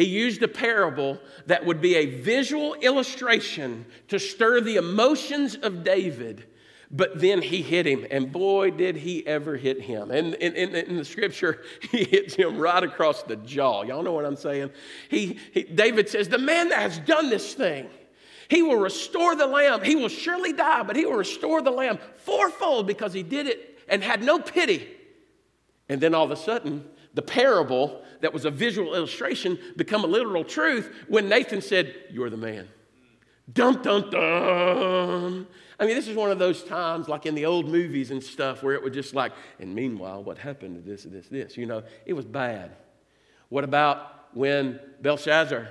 He 0.01 0.07
used 0.07 0.41
a 0.41 0.47
parable 0.47 1.19
that 1.45 1.65
would 1.65 1.79
be 1.79 1.95
a 1.95 2.05
visual 2.05 2.73
illustration 2.73 3.85
to 4.07 4.17
stir 4.17 4.59
the 4.61 4.77
emotions 4.77 5.55
of 5.55 5.83
David 5.83 6.47
but 6.93 7.21
then 7.21 7.41
he 7.41 7.61
hit 7.61 7.85
him, 7.87 8.05
and 8.11 8.29
boy, 8.33 8.71
did 8.71 8.97
he 8.97 9.25
ever 9.25 9.55
hit 9.55 9.79
him. 9.79 10.11
And 10.11 10.33
in, 10.35 10.97
the 10.97 11.05
scripture, 11.05 11.63
he 11.89 12.03
hits 12.03 12.35
him 12.35 12.57
right 12.57 12.83
across 12.83 13.23
the 13.23 13.37
jaw. 13.37 13.83
Y'all 13.83 14.03
know 14.03 14.11
what 14.11 14.25
I'm 14.25 14.35
saying? 14.35 14.71
He, 15.09 15.39
he, 15.53 15.63
David 15.63 16.09
says, 16.09 16.27
The 16.27 16.37
man 16.37 16.67
that 16.67 16.79
has 16.79 16.99
done 16.99 17.29
this 17.29 17.53
thing, 17.53 17.89
he 18.49 18.61
will 18.61 18.75
restore 18.75 19.37
the 19.37 19.47
lamb. 19.47 19.83
He 19.83 19.95
will 19.95 20.09
surely 20.09 20.51
die, 20.51 20.83
but 20.83 20.97
he 20.97 21.05
will 21.05 21.15
restore 21.15 21.61
the 21.61 21.71
lamb 21.71 21.97
fourfold 22.17 22.87
because 22.87 23.13
he 23.13 23.23
did 23.23 23.47
it 23.47 23.79
and 23.87 24.03
had 24.03 24.21
no 24.21 24.39
pity. 24.39 24.85
And 25.87 26.01
then 26.01 26.13
all 26.13 26.25
of 26.25 26.31
a 26.31 26.35
sudden, 26.35 26.83
the 27.13 27.21
parable 27.21 28.01
that 28.21 28.33
was 28.33 28.45
a 28.45 28.51
visual 28.51 28.95
illustration 28.95 29.59
become 29.75 30.03
a 30.03 30.07
literal 30.07 30.43
truth 30.43 30.93
when 31.07 31.27
Nathan 31.27 31.61
said, 31.61 31.93
You're 32.09 32.29
the 32.29 32.37
man. 32.37 32.67
Dun, 33.51 33.81
dun, 33.81 34.09
dun. 34.09 35.47
I 35.79 35.85
mean, 35.85 35.95
this 35.95 36.07
is 36.07 36.15
one 36.15 36.31
of 36.31 36.39
those 36.39 36.63
times, 36.63 37.09
like 37.09 37.25
in 37.25 37.35
the 37.35 37.45
old 37.45 37.67
movies 37.67 38.11
and 38.11 38.23
stuff, 38.23 38.61
where 38.61 38.75
it 38.75 38.83
was 38.83 38.93
just 38.93 39.15
like, 39.15 39.33
and 39.59 39.73
meanwhile, 39.73 40.23
what 40.23 40.37
happened 40.37 40.75
to 40.75 40.89
this, 40.89 41.03
this, 41.03 41.27
this? 41.27 41.57
You 41.57 41.65
know, 41.65 41.83
it 42.05 42.13
was 42.13 42.25
bad. 42.25 42.71
What 43.49 43.63
about 43.63 44.27
when 44.33 44.79
Belshazzar 45.01 45.69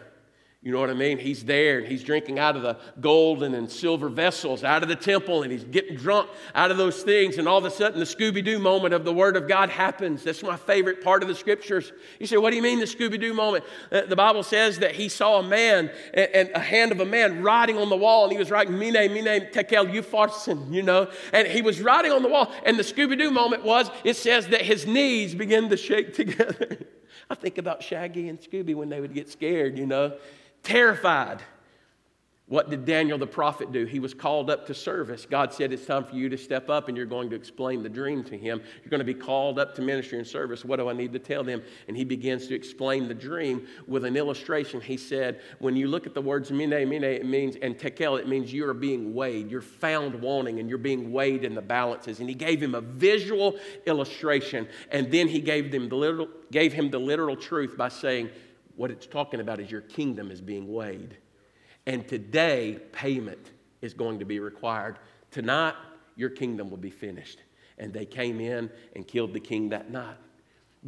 you 0.62 0.72
know 0.72 0.78
what 0.78 0.90
I 0.90 0.94
mean? 0.94 1.16
He's 1.16 1.42
there 1.42 1.78
and 1.78 1.88
he's 1.88 2.04
drinking 2.04 2.38
out 2.38 2.54
of 2.54 2.60
the 2.60 2.76
golden 3.00 3.54
and 3.54 3.70
silver 3.70 4.10
vessels 4.10 4.62
out 4.62 4.82
of 4.82 4.90
the 4.90 4.96
temple 4.96 5.42
and 5.42 5.50
he's 5.50 5.64
getting 5.64 5.96
drunk 5.96 6.28
out 6.54 6.70
of 6.70 6.76
those 6.76 7.02
things. 7.02 7.38
And 7.38 7.48
all 7.48 7.56
of 7.56 7.64
a 7.64 7.70
sudden, 7.70 7.98
the 7.98 8.04
Scooby 8.04 8.44
Doo 8.44 8.58
moment 8.58 8.92
of 8.92 9.06
the 9.06 9.12
Word 9.12 9.38
of 9.38 9.48
God 9.48 9.70
happens. 9.70 10.22
That's 10.22 10.42
my 10.42 10.58
favorite 10.58 11.02
part 11.02 11.22
of 11.22 11.30
the 11.30 11.34
scriptures. 11.34 11.94
You 12.18 12.26
say, 12.26 12.36
What 12.36 12.50
do 12.50 12.56
you 12.56 12.62
mean, 12.62 12.78
the 12.78 12.84
Scooby 12.84 13.18
Doo 13.18 13.32
moment? 13.32 13.64
Uh, 13.90 14.02
the 14.02 14.16
Bible 14.16 14.42
says 14.42 14.80
that 14.80 14.94
he 14.94 15.08
saw 15.08 15.38
a 15.38 15.42
man 15.42 15.90
and 16.12 16.50
a 16.54 16.60
hand 16.60 16.92
of 16.92 17.00
a 17.00 17.06
man 17.06 17.42
writing 17.42 17.78
on 17.78 17.88
the 17.88 17.96
wall 17.96 18.24
and 18.24 18.32
he 18.32 18.38
was 18.38 18.50
writing, 18.50 18.78
Mene, 18.78 19.14
Mene, 19.14 19.50
Tekel, 19.50 19.86
Upharsin, 19.86 20.74
you 20.74 20.82
know. 20.82 21.10
And 21.32 21.48
he 21.48 21.62
was 21.62 21.80
writing 21.80 22.12
on 22.12 22.22
the 22.22 22.28
wall. 22.28 22.52
And 22.66 22.78
the 22.78 22.82
Scooby 22.82 23.16
Doo 23.16 23.30
moment 23.30 23.64
was, 23.64 23.90
it 24.04 24.16
says 24.16 24.48
that 24.48 24.60
his 24.60 24.86
knees 24.86 25.34
began 25.34 25.70
to 25.70 25.78
shake 25.78 26.12
together. 26.14 26.86
I 27.28 27.34
think 27.34 27.58
about 27.58 27.82
Shaggy 27.82 28.28
and 28.28 28.40
Scooby 28.40 28.74
when 28.74 28.88
they 28.88 29.00
would 29.00 29.14
get 29.14 29.28
scared, 29.28 29.78
you 29.78 29.86
know 29.86 30.16
terrified. 30.62 31.42
What 32.50 32.68
did 32.68 32.84
Daniel 32.84 33.16
the 33.16 33.28
prophet 33.28 33.70
do? 33.70 33.84
He 33.84 34.00
was 34.00 34.12
called 34.12 34.50
up 34.50 34.66
to 34.66 34.74
service. 34.74 35.24
God 35.24 35.54
said, 35.54 35.72
It's 35.72 35.86
time 35.86 36.02
for 36.02 36.16
you 36.16 36.28
to 36.28 36.36
step 36.36 36.68
up 36.68 36.88
and 36.88 36.96
you're 36.96 37.06
going 37.06 37.30
to 37.30 37.36
explain 37.36 37.84
the 37.84 37.88
dream 37.88 38.24
to 38.24 38.36
him. 38.36 38.60
You're 38.82 38.90
going 38.90 38.98
to 38.98 39.04
be 39.04 39.14
called 39.14 39.60
up 39.60 39.72
to 39.76 39.82
ministry 39.82 40.18
and 40.18 40.26
service. 40.26 40.64
What 40.64 40.80
do 40.80 40.88
I 40.88 40.92
need 40.92 41.12
to 41.12 41.20
tell 41.20 41.44
them? 41.44 41.62
And 41.86 41.96
he 41.96 42.02
begins 42.02 42.48
to 42.48 42.56
explain 42.56 43.06
the 43.06 43.14
dream 43.14 43.68
with 43.86 44.04
an 44.04 44.16
illustration. 44.16 44.80
He 44.80 44.96
said, 44.96 45.40
When 45.60 45.76
you 45.76 45.86
look 45.86 46.08
at 46.08 46.14
the 46.14 46.20
words 46.20 46.50
mine, 46.50 46.70
mine, 46.70 47.04
it 47.04 47.24
means, 47.24 47.54
and 47.54 47.78
tekel, 47.78 48.16
it 48.16 48.26
means 48.26 48.52
you 48.52 48.68
are 48.68 48.74
being 48.74 49.14
weighed. 49.14 49.48
You're 49.48 49.60
found 49.60 50.20
wanting 50.20 50.58
and 50.58 50.68
you're 50.68 50.76
being 50.76 51.12
weighed 51.12 51.44
in 51.44 51.54
the 51.54 51.62
balances. 51.62 52.18
And 52.18 52.28
he 52.28 52.34
gave 52.34 52.60
him 52.60 52.74
a 52.74 52.80
visual 52.80 53.60
illustration. 53.86 54.66
And 54.90 55.12
then 55.12 55.28
he 55.28 55.40
gave, 55.40 55.70
them 55.70 55.88
the 55.88 55.94
literal, 55.94 56.28
gave 56.50 56.72
him 56.72 56.90
the 56.90 56.98
literal 56.98 57.36
truth 57.36 57.76
by 57.76 57.90
saying, 57.90 58.28
what 58.74 58.90
it's 58.90 59.06
talking 59.06 59.38
about 59.38 59.60
is 59.60 59.70
your 59.70 59.82
kingdom 59.82 60.32
is 60.32 60.40
being 60.40 60.72
weighed. 60.72 61.16
And 61.86 62.06
today, 62.06 62.78
payment 62.92 63.50
is 63.80 63.94
going 63.94 64.18
to 64.18 64.24
be 64.24 64.40
required. 64.40 64.98
Tonight, 65.30 65.74
your 66.16 66.30
kingdom 66.30 66.70
will 66.70 66.76
be 66.76 66.90
finished. 66.90 67.40
And 67.78 67.92
they 67.92 68.04
came 68.04 68.40
in 68.40 68.70
and 68.94 69.06
killed 69.06 69.32
the 69.32 69.40
king 69.40 69.70
that 69.70 69.90
night. 69.90 70.16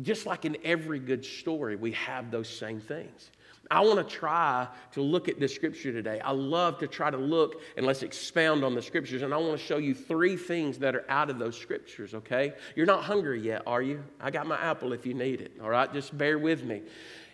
Just 0.03 0.27
like 0.27 0.45
in 0.45 0.57
every 0.65 0.99
good 0.99 1.25
story, 1.25 1.77
we 1.77 1.93
have 1.93 2.31
those 2.31 2.49
same 2.49 2.81
things. 2.81 3.31
I 3.71 3.81
want 3.81 4.07
to 4.07 4.17
try 4.17 4.69
to 4.93 5.03
look 5.03 5.29
at 5.29 5.39
this 5.41 5.55
scripture 5.55 5.93
today. 5.93 6.21
I 6.21 6.33
love 6.33 6.79
to 6.79 6.87
try 6.87 7.11
to 7.11 7.17
look 7.17 7.63
and 7.77 7.87
let's 7.87 8.03
expound 8.03 8.65
on 8.65 8.75
the 8.75 8.83
scriptures. 8.83 9.23
And 9.23 9.33
I 9.33 9.37
want 9.39 9.59
to 9.59 9.65
show 9.65 9.79
you 9.79 9.95
three 9.95 10.37
things 10.37 10.79
that 10.79 10.95
are 10.95 11.05
out 11.09 11.31
of 11.31 11.39
those 11.39 11.57
scriptures, 11.59 12.13
okay? 12.13 12.53
You're 12.77 12.87
not 12.87 13.05
hungry 13.05 13.41
yet, 13.41 13.63
are 13.67 13.81
you? 13.81 14.03
I 14.21 14.31
got 14.31 14.47
my 14.47 14.59
apple 14.59 14.93
if 14.93 15.07
you 15.07 15.15
need 15.15 15.41
it, 15.41 15.53
all 15.63 15.71
right? 15.71 15.91
Just 15.93 16.17
bear 16.17 16.39
with 16.39 16.65
me. 16.65 16.83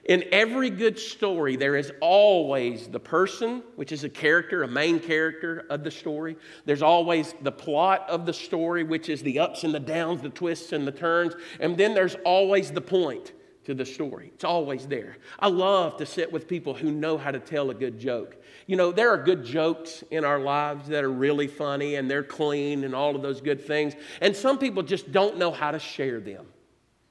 In 0.08 0.24
every 0.32 0.70
good 0.70 0.98
story, 0.98 1.56
there 1.56 1.76
is 1.76 1.92
always 2.00 2.88
the 2.88 2.98
person, 2.98 3.62
which 3.76 3.92
is 3.92 4.04
a 4.04 4.08
character, 4.08 4.62
a 4.62 4.68
main 4.68 5.00
character 5.00 5.66
of 5.68 5.84
the 5.84 5.90
story. 5.90 6.38
There's 6.64 6.80
always 6.80 7.34
the 7.42 7.52
plot 7.52 8.08
of 8.08 8.24
the 8.24 8.32
story, 8.32 8.84
which 8.84 9.10
is 9.10 9.22
the 9.22 9.38
ups 9.38 9.64
and 9.64 9.74
the 9.74 9.80
downs, 9.80 10.22
the 10.22 10.30
twists 10.30 10.72
and 10.72 10.86
the 10.86 10.92
turns. 10.92 11.34
And 11.60 11.76
then 11.76 11.92
there's 11.92 12.16
always 12.24 12.70
the 12.70 12.80
point 12.80 13.32
to 13.64 13.74
the 13.74 13.84
story. 13.84 14.30
It's 14.32 14.44
always 14.44 14.86
there. 14.86 15.18
I 15.38 15.48
love 15.48 15.98
to 15.98 16.06
sit 16.06 16.32
with 16.32 16.48
people 16.48 16.72
who 16.72 16.90
know 16.90 17.18
how 17.18 17.30
to 17.30 17.38
tell 17.38 17.68
a 17.68 17.74
good 17.74 17.98
joke. 17.98 18.38
You 18.66 18.76
know, 18.76 18.92
there 18.92 19.10
are 19.10 19.18
good 19.18 19.44
jokes 19.44 20.02
in 20.10 20.24
our 20.24 20.40
lives 20.40 20.88
that 20.88 21.04
are 21.04 21.12
really 21.12 21.48
funny 21.48 21.96
and 21.96 22.10
they're 22.10 22.22
clean 22.22 22.84
and 22.84 22.94
all 22.94 23.14
of 23.14 23.20
those 23.20 23.42
good 23.42 23.60
things. 23.60 23.92
And 24.22 24.34
some 24.34 24.58
people 24.58 24.82
just 24.82 25.12
don't 25.12 25.36
know 25.36 25.50
how 25.50 25.70
to 25.70 25.78
share 25.78 26.18
them. 26.18 26.46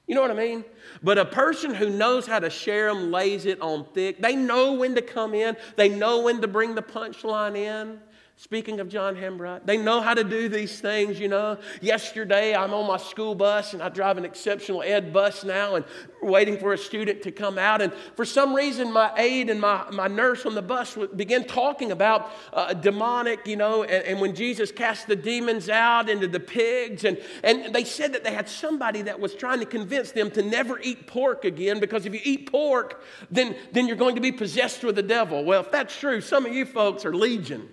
You 0.08 0.14
know 0.14 0.22
what 0.22 0.30
I 0.30 0.34
mean? 0.34 0.64
But 1.02 1.18
a 1.18 1.26
person 1.26 1.74
who 1.74 1.90
knows 1.90 2.26
how 2.26 2.38
to 2.38 2.48
share 2.48 2.92
them 2.92 3.12
lays 3.12 3.44
it 3.44 3.60
on 3.60 3.84
thick. 3.92 4.20
They 4.20 4.34
know 4.34 4.72
when 4.72 4.94
to 4.94 5.02
come 5.02 5.34
in, 5.34 5.56
they 5.76 5.90
know 5.90 6.22
when 6.22 6.40
to 6.40 6.48
bring 6.48 6.74
the 6.74 6.82
punchline 6.82 7.56
in. 7.56 8.00
Speaking 8.40 8.78
of 8.78 8.88
John 8.88 9.16
Hembright, 9.16 9.66
they 9.66 9.76
know 9.76 10.00
how 10.00 10.14
to 10.14 10.22
do 10.22 10.48
these 10.48 10.80
things, 10.80 11.18
you 11.18 11.26
know. 11.26 11.58
Yesterday, 11.80 12.54
I'm 12.54 12.72
on 12.72 12.86
my 12.86 12.96
school 12.96 13.34
bus 13.34 13.74
and 13.74 13.82
I 13.82 13.88
drive 13.88 14.16
an 14.16 14.24
exceptional 14.24 14.80
ed 14.80 15.12
bus 15.12 15.42
now 15.42 15.74
and 15.74 15.84
waiting 16.22 16.56
for 16.56 16.72
a 16.72 16.78
student 16.78 17.22
to 17.22 17.32
come 17.32 17.58
out. 17.58 17.82
And 17.82 17.92
for 18.14 18.24
some 18.24 18.54
reason, 18.54 18.92
my 18.92 19.10
aide 19.16 19.50
and 19.50 19.60
my, 19.60 19.90
my 19.90 20.06
nurse 20.06 20.46
on 20.46 20.54
the 20.54 20.62
bus 20.62 20.96
began 21.16 21.48
talking 21.48 21.90
about 21.90 22.30
uh, 22.52 22.74
demonic, 22.74 23.44
you 23.44 23.56
know, 23.56 23.82
and, 23.82 24.04
and 24.04 24.20
when 24.20 24.36
Jesus 24.36 24.70
cast 24.70 25.08
the 25.08 25.16
demons 25.16 25.68
out 25.68 26.08
into 26.08 26.28
the 26.28 26.38
pigs. 26.38 27.02
And, 27.02 27.20
and 27.42 27.74
they 27.74 27.82
said 27.82 28.12
that 28.12 28.22
they 28.22 28.34
had 28.34 28.48
somebody 28.48 29.02
that 29.02 29.18
was 29.18 29.34
trying 29.34 29.58
to 29.58 29.66
convince 29.66 30.12
them 30.12 30.30
to 30.30 30.42
never 30.42 30.78
eat 30.78 31.08
pork 31.08 31.44
again 31.44 31.80
because 31.80 32.06
if 32.06 32.14
you 32.14 32.20
eat 32.22 32.52
pork, 32.52 33.02
then, 33.32 33.56
then 33.72 33.88
you're 33.88 33.96
going 33.96 34.14
to 34.14 34.20
be 34.20 34.30
possessed 34.30 34.84
with 34.84 34.94
the 34.94 35.02
devil. 35.02 35.44
Well, 35.44 35.62
if 35.62 35.72
that's 35.72 35.98
true, 35.98 36.20
some 36.20 36.46
of 36.46 36.54
you 36.54 36.66
folks 36.66 37.04
are 37.04 37.12
legion 37.12 37.70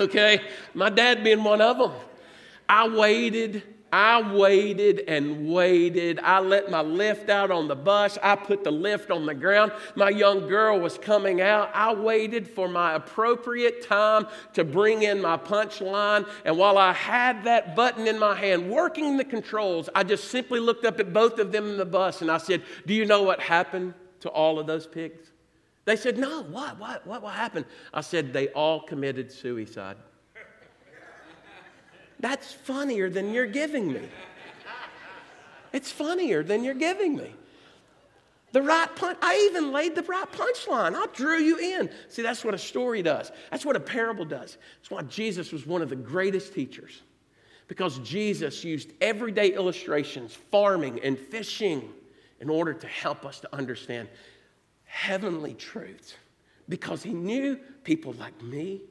okay? 0.00 0.40
My 0.74 0.90
dad 0.90 1.22
being 1.24 1.44
one 1.44 1.60
of 1.60 1.78
them. 1.78 1.92
I 2.68 2.88
waited, 2.88 3.64
I 3.92 4.32
waited 4.32 5.02
and 5.08 5.48
waited. 5.48 6.20
I 6.20 6.38
let 6.38 6.70
my 6.70 6.80
lift 6.80 7.28
out 7.28 7.50
on 7.50 7.66
the 7.66 7.74
bus. 7.74 8.16
I 8.22 8.36
put 8.36 8.62
the 8.62 8.70
lift 8.70 9.10
on 9.10 9.26
the 9.26 9.34
ground. 9.34 9.72
My 9.96 10.10
young 10.10 10.46
girl 10.46 10.78
was 10.78 10.96
coming 10.96 11.40
out. 11.40 11.70
I 11.74 11.92
waited 11.92 12.46
for 12.46 12.68
my 12.68 12.94
appropriate 12.94 13.86
time 13.86 14.28
to 14.52 14.62
bring 14.62 15.02
in 15.02 15.20
my 15.20 15.36
punchline. 15.36 16.28
And 16.44 16.56
while 16.56 16.78
I 16.78 16.92
had 16.92 17.42
that 17.44 17.74
button 17.74 18.06
in 18.06 18.18
my 18.18 18.36
hand, 18.36 18.70
working 18.70 19.16
the 19.16 19.24
controls, 19.24 19.88
I 19.94 20.04
just 20.04 20.30
simply 20.30 20.60
looked 20.60 20.84
up 20.84 21.00
at 21.00 21.12
both 21.12 21.40
of 21.40 21.50
them 21.50 21.68
in 21.68 21.76
the 21.76 21.84
bus 21.84 22.22
and 22.22 22.30
I 22.30 22.38
said, 22.38 22.62
Do 22.86 22.94
you 22.94 23.06
know 23.06 23.22
what 23.22 23.40
happened 23.40 23.94
to 24.20 24.28
all 24.28 24.60
of 24.60 24.68
those 24.68 24.86
pigs? 24.86 25.29
They 25.84 25.96
said, 25.96 26.18
No, 26.18 26.42
what? 26.42 26.78
What? 26.78 27.06
What, 27.06 27.22
what 27.22 27.34
happened? 27.34 27.66
I 27.92 28.00
said, 28.00 28.32
They 28.32 28.48
all 28.48 28.80
committed 28.80 29.32
suicide. 29.32 29.96
That's 32.20 32.52
funnier 32.52 33.08
than 33.08 33.32
you're 33.32 33.46
giving 33.46 33.92
me. 33.92 34.08
It's 35.72 35.90
funnier 35.90 36.42
than 36.42 36.64
you're 36.64 36.74
giving 36.74 37.16
me. 37.16 37.32
The 38.52 38.60
right 38.60 38.94
punch, 38.96 39.16
I 39.22 39.48
even 39.50 39.72
laid 39.72 39.94
the 39.94 40.02
right 40.02 40.30
punchline. 40.32 40.96
I 40.96 41.06
drew 41.14 41.38
you 41.38 41.58
in. 41.58 41.88
See, 42.08 42.22
that's 42.22 42.44
what 42.44 42.52
a 42.52 42.58
story 42.58 43.00
does. 43.00 43.30
That's 43.50 43.64
what 43.64 43.76
a 43.76 43.80
parable 43.80 44.24
does. 44.24 44.58
That's 44.80 44.90
why 44.90 45.02
Jesus 45.02 45.52
was 45.52 45.66
one 45.66 45.82
of 45.82 45.88
the 45.88 45.96
greatest 45.96 46.52
teachers. 46.52 47.02
Because 47.68 48.00
Jesus 48.00 48.64
used 48.64 48.92
everyday 49.00 49.54
illustrations, 49.54 50.34
farming 50.50 51.00
and 51.04 51.16
fishing, 51.16 51.88
in 52.40 52.50
order 52.50 52.72
to 52.72 52.86
help 52.88 53.24
us 53.24 53.38
to 53.40 53.54
understand 53.54 54.08
heavenly 54.90 55.54
truths 55.54 56.14
because 56.68 57.02
he 57.02 57.14
knew 57.14 57.56
people 57.84 58.12
like 58.14 58.42
me 58.42 58.82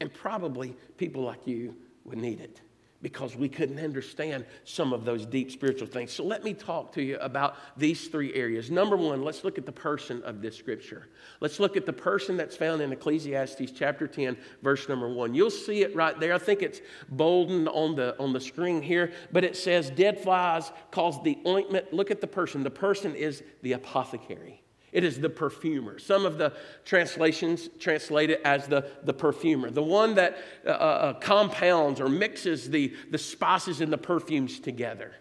and 0.00 0.12
probably 0.12 0.76
people 0.98 1.22
like 1.22 1.46
you 1.46 1.74
would 2.04 2.18
need 2.18 2.40
it 2.40 2.60
because 3.00 3.36
we 3.36 3.48
couldn't 3.48 3.78
understand 3.78 4.44
some 4.64 4.92
of 4.92 5.04
those 5.04 5.24
deep 5.24 5.50
spiritual 5.50 5.86
things. 5.86 6.12
So 6.12 6.24
let 6.24 6.44
me 6.44 6.52
talk 6.52 6.92
to 6.92 7.02
you 7.02 7.16
about 7.18 7.56
these 7.76 8.08
three 8.08 8.34
areas. 8.34 8.70
Number 8.70 8.96
one, 8.96 9.22
let's 9.22 9.44
look 9.44 9.56
at 9.56 9.64
the 9.64 9.72
person 9.72 10.22
of 10.24 10.42
this 10.42 10.56
scripture. 10.56 11.06
Let's 11.40 11.58
look 11.58 11.76
at 11.76 11.86
the 11.86 11.92
person 11.92 12.36
that's 12.36 12.56
found 12.56 12.82
in 12.82 12.92
Ecclesiastes 12.92 13.70
chapter 13.72 14.06
10, 14.06 14.36
verse 14.62 14.88
number 14.88 15.08
one. 15.08 15.34
You'll 15.34 15.50
see 15.50 15.82
it 15.82 15.94
right 15.94 16.18
there. 16.20 16.34
I 16.34 16.38
think 16.38 16.62
it's 16.62 16.80
boldened 17.08 17.68
on 17.68 17.94
the, 17.94 18.14
on 18.18 18.32
the 18.32 18.40
screen 18.40 18.82
here, 18.82 19.12
but 19.32 19.42
it 19.42 19.56
says, 19.56 19.88
Dead 19.90 20.18
flies 20.20 20.70
cause 20.90 21.22
the 21.22 21.38
ointment. 21.46 21.92
Look 21.94 22.10
at 22.10 22.20
the 22.20 22.26
person. 22.26 22.62
The 22.62 22.70
person 22.70 23.14
is 23.14 23.42
the 23.62 23.72
apothecary. 23.72 24.62
It 24.92 25.04
is 25.04 25.20
the 25.20 25.28
perfumer. 25.28 25.98
Some 25.98 26.24
of 26.24 26.38
the 26.38 26.52
translations 26.84 27.68
translate 27.78 28.30
it 28.30 28.40
as 28.44 28.66
the, 28.66 28.90
the 29.02 29.12
perfumer, 29.12 29.70
the 29.70 29.82
one 29.82 30.14
that 30.14 30.38
uh, 30.64 30.70
uh, 30.70 31.12
compounds 31.14 32.00
or 32.00 32.08
mixes 32.08 32.70
the, 32.70 32.94
the 33.10 33.18
spices 33.18 33.80
and 33.80 33.92
the 33.92 33.98
perfumes 33.98 34.60
together. 34.60 35.14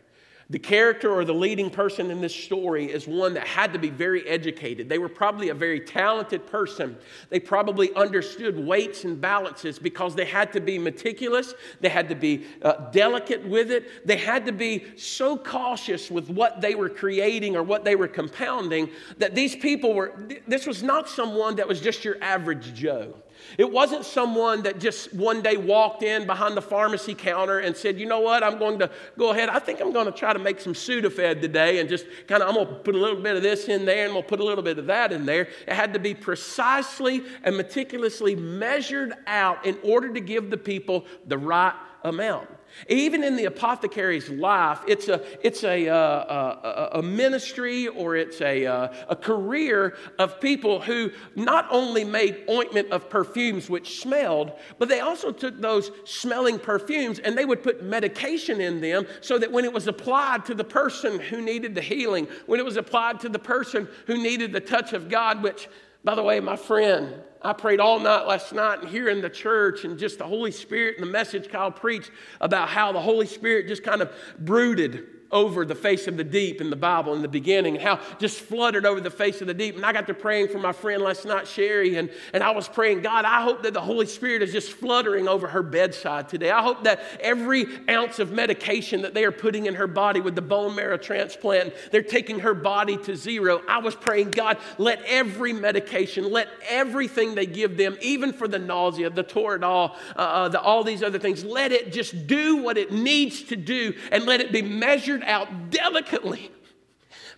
The 0.52 0.60
character 0.60 1.12
or 1.12 1.26
the 1.26 1.34
leading 1.34 1.72
person 1.72 2.12
in 2.12 2.22
this 2.22 2.36
story 2.36 2.86
is 2.86 3.08
one 3.08 3.34
that 3.34 3.48
had 3.48 3.74
to 3.74 3.80
be 3.80 3.90
very 3.90 4.28
educated. 4.28 4.88
They 4.88 5.00
were 5.00 5.10
probably 5.10 5.50
a 5.50 5.56
very 5.56 5.80
talented 5.80 6.46
person. 6.46 6.98
They 7.30 7.40
probably 7.40 7.92
understood 7.96 8.60
weights 8.60 9.06
and 9.06 9.20
balances 9.20 9.80
because 9.80 10.14
they 10.14 10.26
had 10.26 10.54
to 10.54 10.60
be 10.60 10.78
meticulous, 10.78 11.56
they 11.82 11.90
had 11.90 12.08
to 12.10 12.16
be 12.16 12.46
uh, 12.62 12.92
delicate 12.92 13.44
with 13.48 13.72
it, 13.72 14.08
they 14.08 14.18
had 14.18 14.46
to 14.46 14.52
be 14.52 14.86
so 14.98 15.36
cautious 15.36 16.12
with 16.12 16.30
what 16.30 16.62
they 16.62 16.76
were 16.76 16.90
creating 16.90 17.56
or 17.56 17.64
what 17.64 17.84
they 17.84 17.96
were 17.96 18.08
compounding 18.08 18.90
that 19.18 19.34
these 19.34 19.56
people 19.56 19.96
were, 19.96 20.14
this 20.48 20.68
was 20.68 20.84
not 20.84 21.10
someone 21.10 21.56
that 21.56 21.68
was 21.68 21.82
just 21.82 22.06
your 22.06 22.18
average 22.22 22.76
Joe. 22.76 23.16
It 23.58 23.72
wasn't 23.72 24.06
someone 24.06 24.64
that 24.64 24.80
just 24.80 25.14
one 25.14 25.42
day 25.42 25.58
walked 25.58 26.04
in 26.04 26.26
behind 26.26 26.56
the 26.58 26.62
pharmacy 26.62 27.14
counter 27.14 27.60
and 27.60 27.76
said, 27.76 28.00
you 28.00 28.06
know 28.06 28.20
what, 28.20 28.44
I'm 28.44 28.60
going 28.60 28.80
to 28.80 28.90
go 29.18 29.32
ahead. 29.32 29.50
I 29.50 29.60
think 29.60 29.82
I'm 29.82 29.92
going 29.92 30.06
to 30.06 30.12
try 30.12 30.34
to 30.34 30.40
make 30.40 30.60
some 30.60 30.74
Sudafed 30.74 31.42
today 31.42 31.80
and 31.80 31.90
just 31.90 32.06
kind 32.28 32.42
of, 32.44 32.50
I'm 32.50 32.56
going 32.56 32.68
to 32.68 32.74
put 32.76 32.96
a 32.96 32.98
little 32.98 33.22
bit 33.22 33.36
of 33.36 33.44
this 33.44 33.68
in 33.68 33.86
there 33.86 34.06
and 34.06 34.14
we'll 34.14 34.24
put 34.24 34.40
a 34.40 34.44
little 34.44 34.64
bit 34.64 34.78
of 34.78 34.88
that 34.88 35.12
in 35.12 35.26
there. 35.26 35.48
It 35.68 35.74
had 35.74 35.94
to 35.94 36.00
be 36.00 36.14
precisely 36.14 37.24
and 37.44 37.56
meticulously 37.58 38.36
measured 38.36 39.14
out 39.28 39.66
in 39.66 39.78
order 39.84 40.14
to 40.14 40.20
give 40.20 40.50
the 40.50 40.58
people 40.58 41.06
the 41.28 41.38
right 41.38 41.74
amount. 42.04 42.50
Even 42.90 43.24
in 43.24 43.36
the 43.36 43.46
apothecary's 43.46 44.30
life, 44.30 44.82
it's 44.88 45.08
a, 45.08 45.24
it's 45.46 45.64
a, 45.64 45.88
uh, 45.88 45.96
a, 45.96 46.90
a, 47.00 47.02
ministry 47.02 47.88
or 47.88 48.16
it's 48.16 48.42
a, 48.42 48.66
uh, 48.66 48.94
a 49.10 49.16
career 49.16 49.96
of 50.20 50.40
people 50.42 50.82
who 50.82 51.12
not 51.36 51.68
only 51.72 52.04
made 52.04 52.44
ointment 52.50 52.92
of 52.92 53.10
perfumes 53.10 53.70
which 53.70 54.00
smelled, 54.00 54.52
but 54.78 54.90
they 54.90 55.00
also 55.00 55.32
took 55.32 55.60
those 55.62 55.92
smelling 56.04 56.60
perfumes 56.60 57.20
and 57.20 57.38
they 57.38 57.46
would 57.46 57.64
put 57.64 57.84
medication 57.84 58.60
in 58.60 58.82
them 58.82 59.06
so 59.22 59.38
that 59.38 59.52
when 59.52 59.66
it 59.66 59.74
was 59.74 59.88
applied 59.88 60.46
to 60.46 60.54
the 60.54 60.64
person 60.64 61.20
who 61.20 61.42
needed 61.42 61.76
the 61.76 61.82
healing, 61.82 62.28
when 62.46 62.60
it 62.60 62.66
was 62.66 62.78
applied 62.78 63.20
to 63.22 63.30
the 63.30 63.40
person 63.40 63.88
who 64.08 64.22
needed 64.22 64.52
the 64.52 64.60
touch 64.60 64.94
of 64.94 65.10
God, 65.10 65.42
which, 65.42 65.68
by 66.04 66.16
the 66.16 66.24
way, 66.24 66.40
my 66.40 66.56
friend, 66.56 67.16
I 67.46 67.54
prayed 67.54 67.80
all 67.80 68.00
night 68.00 68.26
last 68.26 68.54
night 68.54 68.82
and 68.82 68.90
here 68.90 69.08
in 69.08 69.22
the 69.22 69.30
church, 69.30 69.86
and 69.86 70.00
just 70.00 70.18
the 70.18 70.26
Holy 70.26 70.52
Spirit 70.52 70.98
and 70.98 71.06
the 71.06 71.12
message 71.12 71.48
Kyle 71.48 71.72
preached 71.72 72.10
about 72.42 72.70
how 72.70 72.92
the 72.92 73.00
Holy 73.00 73.28
Spirit 73.28 73.68
just 73.68 73.84
kind 73.84 74.02
of 74.02 74.12
brooded 74.40 75.06
over 75.32 75.66
the 75.66 75.76
face 75.76 76.08
of 76.08 76.18
the 76.18 76.24
deep 76.24 76.62
in 76.62 76.70
the 76.70 76.76
Bible 76.76 77.14
in 77.14 77.22
the 77.22 77.28
beginning, 77.28 77.76
and 77.76 77.84
how 77.84 78.00
just 78.20 78.40
flooded 78.40 78.86
over 78.86 79.02
the 79.02 79.10
face 79.10 79.42
of 79.42 79.48
the 79.48 79.54
deep. 79.54 79.76
And 79.76 79.86
I 79.86 79.92
got 79.92 80.08
to 80.08 80.14
praying 80.14 80.50
for 80.50 80.60
my 80.60 80.72
friend 80.72 81.02
last 81.02 81.26
night, 81.26 81.48
Sherry, 81.48 81.98
and, 81.98 82.10
and 82.34 82.44
I 82.44 82.52
was 82.52 82.68
praying, 82.68 83.02
God, 83.02 83.26
I 83.26 83.42
hope 83.42 83.64
that 83.64 83.74
the 83.74 83.82
Holy 83.82 84.06
Spirit 84.06 84.42
is 84.42 84.52
just 84.52 84.72
fluttering 84.74 85.28
over 85.28 85.48
her 85.48 85.64
bedside 85.64 86.30
today. 86.30 86.52
I 86.52 86.62
hope 86.62 86.84
that 86.84 87.02
every 87.20 87.66
ounce 87.90 88.20
of 88.20 88.32
medication 88.32 89.02
that 89.02 89.14
they 89.14 89.24
are 89.26 89.32
putting 89.32 89.66
in 89.66 89.76
her 89.76 89.88
body 89.88 90.22
with 90.22 90.36
the 90.36 90.42
bone 90.42 90.76
marrow 90.76 90.98
transplant, 90.98 91.74
they're 91.92 92.04
taking 92.04 92.40
her 92.40 92.54
body 92.54 92.98
to 92.98 93.16
zero. 93.16 93.62
I 93.68 93.80
was 93.80 93.96
praying, 93.96 94.32
God, 94.32 94.58
let 94.78 95.02
every 95.06 95.54
medication, 95.54 96.32
let 96.32 96.50
everything 96.68 97.36
they 97.36 97.46
give 97.46 97.78
them, 97.78 97.98
even 98.02 98.32
for 98.32 98.48
the 98.48 98.60
nausea, 98.60 99.10
the 99.10 99.24
Toradol, 99.24 99.96
uh, 100.16 100.20
uh, 100.20 100.50
the, 100.50 100.62
all 100.62 100.84
these 100.84 101.04
other 101.04 101.20
things, 101.20 101.44
let 101.44 101.72
it 101.72 101.92
just 101.92 102.28
do 102.28 102.58
what 102.58 102.78
it 102.78 102.92
needs 102.92 103.44
to 103.44 103.56
do 103.56 103.94
and 104.12 104.26
let 104.26 104.42
it 104.42 104.52
be 104.52 104.62
measured 104.62 105.15
out 105.24 105.70
delicately 105.70 106.52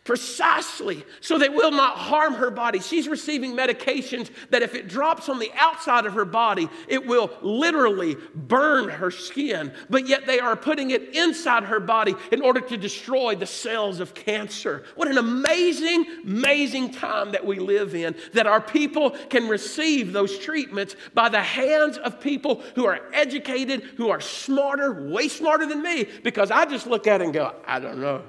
precisely 0.08 1.04
so 1.20 1.38
they 1.38 1.50
will 1.50 1.70
not 1.70 1.98
harm 1.98 2.34
her 2.34 2.50
body. 2.50 2.80
She's 2.80 3.10
receiving 3.10 3.52
medications 3.58 4.32
that 4.52 4.64
if 4.64 4.74
it 4.74 4.88
drops 4.88 5.28
on 5.28 5.38
the 5.38 5.52
outside 5.58 6.06
of 6.06 6.14
her 6.14 6.24
body, 6.24 6.70
it 6.88 7.06
will 7.06 7.30
literally 7.42 8.16
burn 8.34 8.88
her 8.88 9.12
skin. 9.12 9.74
But 9.90 10.08
yet 10.08 10.26
they 10.26 10.40
are 10.40 10.56
putting 10.56 10.92
it 10.92 11.14
inside 11.14 11.66
her 11.66 11.82
body 11.82 12.16
in 12.32 12.42
order 12.42 12.62
to 12.62 12.78
destroy 12.78 13.36
the 13.36 13.46
cells 13.46 14.00
of 14.00 14.14
cancer. 14.14 14.86
What 14.96 15.10
an 15.10 15.18
amazing, 15.18 16.06
amazing 16.24 16.92
time 16.92 17.34
that 17.34 17.46
we 17.46 17.60
live 17.60 17.94
in 17.94 18.16
that 18.34 18.48
our 18.48 18.62
people 18.62 19.10
can 19.30 19.50
receive 19.50 20.14
those 20.14 20.40
treatments 20.40 20.96
by 21.14 21.28
the 21.28 21.42
hands 21.42 21.98
of 21.98 22.22
people 22.22 22.64
who 22.76 22.86
are 22.86 23.02
educated, 23.12 23.84
who 23.98 24.10
are 24.10 24.22
smarter, 24.22 25.10
way 25.10 25.28
smarter 25.28 25.66
than 25.66 25.82
me, 25.82 26.08
because 26.24 26.50
I 26.50 26.64
just 26.64 26.88
look 26.88 27.08
at 27.08 27.20
it 27.20 27.26
and 27.26 27.34
go, 27.34 27.54
I 27.66 27.82
don't 27.82 28.00
know. 28.00 28.24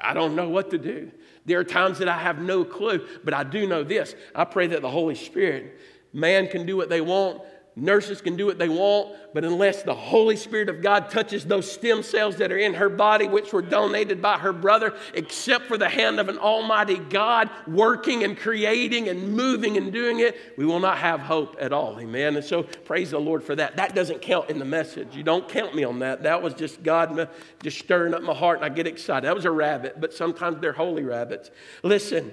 I 0.00 0.14
don't 0.14 0.34
know 0.34 0.48
what 0.48 0.70
to 0.70 0.78
do. 0.78 1.10
There 1.46 1.58
are 1.58 1.64
times 1.64 1.98
that 1.98 2.08
I 2.08 2.18
have 2.18 2.40
no 2.40 2.64
clue, 2.64 3.06
but 3.24 3.34
I 3.34 3.44
do 3.44 3.66
know 3.66 3.82
this. 3.82 4.14
I 4.34 4.44
pray 4.44 4.66
that 4.68 4.82
the 4.82 4.90
Holy 4.90 5.14
Spirit, 5.14 5.78
man 6.12 6.48
can 6.48 6.66
do 6.66 6.76
what 6.76 6.88
they 6.88 7.00
want, 7.00 7.42
Nurses 7.76 8.20
can 8.20 8.36
do 8.36 8.46
what 8.46 8.58
they 8.58 8.68
want, 8.68 9.16
but 9.32 9.44
unless 9.44 9.84
the 9.84 9.94
Holy 9.94 10.36
Spirit 10.36 10.68
of 10.68 10.82
God 10.82 11.08
touches 11.08 11.44
those 11.44 11.70
stem 11.70 12.02
cells 12.02 12.36
that 12.36 12.50
are 12.50 12.58
in 12.58 12.74
her 12.74 12.88
body, 12.88 13.28
which 13.28 13.52
were 13.52 13.62
donated 13.62 14.20
by 14.20 14.38
her 14.38 14.52
brother, 14.52 14.94
except 15.14 15.66
for 15.66 15.78
the 15.78 15.88
hand 15.88 16.18
of 16.18 16.28
an 16.28 16.36
Almighty 16.36 16.98
God 16.98 17.48
working 17.68 18.24
and 18.24 18.36
creating 18.36 19.08
and 19.08 19.34
moving 19.34 19.76
and 19.76 19.92
doing 19.92 20.18
it, 20.18 20.36
we 20.58 20.66
will 20.66 20.80
not 20.80 20.98
have 20.98 21.20
hope 21.20 21.56
at 21.60 21.72
all. 21.72 21.98
Amen. 22.00 22.34
And 22.36 22.44
so 22.44 22.64
praise 22.64 23.12
the 23.12 23.20
Lord 23.20 23.44
for 23.44 23.54
that. 23.54 23.76
That 23.76 23.94
doesn't 23.94 24.20
count 24.20 24.50
in 24.50 24.58
the 24.58 24.64
message. 24.64 25.14
You 25.14 25.22
don't 25.22 25.48
count 25.48 25.74
me 25.74 25.84
on 25.84 26.00
that. 26.00 26.24
That 26.24 26.42
was 26.42 26.54
just 26.54 26.82
God 26.82 27.28
just 27.62 27.78
stirring 27.78 28.14
up 28.14 28.22
my 28.22 28.34
heart 28.34 28.58
and 28.58 28.64
I 28.64 28.68
get 28.68 28.88
excited. 28.88 29.28
That 29.28 29.36
was 29.36 29.44
a 29.44 29.50
rabbit, 29.50 30.00
but 30.00 30.12
sometimes 30.12 30.60
they're 30.60 30.72
holy 30.72 31.04
rabbits. 31.04 31.52
Listen, 31.84 32.32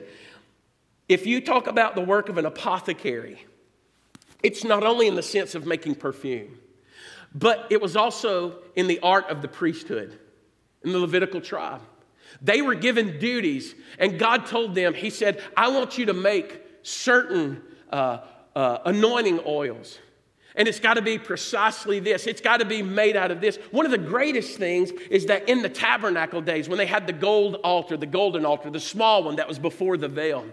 if 1.07 1.27
you 1.27 1.41
talk 1.41 1.67
about 1.67 1.93
the 1.93 2.01
work 2.01 2.27
of 2.27 2.39
an 2.39 2.45
apothecary, 2.45 3.45
It's 4.43 4.63
not 4.63 4.83
only 4.83 5.07
in 5.07 5.15
the 5.15 5.23
sense 5.23 5.55
of 5.55 5.65
making 5.65 5.95
perfume, 5.95 6.57
but 7.33 7.67
it 7.69 7.81
was 7.81 7.95
also 7.95 8.59
in 8.75 8.87
the 8.87 8.99
art 8.99 9.29
of 9.29 9.41
the 9.41 9.47
priesthood 9.47 10.17
in 10.83 10.91
the 10.91 10.99
Levitical 10.99 11.41
tribe. 11.41 11.81
They 12.41 12.61
were 12.61 12.75
given 12.75 13.19
duties, 13.19 13.73
and 13.99 14.19
God 14.19 14.45
told 14.45 14.75
them, 14.75 14.93
He 14.93 15.09
said, 15.09 15.41
I 15.55 15.69
want 15.69 15.97
you 15.97 16.05
to 16.07 16.13
make 16.13 16.61
certain 16.83 17.61
uh, 17.91 18.19
uh, 18.55 18.79
anointing 18.85 19.41
oils. 19.45 19.99
And 20.55 20.67
it's 20.67 20.79
got 20.79 20.95
to 20.95 21.03
be 21.03 21.19
precisely 21.19 21.99
this. 21.99 22.25
It's 22.25 22.41
got 22.41 22.57
to 22.57 22.65
be 22.65 22.81
made 22.81 23.15
out 23.15 23.29
of 23.29 23.41
this. 23.41 23.57
One 23.69 23.85
of 23.85 23.91
the 23.91 23.97
greatest 23.99 24.57
things 24.57 24.89
is 25.11 25.27
that 25.27 25.47
in 25.47 25.61
the 25.61 25.69
tabernacle 25.69 26.41
days, 26.41 26.67
when 26.67 26.79
they 26.79 26.87
had 26.87 27.05
the 27.05 27.13
gold 27.13 27.55
altar, 27.63 27.95
the 27.95 28.07
golden 28.07 28.43
altar, 28.43 28.71
the 28.71 28.79
small 28.79 29.23
one 29.23 29.35
that 29.35 29.47
was 29.47 29.59
before 29.59 29.97
the 29.97 30.07
veil, 30.07 30.45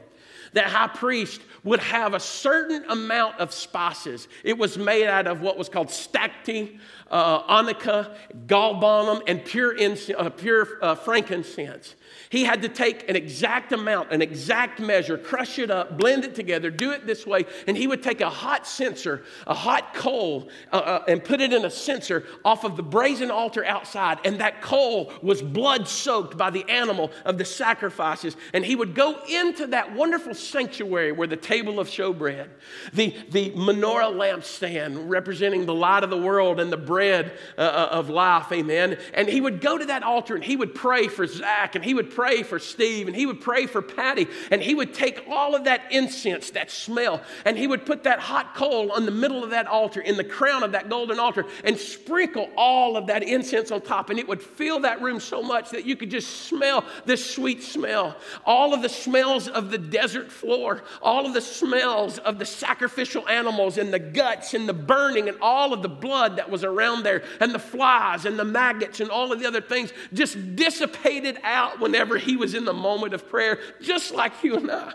that 0.54 0.66
high 0.66 0.88
priest 0.88 1.40
would 1.64 1.80
have 1.80 2.14
a 2.14 2.20
certain 2.20 2.84
amount 2.88 3.38
of 3.38 3.52
spices. 3.52 4.28
It 4.42 4.58
was 4.58 4.76
made 4.76 5.06
out 5.06 5.26
of 5.26 5.40
what 5.40 5.56
was 5.56 5.68
called 5.68 5.88
stacte, 5.88 6.78
uh, 7.10 7.62
onycha, 7.62 8.16
galbanum, 8.46 9.22
and 9.26 9.44
pure, 9.44 9.74
uh, 10.16 10.30
pure 10.30 10.78
uh, 10.82 10.94
frankincense. 10.94 11.94
He 12.28 12.44
had 12.44 12.62
to 12.62 12.68
take 12.68 13.08
an 13.08 13.16
exact 13.16 13.72
amount, 13.72 14.12
an 14.12 14.20
exact 14.20 14.80
measure, 14.80 15.16
crush 15.16 15.58
it 15.58 15.70
up, 15.70 15.98
blend 15.98 16.24
it 16.24 16.34
together, 16.34 16.70
do 16.70 16.90
it 16.90 17.06
this 17.06 17.26
way, 17.26 17.46
and 17.66 17.76
he 17.76 17.86
would 17.86 18.02
take 18.02 18.20
a 18.20 18.30
hot 18.30 18.66
censer, 18.66 19.24
a 19.46 19.54
hot 19.54 19.94
coal, 19.94 20.48
uh, 20.72 20.76
uh, 20.76 21.04
and 21.08 21.22
put 21.22 21.40
it 21.40 21.52
in 21.52 21.64
a 21.64 21.70
censer 21.70 22.24
off 22.44 22.64
of 22.64 22.76
the 22.76 22.82
brazen 22.82 23.30
altar 23.30 23.64
outside. 23.64 24.18
And 24.24 24.40
that 24.40 24.60
coal 24.60 25.12
was 25.22 25.42
blood 25.42 25.88
soaked 25.88 26.36
by 26.36 26.50
the 26.50 26.68
animal 26.68 27.10
of 27.24 27.38
the 27.38 27.44
sacrifices. 27.44 28.36
And 28.52 28.64
he 28.64 28.76
would 28.76 28.94
go 28.94 29.20
into 29.28 29.68
that 29.68 29.94
wonderful 29.94 30.34
sanctuary 30.44 31.12
where 31.12 31.28
the 31.28 31.36
table 31.36 31.80
of 31.80 31.88
showbread, 31.88 32.48
the, 32.92 33.14
the 33.30 33.50
menorah 33.50 34.12
lampstand 34.12 35.08
representing 35.08 35.66
the 35.66 35.74
light 35.74 36.04
of 36.04 36.10
the 36.10 36.18
world 36.18 36.60
and 36.60 36.70
the 36.70 36.76
bread 36.76 37.32
uh, 37.56 37.60
uh 37.60 37.88
of 37.92 38.10
life, 38.10 38.50
amen. 38.52 38.98
And 39.14 39.28
he 39.28 39.40
would 39.40 39.60
go 39.60 39.78
to 39.78 39.84
that 39.86 40.02
altar 40.02 40.34
and 40.34 40.44
he 40.44 40.56
would 40.56 40.74
pray 40.74 41.08
for 41.08 41.26
Zach 41.26 41.74
and 41.74 41.84
he 41.84 41.94
would 41.94 42.10
pray 42.10 42.34
pray 42.34 42.42
for 42.42 42.58
Steve 42.58 43.06
and 43.06 43.14
he 43.14 43.26
would 43.26 43.40
pray 43.40 43.66
for 43.66 43.82
Patty 43.82 44.26
and 44.50 44.62
he 44.62 44.74
would 44.74 44.94
take 44.94 45.24
all 45.28 45.54
of 45.54 45.64
that 45.64 45.82
incense, 45.90 46.50
that 46.50 46.70
smell, 46.70 47.20
and 47.44 47.56
he 47.56 47.66
would 47.66 47.84
put 47.84 48.04
that 48.04 48.18
hot 48.18 48.54
coal 48.54 48.90
on 48.92 49.04
the 49.04 49.10
middle 49.10 49.44
of 49.44 49.50
that 49.50 49.66
altar, 49.66 50.00
in 50.00 50.16
the 50.16 50.24
crown 50.24 50.62
of 50.62 50.72
that 50.72 50.88
golden 50.88 51.18
altar, 51.18 51.44
and 51.64 51.76
sprinkle 51.76 52.48
all 52.56 52.96
of 52.96 53.06
that 53.06 53.22
incense 53.22 53.70
on 53.70 53.80
top. 53.82 54.10
And 54.10 54.18
it 54.18 54.26
would 54.26 54.42
fill 54.42 54.80
that 54.80 55.02
room 55.02 55.20
so 55.20 55.42
much 55.42 55.70
that 55.70 55.84
you 55.84 55.96
could 55.96 56.10
just 56.10 56.46
smell 56.46 56.84
this 57.04 57.24
sweet 57.24 57.62
smell. 57.62 58.16
All 58.46 58.74
of 58.74 58.82
the 58.82 58.88
smells 58.88 59.48
of 59.48 59.70
the 59.70 59.78
desert 59.78 60.23
floor, 60.30 60.82
all 61.02 61.26
of 61.26 61.34
the 61.34 61.40
smells 61.40 62.18
of 62.18 62.38
the 62.38 62.46
sacrificial 62.46 63.28
animals 63.28 63.78
and 63.78 63.92
the 63.92 63.98
guts 63.98 64.54
and 64.54 64.68
the 64.68 64.74
burning 64.74 65.28
and 65.28 65.38
all 65.40 65.72
of 65.72 65.82
the 65.82 65.88
blood 65.88 66.36
that 66.36 66.50
was 66.50 66.64
around 66.64 67.02
there 67.02 67.22
and 67.40 67.52
the 67.52 67.58
flies 67.58 68.24
and 68.24 68.38
the 68.38 68.44
maggots 68.44 69.00
and 69.00 69.10
all 69.10 69.32
of 69.32 69.40
the 69.40 69.46
other 69.46 69.60
things 69.60 69.92
just 70.12 70.56
dissipated 70.56 71.38
out 71.42 71.80
whenever 71.80 72.18
he 72.18 72.36
was 72.36 72.54
in 72.54 72.64
the 72.64 72.72
moment 72.72 73.14
of 73.14 73.28
prayer, 73.28 73.58
just 73.80 74.14
like 74.14 74.32
you 74.42 74.56
and 74.56 74.70
I. 74.70 74.92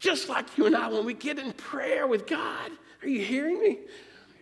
Just 0.00 0.28
like 0.28 0.56
you 0.56 0.66
and 0.66 0.76
I, 0.76 0.88
when 0.88 1.04
we 1.04 1.14
get 1.14 1.38
in 1.38 1.52
prayer 1.52 2.06
with 2.06 2.26
God. 2.26 2.70
Are 3.02 3.08
you 3.08 3.24
hearing 3.24 3.60
me? 3.60 3.78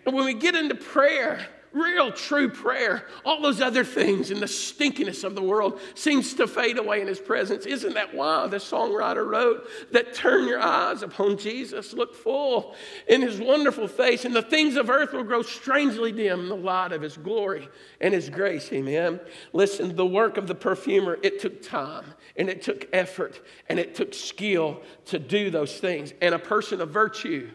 When 0.04 0.24
we 0.24 0.34
get 0.34 0.54
into 0.54 0.74
prayer, 0.74 1.46
real 1.76 2.10
true 2.10 2.48
prayer, 2.48 3.06
all 3.24 3.42
those 3.42 3.60
other 3.60 3.84
things 3.84 4.30
and 4.30 4.40
the 4.40 4.46
stinkiness 4.46 5.24
of 5.24 5.34
the 5.34 5.42
world 5.42 5.78
seems 5.94 6.34
to 6.34 6.46
fade 6.46 6.78
away 6.78 7.00
in 7.00 7.06
his 7.06 7.20
presence. 7.20 7.66
Isn't 7.66 7.94
that 7.94 8.14
why 8.14 8.46
the 8.46 8.56
songwriter 8.56 9.26
wrote 9.26 9.68
that 9.92 10.14
turn 10.14 10.48
your 10.48 10.60
eyes 10.60 11.02
upon 11.02 11.36
Jesus, 11.36 11.92
look 11.92 12.14
full 12.14 12.74
in 13.06 13.20
his 13.20 13.38
wonderful 13.38 13.88
face, 13.88 14.24
and 14.24 14.34
the 14.34 14.42
things 14.42 14.76
of 14.76 14.88
earth 14.88 15.12
will 15.12 15.24
grow 15.24 15.42
strangely 15.42 16.12
dim 16.12 16.40
in 16.40 16.48
the 16.48 16.56
light 16.56 16.92
of 16.92 17.02
his 17.02 17.16
glory 17.16 17.68
and 18.00 18.14
his 18.14 18.30
grace. 18.30 18.72
Amen. 18.72 19.20
Listen, 19.52 19.94
the 19.94 20.06
work 20.06 20.36
of 20.38 20.46
the 20.46 20.54
perfumer, 20.54 21.18
it 21.22 21.40
took 21.40 21.62
time 21.62 22.14
and 22.36 22.48
it 22.48 22.62
took 22.62 22.88
effort 22.92 23.40
and 23.68 23.78
it 23.78 23.94
took 23.94 24.14
skill 24.14 24.80
to 25.06 25.18
do 25.18 25.50
those 25.50 25.78
things. 25.78 26.14
And 26.22 26.34
a 26.34 26.38
person 26.38 26.80
of 26.80 26.90
virtue, 26.90 27.50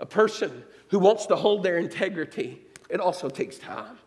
a 0.00 0.06
person 0.06 0.64
who 0.88 0.98
wants 0.98 1.26
to 1.26 1.36
hold 1.36 1.62
their 1.62 1.78
integrity, 1.78 2.60
it 2.92 3.00
also 3.00 3.30
takes 3.30 3.58
time. 3.58 3.98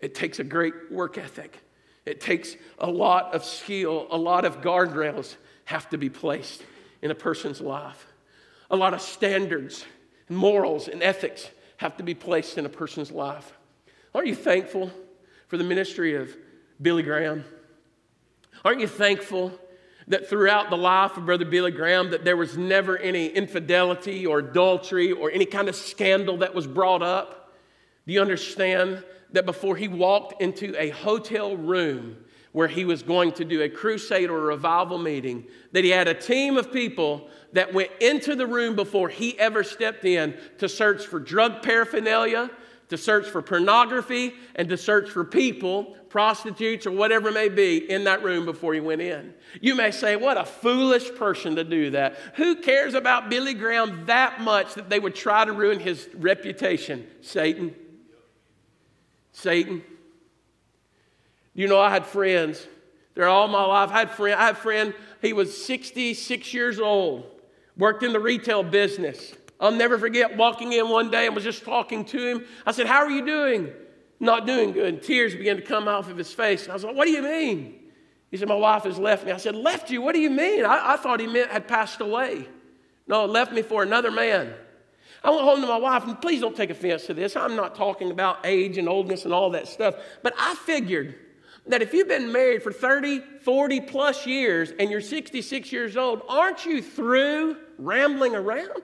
It 0.00 0.14
takes 0.14 0.38
a 0.38 0.44
great 0.44 0.90
work 0.90 1.18
ethic. 1.18 1.60
It 2.06 2.22
takes 2.22 2.56
a 2.78 2.90
lot 2.90 3.34
of 3.34 3.44
skill, 3.44 4.06
a 4.10 4.16
lot 4.16 4.46
of 4.46 4.62
guardrails 4.62 5.36
have 5.66 5.90
to 5.90 5.98
be 5.98 6.08
placed 6.08 6.62
in 7.02 7.10
a 7.10 7.14
person's 7.14 7.60
life. 7.60 8.06
A 8.70 8.76
lot 8.76 8.94
of 8.94 9.02
standards, 9.02 9.84
and 10.28 10.38
morals, 10.38 10.88
and 10.88 11.02
ethics 11.02 11.50
have 11.76 11.98
to 11.98 12.02
be 12.02 12.14
placed 12.14 12.56
in 12.56 12.64
a 12.64 12.70
person's 12.70 13.12
life. 13.12 13.52
Aren't 14.14 14.28
you 14.28 14.34
thankful 14.34 14.90
for 15.48 15.58
the 15.58 15.64
ministry 15.64 16.14
of 16.14 16.34
Billy 16.80 17.02
Graham? 17.02 17.44
Aren't 18.64 18.80
you 18.80 18.88
thankful 18.88 19.52
that 20.06 20.30
throughout 20.30 20.70
the 20.70 20.78
life 20.78 21.18
of 21.18 21.26
Brother 21.26 21.44
Billy 21.44 21.72
Graham 21.72 22.10
that 22.12 22.24
there 22.24 22.38
was 22.38 22.56
never 22.56 22.96
any 22.96 23.26
infidelity 23.26 24.24
or 24.24 24.38
adultery 24.38 25.12
or 25.12 25.30
any 25.30 25.44
kind 25.44 25.68
of 25.68 25.76
scandal 25.76 26.38
that 26.38 26.54
was 26.54 26.66
brought 26.66 27.02
up? 27.02 27.38
Do 28.08 28.14
you 28.14 28.22
understand 28.22 29.04
that 29.32 29.44
before 29.44 29.76
he 29.76 29.86
walked 29.86 30.40
into 30.40 30.74
a 30.82 30.88
hotel 30.88 31.54
room 31.54 32.16
where 32.52 32.66
he 32.66 32.86
was 32.86 33.02
going 33.02 33.32
to 33.32 33.44
do 33.44 33.60
a 33.60 33.68
crusade 33.68 34.30
or 34.30 34.38
a 34.38 34.46
revival 34.46 34.96
meeting, 34.96 35.46
that 35.72 35.84
he 35.84 35.90
had 35.90 36.08
a 36.08 36.14
team 36.14 36.56
of 36.56 36.72
people 36.72 37.28
that 37.52 37.74
went 37.74 37.90
into 38.00 38.34
the 38.34 38.46
room 38.46 38.74
before 38.74 39.10
he 39.10 39.38
ever 39.38 39.62
stepped 39.62 40.06
in 40.06 40.34
to 40.56 40.70
search 40.70 41.04
for 41.04 41.20
drug 41.20 41.62
paraphernalia, 41.62 42.50
to 42.88 42.96
search 42.96 43.26
for 43.26 43.42
pornography, 43.42 44.32
and 44.54 44.70
to 44.70 44.78
search 44.78 45.10
for 45.10 45.22
people, 45.22 45.94
prostitutes, 46.08 46.86
or 46.86 46.92
whatever 46.92 47.28
it 47.28 47.34
may 47.34 47.50
be, 47.50 47.90
in 47.90 48.04
that 48.04 48.22
room 48.22 48.46
before 48.46 48.72
he 48.72 48.80
went 48.80 49.02
in. 49.02 49.34
You 49.60 49.74
may 49.74 49.90
say, 49.90 50.16
What 50.16 50.38
a 50.38 50.46
foolish 50.46 51.14
person 51.16 51.56
to 51.56 51.64
do 51.64 51.90
that. 51.90 52.16
Who 52.36 52.56
cares 52.56 52.94
about 52.94 53.28
Billy 53.28 53.52
Graham 53.52 54.06
that 54.06 54.40
much 54.40 54.72
that 54.76 54.88
they 54.88 54.98
would 54.98 55.14
try 55.14 55.44
to 55.44 55.52
ruin 55.52 55.78
his 55.78 56.08
reputation? 56.14 57.06
Satan. 57.20 57.74
Satan. 59.38 59.82
You 61.54 61.68
know, 61.68 61.78
I 61.78 61.90
had 61.90 62.06
friends. 62.06 62.66
They're 63.14 63.28
all 63.28 63.48
my 63.48 63.64
life. 63.64 63.90
I 63.90 64.00
had 64.00 64.10
friend. 64.10 64.34
I 64.38 64.46
had 64.46 64.54
a 64.54 64.58
friend. 64.58 64.94
He 65.22 65.32
was 65.32 65.64
66 65.64 66.52
years 66.52 66.80
old. 66.80 67.24
Worked 67.76 68.02
in 68.02 68.12
the 68.12 68.20
retail 68.20 68.62
business. 68.64 69.32
I'll 69.60 69.72
never 69.72 69.98
forget 69.98 70.36
walking 70.36 70.72
in 70.72 70.88
one 70.88 71.10
day 71.10 71.26
and 71.26 71.34
was 71.34 71.44
just 71.44 71.64
talking 71.64 72.04
to 72.06 72.18
him. 72.18 72.44
I 72.66 72.72
said, 72.72 72.86
"How 72.86 72.98
are 72.98 73.10
you 73.10 73.24
doing?" 73.24 73.72
Not 74.20 74.46
doing 74.46 74.72
good. 74.72 74.94
And 74.94 75.02
tears 75.02 75.34
began 75.34 75.56
to 75.56 75.62
come 75.62 75.86
off 75.86 76.10
of 76.10 76.16
his 76.16 76.32
face. 76.32 76.64
And 76.64 76.72
I 76.72 76.74
was 76.74 76.82
like, 76.82 76.96
"What 76.96 77.04
do 77.04 77.12
you 77.12 77.22
mean?" 77.22 77.78
He 78.30 78.36
said, 78.36 78.48
"My 78.48 78.56
wife 78.56 78.82
has 78.84 78.98
left 78.98 79.24
me." 79.24 79.30
I 79.30 79.36
said, 79.36 79.54
"Left 79.54 79.90
you? 79.90 80.02
What 80.02 80.14
do 80.14 80.20
you 80.20 80.30
mean?" 80.30 80.64
I, 80.64 80.94
I 80.94 80.96
thought 80.96 81.20
he 81.20 81.28
meant 81.28 81.50
had 81.50 81.68
passed 81.68 82.00
away. 82.00 82.48
No, 83.06 83.24
left 83.24 83.52
me 83.52 83.62
for 83.62 83.82
another 83.84 84.10
man. 84.10 84.52
I 85.22 85.30
went 85.30 85.42
home 85.42 85.60
to 85.60 85.66
my 85.66 85.78
wife, 85.78 86.04
and 86.04 86.20
please 86.20 86.40
don't 86.40 86.56
take 86.56 86.70
offense 86.70 87.06
to 87.06 87.14
this. 87.14 87.34
I'm 87.34 87.56
not 87.56 87.74
talking 87.74 88.10
about 88.10 88.44
age 88.44 88.78
and 88.78 88.88
oldness 88.88 89.24
and 89.24 89.34
all 89.34 89.50
that 89.50 89.66
stuff. 89.66 89.96
But 90.22 90.34
I 90.38 90.54
figured 90.54 91.16
that 91.66 91.82
if 91.82 91.92
you've 91.92 92.08
been 92.08 92.32
married 92.32 92.62
for 92.62 92.72
30, 92.72 93.20
40 93.40 93.80
plus 93.82 94.26
years 94.26 94.72
and 94.78 94.90
you're 94.90 95.00
66 95.00 95.72
years 95.72 95.96
old, 95.96 96.22
aren't 96.28 96.64
you 96.64 96.80
through 96.80 97.56
rambling 97.78 98.34
around? 98.34 98.82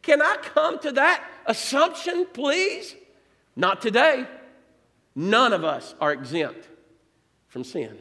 Can 0.00 0.20
I 0.20 0.36
come 0.40 0.78
to 0.80 0.92
that 0.92 1.24
assumption, 1.46 2.26
please? 2.32 2.96
Not 3.54 3.80
today. 3.80 4.26
None 5.14 5.52
of 5.52 5.62
us 5.62 5.94
are 6.00 6.12
exempt 6.12 6.68
from 7.48 7.64
sin. 7.64 7.98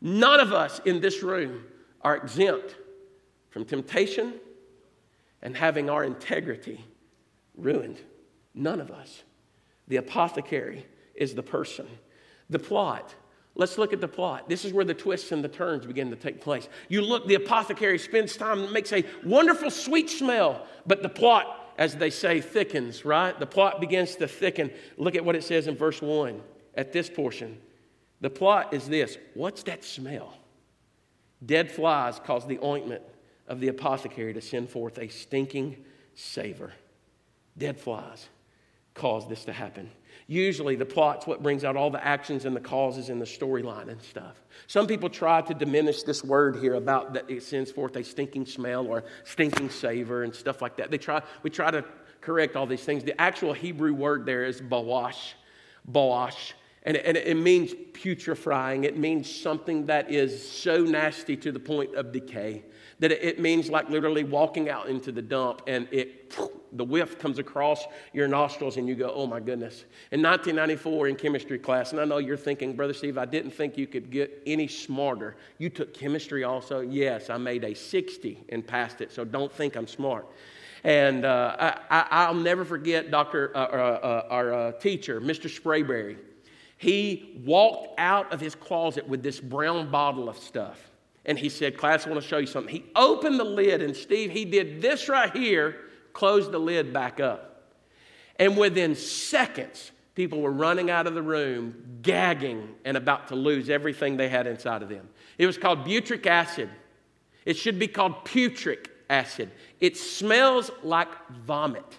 None 0.00 0.40
of 0.40 0.52
us 0.52 0.80
in 0.84 1.00
this 1.00 1.22
room 1.22 1.64
are 2.02 2.16
exempt 2.16 2.76
from 3.50 3.64
temptation 3.64 4.34
and 5.42 5.56
having 5.56 5.90
our 5.90 6.04
integrity 6.04 6.84
ruined. 7.56 7.98
None 8.54 8.80
of 8.80 8.90
us. 8.90 9.22
The 9.88 9.96
apothecary 9.96 10.86
is 11.14 11.34
the 11.34 11.42
person. 11.42 11.86
The 12.48 12.58
plot. 12.58 13.14
Let's 13.54 13.76
look 13.76 13.92
at 13.92 14.00
the 14.00 14.08
plot. 14.08 14.48
This 14.48 14.64
is 14.64 14.72
where 14.72 14.84
the 14.84 14.94
twists 14.94 15.32
and 15.32 15.44
the 15.44 15.48
turns 15.48 15.84
begin 15.84 16.10
to 16.10 16.16
take 16.16 16.40
place. 16.40 16.68
You 16.88 17.02
look, 17.02 17.26
the 17.26 17.34
apothecary 17.34 17.98
spends 17.98 18.36
time, 18.36 18.72
makes 18.72 18.92
a 18.92 19.04
wonderful, 19.24 19.70
sweet 19.70 20.08
smell, 20.08 20.66
but 20.86 21.02
the 21.02 21.08
plot, 21.08 21.74
as 21.76 21.96
they 21.96 22.08
say, 22.08 22.40
thickens, 22.40 23.04
right? 23.04 23.38
The 23.38 23.46
plot 23.46 23.80
begins 23.80 24.16
to 24.16 24.28
thicken. 24.28 24.70
Look 24.96 25.16
at 25.16 25.24
what 25.24 25.36
it 25.36 25.44
says 25.44 25.66
in 25.66 25.76
verse 25.76 26.00
1 26.00 26.40
at 26.76 26.92
this 26.92 27.10
portion. 27.10 27.58
The 28.22 28.30
plot 28.30 28.72
is 28.72 28.88
this 28.88 29.18
What's 29.34 29.64
that 29.64 29.84
smell? 29.84 30.34
Dead 31.44 31.70
flies 31.70 32.20
cause 32.20 32.46
the 32.46 32.60
ointment 32.62 33.02
of 33.52 33.60
the 33.60 33.68
apothecary 33.68 34.32
to 34.32 34.40
send 34.40 34.70
forth 34.70 34.96
a 34.96 35.08
stinking 35.08 35.76
savor. 36.14 36.72
Dead 37.58 37.78
flies. 37.78 38.30
caused 38.94 39.28
this 39.28 39.44
to 39.44 39.52
happen. 39.52 39.90
Usually, 40.26 40.74
the 40.74 40.86
plot's 40.86 41.26
what 41.26 41.42
brings 41.42 41.62
out 41.62 41.76
all 41.76 41.90
the 41.90 42.02
actions 42.02 42.46
and 42.46 42.56
the 42.56 42.60
causes 42.60 43.10
in 43.10 43.18
the 43.18 43.26
storyline 43.26 43.88
and 43.88 44.00
stuff. 44.00 44.42
Some 44.68 44.86
people 44.86 45.10
try 45.10 45.42
to 45.42 45.52
diminish 45.52 46.02
this 46.02 46.24
word 46.24 46.56
here 46.56 46.74
about 46.74 47.12
that 47.12 47.30
it 47.30 47.42
sends 47.42 47.70
forth 47.70 47.94
a 47.96 48.04
stinking 48.04 48.46
smell 48.46 48.86
or 48.86 49.04
stinking 49.24 49.68
savor 49.68 50.24
and 50.24 50.34
stuff 50.34 50.62
like 50.62 50.78
that. 50.78 50.90
They 50.90 50.98
try, 50.98 51.20
we 51.42 51.50
try 51.50 51.70
to 51.70 51.84
correct 52.22 52.56
all 52.56 52.66
these 52.66 52.84
things. 52.84 53.04
The 53.04 53.18
actual 53.20 53.52
Hebrew 53.52 53.92
word 53.92 54.24
there 54.24 54.44
is 54.44 54.62
bawash, 54.62 55.34
bawash, 55.90 56.54
and 56.84 56.96
and 56.96 57.18
it 57.18 57.36
means 57.36 57.74
putrefying. 57.92 58.84
It 58.84 58.96
means 58.96 59.30
something 59.30 59.86
that 59.86 60.10
is 60.10 60.50
so 60.50 60.84
nasty 60.84 61.36
to 61.36 61.52
the 61.52 61.60
point 61.60 61.94
of 61.96 62.12
decay 62.12 62.64
that 63.02 63.10
it 63.10 63.40
means 63.40 63.68
like 63.68 63.90
literally 63.90 64.22
walking 64.22 64.70
out 64.70 64.88
into 64.88 65.10
the 65.10 65.20
dump 65.20 65.60
and 65.66 65.88
it 65.90 66.32
the 66.74 66.84
whiff 66.84 67.18
comes 67.18 67.38
across 67.38 67.84
your 68.14 68.28
nostrils 68.28 68.76
and 68.76 68.88
you 68.88 68.94
go 68.94 69.12
oh 69.14 69.26
my 69.26 69.40
goodness 69.40 69.84
in 70.12 70.22
1994 70.22 71.08
in 71.08 71.16
chemistry 71.16 71.58
class 71.58 71.90
and 71.92 72.00
i 72.00 72.04
know 72.04 72.18
you're 72.18 72.36
thinking 72.36 72.74
brother 72.74 72.94
steve 72.94 73.18
i 73.18 73.26
didn't 73.26 73.50
think 73.50 73.76
you 73.76 73.86
could 73.86 74.10
get 74.10 74.42
any 74.46 74.66
smarter 74.66 75.36
you 75.58 75.68
took 75.68 75.92
chemistry 75.92 76.44
also 76.44 76.80
yes 76.80 77.28
i 77.28 77.36
made 77.36 77.64
a 77.64 77.74
60 77.74 78.38
and 78.50 78.66
passed 78.66 79.00
it 79.00 79.12
so 79.12 79.24
don't 79.24 79.52
think 79.52 79.76
i'm 79.76 79.86
smart 79.86 80.26
and 80.84 81.24
uh, 81.24 81.76
I, 81.90 82.28
will 82.28 82.40
never 82.40 82.64
forget 82.64 83.12
Dr. 83.12 83.56
Uh, 83.56 83.58
uh, 83.60 83.62
uh, 83.62 84.26
our 84.30 84.52
uh, 84.52 84.72
teacher, 84.72 85.20
Mr. 85.20 85.48
Sprayberry. 85.48 86.16
He 86.76 87.40
walked 87.44 88.00
out 88.00 88.32
of 88.32 88.40
his 88.40 88.56
closet 88.56 89.08
with 89.08 89.22
this 89.22 89.38
brown 89.38 89.92
bottle 89.92 90.28
of 90.28 90.36
stuff. 90.36 90.91
And 91.24 91.38
he 91.38 91.48
said, 91.48 91.76
Class, 91.76 92.06
I 92.06 92.10
want 92.10 92.22
to 92.22 92.28
show 92.28 92.38
you 92.38 92.46
something. 92.46 92.74
He 92.74 92.84
opened 92.96 93.38
the 93.38 93.44
lid, 93.44 93.80
and 93.80 93.96
Steve, 93.96 94.30
he 94.30 94.44
did 94.44 94.82
this 94.82 95.08
right 95.08 95.34
here, 95.34 95.76
closed 96.12 96.50
the 96.50 96.58
lid 96.58 96.92
back 96.92 97.20
up. 97.20 97.72
And 98.36 98.56
within 98.56 98.94
seconds, 98.96 99.92
people 100.14 100.40
were 100.40 100.50
running 100.50 100.90
out 100.90 101.06
of 101.06 101.14
the 101.14 101.22
room, 101.22 101.98
gagging, 102.02 102.74
and 102.84 102.96
about 102.96 103.28
to 103.28 103.36
lose 103.36 103.70
everything 103.70 104.16
they 104.16 104.28
had 104.28 104.46
inside 104.46 104.82
of 104.82 104.88
them. 104.88 105.08
It 105.38 105.46
was 105.46 105.56
called 105.56 105.86
butric 105.86 106.26
acid. 106.26 106.68
It 107.44 107.56
should 107.56 107.78
be 107.78 107.88
called 107.88 108.24
putric 108.24 108.86
acid. 109.08 109.50
It 109.80 109.96
smells 109.96 110.70
like 110.82 111.08
vomit. 111.46 111.98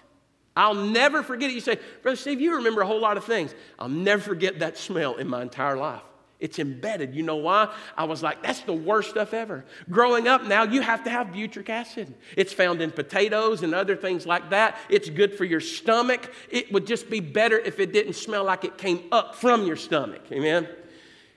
I'll 0.56 0.74
never 0.74 1.22
forget 1.22 1.50
it. 1.50 1.54
You 1.54 1.60
say, 1.60 1.78
Brother 2.02 2.16
Steve, 2.16 2.40
you 2.40 2.56
remember 2.56 2.82
a 2.82 2.86
whole 2.86 3.00
lot 3.00 3.16
of 3.16 3.24
things. 3.24 3.54
I'll 3.78 3.88
never 3.88 4.22
forget 4.22 4.60
that 4.60 4.78
smell 4.78 5.16
in 5.16 5.26
my 5.28 5.42
entire 5.42 5.76
life. 5.76 6.02
It's 6.44 6.58
embedded. 6.58 7.14
You 7.14 7.22
know 7.22 7.36
why? 7.36 7.74
I 7.96 8.04
was 8.04 8.22
like, 8.22 8.42
that's 8.42 8.60
the 8.60 8.74
worst 8.74 9.08
stuff 9.08 9.32
ever. 9.32 9.64
Growing 9.88 10.28
up 10.28 10.44
now, 10.44 10.64
you 10.64 10.82
have 10.82 11.02
to 11.04 11.10
have 11.10 11.28
butric 11.28 11.70
acid. 11.70 12.12
It's 12.36 12.52
found 12.52 12.82
in 12.82 12.90
potatoes 12.90 13.62
and 13.62 13.74
other 13.74 13.96
things 13.96 14.26
like 14.26 14.50
that. 14.50 14.76
It's 14.90 15.08
good 15.08 15.32
for 15.32 15.46
your 15.46 15.60
stomach. 15.60 16.30
It 16.50 16.70
would 16.70 16.86
just 16.86 17.08
be 17.08 17.20
better 17.20 17.58
if 17.58 17.80
it 17.80 17.94
didn't 17.94 18.12
smell 18.12 18.44
like 18.44 18.62
it 18.62 18.76
came 18.76 19.04
up 19.10 19.36
from 19.36 19.66
your 19.66 19.76
stomach. 19.76 20.20
Amen? 20.30 20.68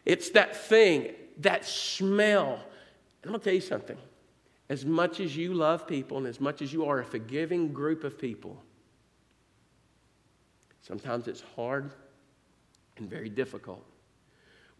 It's 0.03 0.31
that 0.31 0.57
thing, 0.57 1.13
that 1.37 1.63
smell. 1.63 2.55
And 2.55 3.27
I'm 3.27 3.29
going 3.29 3.39
to 3.39 3.45
tell 3.45 3.53
you 3.53 3.61
something. 3.61 3.97
As 4.67 4.85
much 4.85 5.21
as 5.21 5.37
you 5.37 5.53
love 5.53 5.87
people 5.87 6.17
and 6.17 6.27
as 6.27 6.41
much 6.41 6.61
as 6.61 6.73
you 6.73 6.83
are 6.83 6.99
a 6.99 7.05
forgiving 7.05 7.71
group 7.71 8.03
of 8.03 8.19
people, 8.19 8.61
sometimes 10.81 11.29
it's 11.29 11.43
hard 11.55 11.93
and 12.97 13.09
very 13.09 13.29
difficult 13.29 13.85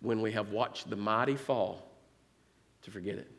when 0.01 0.21
we 0.21 0.31
have 0.31 0.49
watched 0.49 0.89
the 0.89 0.95
mighty 0.95 1.35
fall 1.35 1.91
to 2.83 2.91
forget 2.91 3.15
it. 3.15 3.31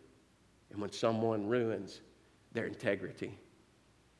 And 0.70 0.80
when 0.80 0.92
someone 0.92 1.46
ruins 1.46 2.00
their 2.52 2.66
integrity, 2.66 3.38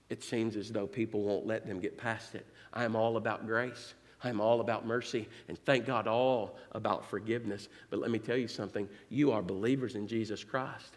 it 0.09 0.23
seems 0.23 0.57
as 0.57 0.71
though 0.71 0.87
people 0.87 1.23
won't 1.23 1.47
let 1.47 1.67
them 1.67 1.81
get 1.81 1.99
past 1.99 2.35
it. 2.35 2.47
I 2.73 2.85
am 2.85 2.97
all 2.97 3.17
about 3.17 3.47
grace. 3.47 3.95
I'm 4.25 4.41
all 4.41 4.61
about 4.61 4.87
mercy 4.87 5.29
and 5.49 5.59
thank 5.65 5.87
God 5.87 6.09
all 6.09 6.57
about 6.73 7.05
forgiveness. 7.09 7.69
But 7.91 8.01
let 8.01 8.11
me 8.11 8.19
tell 8.19 8.37
you 8.37 8.49
something 8.49 8.89
you 9.11 9.31
are 9.31 9.43
believers 9.43 9.95
in 9.95 10.09
Jesus 10.09 10.43
Christ. 10.43 10.97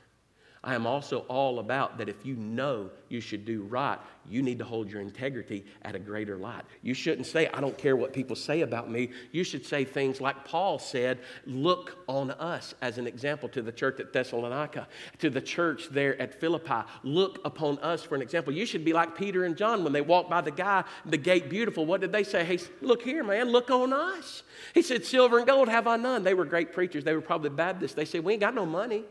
I 0.64 0.76
am 0.76 0.86
also 0.86 1.20
all 1.22 1.57
about 1.57 1.97
that 1.97 2.07
if 2.07 2.24
you 2.24 2.36
know 2.36 2.91
you 3.09 3.20
should 3.20 3.45
do 3.45 3.64
right, 3.64 3.97
you 4.30 4.43
need 4.43 4.59
to 4.59 4.64
hold 4.64 4.91
your 4.91 5.01
integrity 5.01 5.66
at 5.82 5.95
a 5.95 5.99
greater 5.99 6.38
light. 6.38 6.62
You 6.84 6.93
shouldn't 6.93 7.26
say, 7.26 7.47
I 7.47 7.59
don't 7.59 7.76
care 7.80 7.95
what 7.95 8.14
people 8.14 8.36
say 8.36 8.62
about 8.62 8.88
me. 8.88 9.09
You 9.32 9.43
should 9.43 9.66
say 9.66 9.84
things 9.84 10.22
like 10.22 10.45
Paul 10.45 10.78
said, 10.78 11.18
look 11.47 11.97
on 12.07 12.30
us 12.30 12.76
as 12.84 12.99
an 12.99 13.07
example 13.07 13.49
to 13.49 13.64
the 13.64 13.72
church 13.72 13.99
at 13.99 14.14
Thessalonica, 14.14 14.88
to 15.18 15.32
the 15.32 15.41
church 15.41 15.89
there 15.89 16.22
at 16.22 16.39
Philippi. 16.39 16.88
Look 17.01 17.39
upon 17.43 17.80
us 17.80 18.03
for 18.03 18.14
an 18.14 18.22
example. 18.22 18.53
You 18.53 18.68
should 18.68 18.86
be 18.86 18.93
like 18.93 19.18
Peter 19.18 19.45
and 19.45 19.57
John 19.57 19.84
when 19.84 19.93
they 19.93 20.01
walked 20.01 20.30
by 20.30 20.41
the 20.41 20.51
guy, 20.51 20.84
the 21.07 21.18
gate 21.18 21.49
beautiful. 21.49 21.88
What 21.88 22.01
did 22.01 22.12
they 22.12 22.24
say? 22.24 22.45
Hey, 22.45 22.59
look 22.82 23.01
here, 23.01 23.24
man, 23.24 23.49
look 23.49 23.72
on 23.72 23.93
us. 23.93 24.43
He 24.76 24.84
said, 24.84 25.05
Silver 25.05 25.39
and 25.39 25.47
gold 25.47 25.70
have 25.70 25.88
I 25.88 25.97
none. 25.97 26.24
They 26.24 26.36
were 26.36 26.45
great 26.45 26.72
preachers. 26.72 27.03
They 27.03 27.16
were 27.16 27.22
probably 27.22 27.49
Baptists. 27.49 27.95
They 27.95 28.05
said, 28.05 28.24
We 28.24 28.34
ain't 28.34 28.41
got 28.41 28.53
no 28.53 28.68
money. 28.68 29.05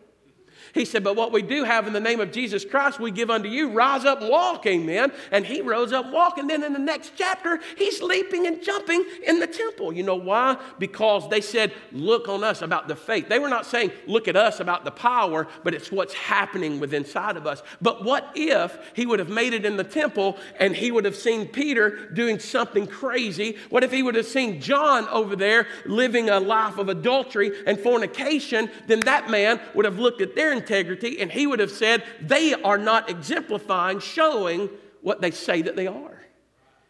He 0.72 0.84
said, 0.84 1.02
But 1.02 1.16
what 1.16 1.32
we 1.32 1.42
do 1.42 1.64
have 1.64 1.86
in 1.86 1.92
the 1.92 2.00
name 2.00 2.20
of 2.20 2.32
Jesus 2.32 2.64
Christ, 2.64 3.00
we 3.00 3.10
give 3.10 3.30
unto 3.30 3.48
you. 3.48 3.70
Rise 3.70 4.04
up 4.04 4.20
and 4.20 4.30
walk, 4.30 4.66
amen. 4.66 5.12
And 5.30 5.44
he 5.44 5.60
rose 5.60 5.92
up. 5.92 6.06
And 6.38 6.48
then 6.48 6.62
in 6.62 6.72
the 6.72 6.78
next 6.78 7.12
chapter, 7.16 7.60
he's 7.76 8.02
leaping 8.02 8.46
and 8.46 8.62
jumping 8.62 9.04
in 9.26 9.40
the 9.40 9.46
temple. 9.46 9.92
You 9.92 10.02
know 10.02 10.16
why? 10.16 10.56
Because 10.78 11.28
they 11.28 11.40
said, 11.40 11.72
Look 11.92 12.28
on 12.28 12.44
us 12.44 12.62
about 12.62 12.88
the 12.88 12.96
faith. 12.96 13.28
They 13.28 13.38
were 13.38 13.48
not 13.48 13.66
saying, 13.66 13.90
Look 14.06 14.28
at 14.28 14.36
us 14.36 14.60
about 14.60 14.84
the 14.84 14.90
power, 14.90 15.48
but 15.64 15.74
it's 15.74 15.90
what's 15.90 16.14
happening 16.14 16.78
within 16.78 17.00
inside 17.00 17.36
of 17.36 17.46
us. 17.46 17.62
But 17.80 18.04
what 18.04 18.30
if 18.34 18.78
he 18.94 19.06
would 19.06 19.18
have 19.18 19.30
made 19.30 19.54
it 19.54 19.64
in 19.64 19.76
the 19.76 19.84
temple 19.84 20.38
and 20.58 20.76
he 20.76 20.92
would 20.92 21.04
have 21.04 21.16
seen 21.16 21.48
Peter 21.48 22.10
doing 22.10 22.38
something 22.38 22.86
crazy? 22.86 23.56
What 23.70 23.82
if 23.82 23.90
he 23.90 24.02
would 24.02 24.14
have 24.14 24.26
seen 24.26 24.60
John 24.60 25.08
over 25.08 25.34
there 25.34 25.66
living 25.86 26.28
a 26.28 26.38
life 26.38 26.78
of 26.78 26.88
adultery 26.88 27.52
and 27.66 27.80
fornication? 27.80 28.70
Then 28.86 29.00
that 29.00 29.30
man 29.30 29.60
would 29.74 29.86
have 29.86 29.98
looked 29.98 30.20
at 30.20 30.36
their 30.36 30.52
integrity, 30.60 31.20
and 31.20 31.30
he 31.30 31.46
would 31.46 31.60
have 31.60 31.70
said, 31.70 32.04
They 32.20 32.54
are 32.54 32.78
not 32.78 33.10
exemplifying, 33.10 34.00
showing 34.00 34.70
what 35.02 35.20
they 35.20 35.30
say 35.30 35.62
that 35.62 35.76
they 35.76 35.86
are. 35.86 36.20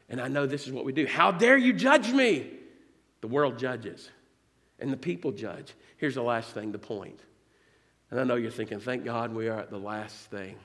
And 0.08 0.20
I 0.20 0.28
know 0.28 0.46
this 0.46 0.66
is 0.66 0.72
what 0.72 0.84
we 0.84 0.92
do. 0.92 1.06
How 1.06 1.30
dare 1.30 1.56
you 1.56 1.72
judge 1.72 2.12
me? 2.12 2.50
The 3.20 3.28
world 3.28 3.58
judges, 3.58 4.10
and 4.78 4.92
the 4.92 4.96
people 4.96 5.30
judge. 5.30 5.74
Here's 5.98 6.14
the 6.14 6.22
last 6.22 6.52
thing 6.52 6.72
the 6.72 6.78
point. 6.78 7.20
And 8.10 8.18
I 8.18 8.24
know 8.24 8.34
you're 8.34 8.50
thinking, 8.50 8.80
Thank 8.80 9.04
God 9.04 9.34
we 9.34 9.48
are 9.48 9.58
at 9.58 9.70
the 9.70 9.78
last 9.78 10.16
thing. 10.30 10.56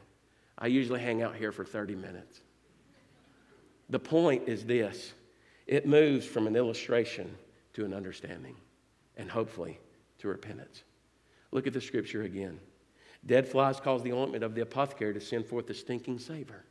I 0.58 0.68
usually 0.68 1.02
hang 1.02 1.22
out 1.22 1.36
here 1.36 1.52
for 1.52 1.66
30 1.66 1.96
minutes. 1.96 2.42
The 3.90 4.00
point 4.00 4.48
is 4.48 4.66
this 4.66 5.14
it 5.68 5.88
moves 5.88 6.26
from 6.26 6.48
an 6.48 6.56
illustration 6.56 7.38
to 7.74 7.86
an 7.86 7.94
understanding, 7.94 8.56
and 9.18 9.30
hopefully 9.30 9.80
to 10.20 10.28
repentance. 10.28 10.84
Look 11.52 11.68
at 11.68 11.74
the 11.74 11.82
scripture 11.82 12.24
again. 12.24 12.60
Dead 13.26 13.48
flies 13.48 13.80
cause 13.80 14.04
the 14.04 14.14
ointment 14.14 14.44
of 14.44 14.54
the 14.56 14.62
apothecary 14.62 15.14
to 15.14 15.22
send 15.22 15.46
forth 15.46 15.70
a 15.70 15.74
stinking 15.74 16.20
savor. 16.20 16.64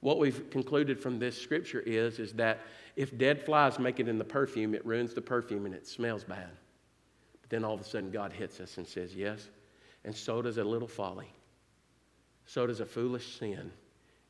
What 0.00 0.18
we've 0.18 0.50
concluded 0.50 1.00
from 1.00 1.18
this 1.18 1.40
scripture 1.40 1.80
is, 1.80 2.18
is 2.18 2.32
that 2.32 2.60
if 2.96 3.16
dead 3.16 3.40
flies 3.44 3.78
make 3.78 4.00
it 4.00 4.08
in 4.08 4.18
the 4.18 4.24
perfume, 4.24 4.74
it 4.74 4.84
ruins 4.84 5.14
the 5.14 5.20
perfume 5.20 5.66
and 5.66 5.74
it 5.74 5.86
smells 5.86 6.24
bad. 6.24 6.50
But 7.40 7.50
then 7.50 7.64
all 7.64 7.74
of 7.74 7.80
a 7.80 7.84
sudden, 7.84 8.10
God 8.10 8.32
hits 8.32 8.58
us 8.58 8.78
and 8.78 8.86
says, 8.86 9.14
Yes, 9.14 9.48
and 10.04 10.14
so 10.14 10.42
does 10.42 10.58
a 10.58 10.64
little 10.64 10.88
folly. 10.88 11.32
So 12.46 12.66
does 12.66 12.80
a 12.80 12.86
foolish 12.86 13.38
sin 13.38 13.70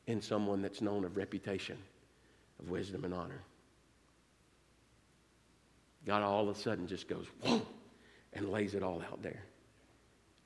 in 0.07 0.21
someone 0.21 0.61
that's 0.61 0.81
known 0.81 1.05
of 1.05 1.17
reputation, 1.17 1.77
of 2.59 2.69
wisdom 2.69 3.05
and 3.05 3.13
honor. 3.13 3.41
God 6.05 6.21
all 6.21 6.47
of 6.47 6.55
a 6.55 6.59
sudden 6.59 6.87
just 6.87 7.07
goes, 7.07 7.25
whoa, 7.41 7.61
and 8.33 8.49
lays 8.49 8.75
it 8.75 8.83
all 8.83 9.01
out 9.01 9.21
there. 9.21 9.43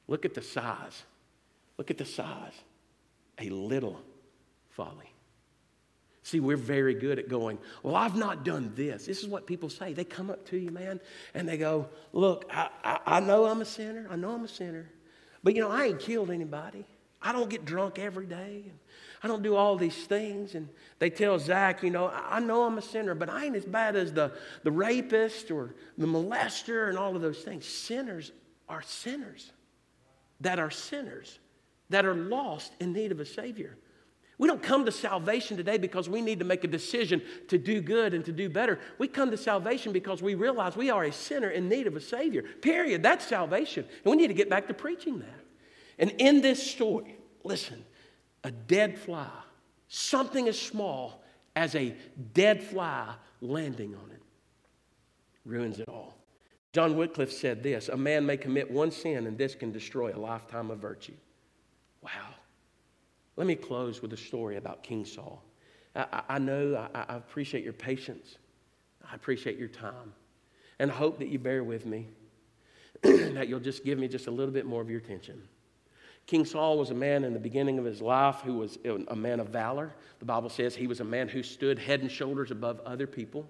Look 0.08 0.26
at 0.26 0.34
the 0.34 0.42
size. 0.42 1.04
Look 1.78 1.92
at 1.92 1.98
the 1.98 2.06
size. 2.06 2.54
A 3.40 3.50
little 3.50 4.02
folly. 4.70 5.12
See, 6.24 6.40
we're 6.40 6.58
very 6.58 6.94
good 6.94 7.20
at 7.20 7.30
going, 7.30 7.58
Well, 7.84 7.96
I've 7.96 8.16
not 8.16 8.44
done 8.44 8.74
this. 8.76 9.06
This 9.06 9.22
is 9.22 9.28
what 9.28 9.48
people 9.48 9.70
say. 9.70 9.94
They 9.94 10.04
come 10.04 10.30
up 10.30 10.46
to 10.48 10.58
you, 10.58 10.72
man, 10.72 11.00
and 11.34 11.48
they 11.48 11.58
go, 11.58 11.88
Look, 12.12 12.50
I, 12.52 12.70
I, 12.84 13.00
I 13.06 13.20
know 13.20 13.46
I'm 13.46 13.62
a 13.62 13.66
sinner. 13.66 14.08
I 14.10 14.16
know 14.16 14.32
I'm 14.32 14.44
a 14.44 14.50
sinner. 14.50 14.90
But, 15.44 15.56
you 15.56 15.62
know, 15.62 15.72
I 15.72 15.86
ain't 15.86 16.00
killed 16.00 16.30
anybody. 16.30 16.86
I 17.22 17.32
don't 17.32 17.50
get 17.50 17.64
drunk 17.64 18.00
every 18.00 18.26
day. 18.26 18.66
I 19.24 19.28
don't 19.28 19.42
do 19.42 19.56
all 19.56 19.78
these 19.78 19.96
things. 19.96 20.56
And 20.56 20.68
they 21.00 21.10
tell 21.10 21.40
Zach, 21.40 21.82
you 21.82 21.90
know, 21.90 22.10
I 22.10 22.40
know 22.40 22.64
I'm 22.64 22.78
a 22.78 22.82
sinner, 22.82 23.16
but 23.16 23.30
I 23.30 23.46
ain't 23.46 23.56
as 23.56 23.66
bad 23.66 23.96
as 23.96 24.12
the, 24.12 24.34
the 24.64 24.72
rapist 24.72 25.50
or 25.50 25.76
the 25.98 26.06
molester 26.06 26.90
and 26.90 26.98
all 26.98 27.16
of 27.16 27.22
those 27.22 27.40
things. 27.40 27.66
Sinners 27.66 28.32
are 28.68 28.82
sinners 28.82 29.52
that 30.42 30.60
are 30.60 30.72
sinners, 30.72 31.40
that 31.90 32.06
are 32.06 32.16
lost 32.16 32.74
in 32.80 32.94
need 32.94 33.12
of 33.12 33.20
a 33.20 33.26
Savior. 33.26 33.78
We 34.40 34.48
don't 34.48 34.62
come 34.62 34.86
to 34.86 34.92
salvation 34.92 35.58
today 35.58 35.80
because 35.80 36.08
we 36.08 36.22
need 36.22 36.40
to 36.40 36.46
make 36.46 36.64
a 36.64 36.68
decision 36.68 37.24
to 37.48 37.58
do 37.58 37.82
good 37.82 38.14
and 38.14 38.24
to 38.26 38.32
do 38.32 38.50
better. 38.50 38.80
We 39.00 39.08
come 39.08 39.32
to 39.32 39.38
salvation 39.38 39.92
because 39.92 40.22
we 40.22 40.36
realize 40.36 40.76
we 40.76 40.92
are 40.92 41.06
a 41.06 41.12
sinner 41.12 41.50
in 41.50 41.68
need 41.68 41.88
of 41.88 41.96
a 41.96 42.02
Savior. 42.02 42.44
Period. 42.62 43.02
That's 43.02 43.26
salvation. 43.26 43.86
And 44.04 44.12
we 44.12 44.18
need 44.18 44.28
to 44.28 44.36
get 44.36 44.50
back 44.50 44.68
to 44.68 44.76
preaching 44.76 45.20
that. 45.20 45.46
And 45.98 46.12
in 46.20 46.42
this 46.42 46.62
story, 46.70 47.18
listen, 47.44 47.84
a 48.44 48.52
dead 48.52 49.00
fly, 49.00 49.32
something 49.88 50.48
as 50.48 50.60
small 50.60 51.24
as 51.56 51.74
a 51.74 51.96
dead 52.34 52.64
fly 52.64 53.16
landing 53.42 53.96
on 53.96 54.12
it. 54.12 54.22
Ruins 55.46 55.80
it 55.80 55.90
all. 55.90 56.17
John 56.78 56.96
Wycliffe 56.96 57.32
said 57.32 57.64
this 57.64 57.90
A 57.90 57.98
man 57.98 58.24
may 58.24 58.38
commit 58.38 58.70
one 58.70 58.92
sin, 58.92 59.26
and 59.26 59.36
this 59.36 59.56
can 59.56 59.72
destroy 59.72 60.14
a 60.14 60.20
lifetime 60.20 60.70
of 60.70 60.78
virtue. 60.78 61.16
Wow. 62.04 62.36
Let 63.36 63.48
me 63.48 63.56
close 63.56 64.04
with 64.04 64.14
a 64.14 64.18
story 64.18 64.58
about 64.58 64.84
King 64.84 65.04
Saul. 65.04 65.44
I, 65.96 66.22
I 66.30 66.38
know, 66.38 66.88
I, 66.94 67.00
I 67.10 67.16
appreciate 67.16 67.64
your 67.64 67.74
patience, 67.74 68.38
I 69.12 69.16
appreciate 69.16 69.58
your 69.58 69.70
time, 69.70 70.14
and 70.78 70.92
I 70.92 70.94
hope 70.94 71.18
that 71.18 71.30
you 71.30 71.40
bear 71.40 71.64
with 71.64 71.88
me, 71.88 72.10
that 73.02 73.48
you'll 73.48 73.60
just 73.60 73.84
give 73.84 73.98
me 73.98 74.08
just 74.08 74.28
a 74.28 74.32
little 74.32 74.54
bit 74.54 74.68
more 74.68 74.84
of 74.84 74.88
your 74.88 75.00
attention. 75.00 75.42
King 76.28 76.46
Saul 76.46 76.78
was 76.78 76.92
a 76.92 76.96
man 76.96 77.24
in 77.24 77.34
the 77.34 77.40
beginning 77.40 77.80
of 77.80 77.86
his 77.86 78.04
life 78.04 78.42
who 78.46 78.54
was 78.54 78.78
a 79.08 79.16
man 79.16 79.40
of 79.40 79.48
valor. 79.48 79.96
The 80.20 80.26
Bible 80.26 80.50
says 80.50 80.76
he 80.76 80.86
was 80.86 81.00
a 81.00 81.06
man 81.06 81.28
who 81.28 81.42
stood 81.42 81.80
head 81.80 82.02
and 82.02 82.12
shoulders 82.12 82.52
above 82.52 82.82
other 82.82 83.08
people. 83.08 83.50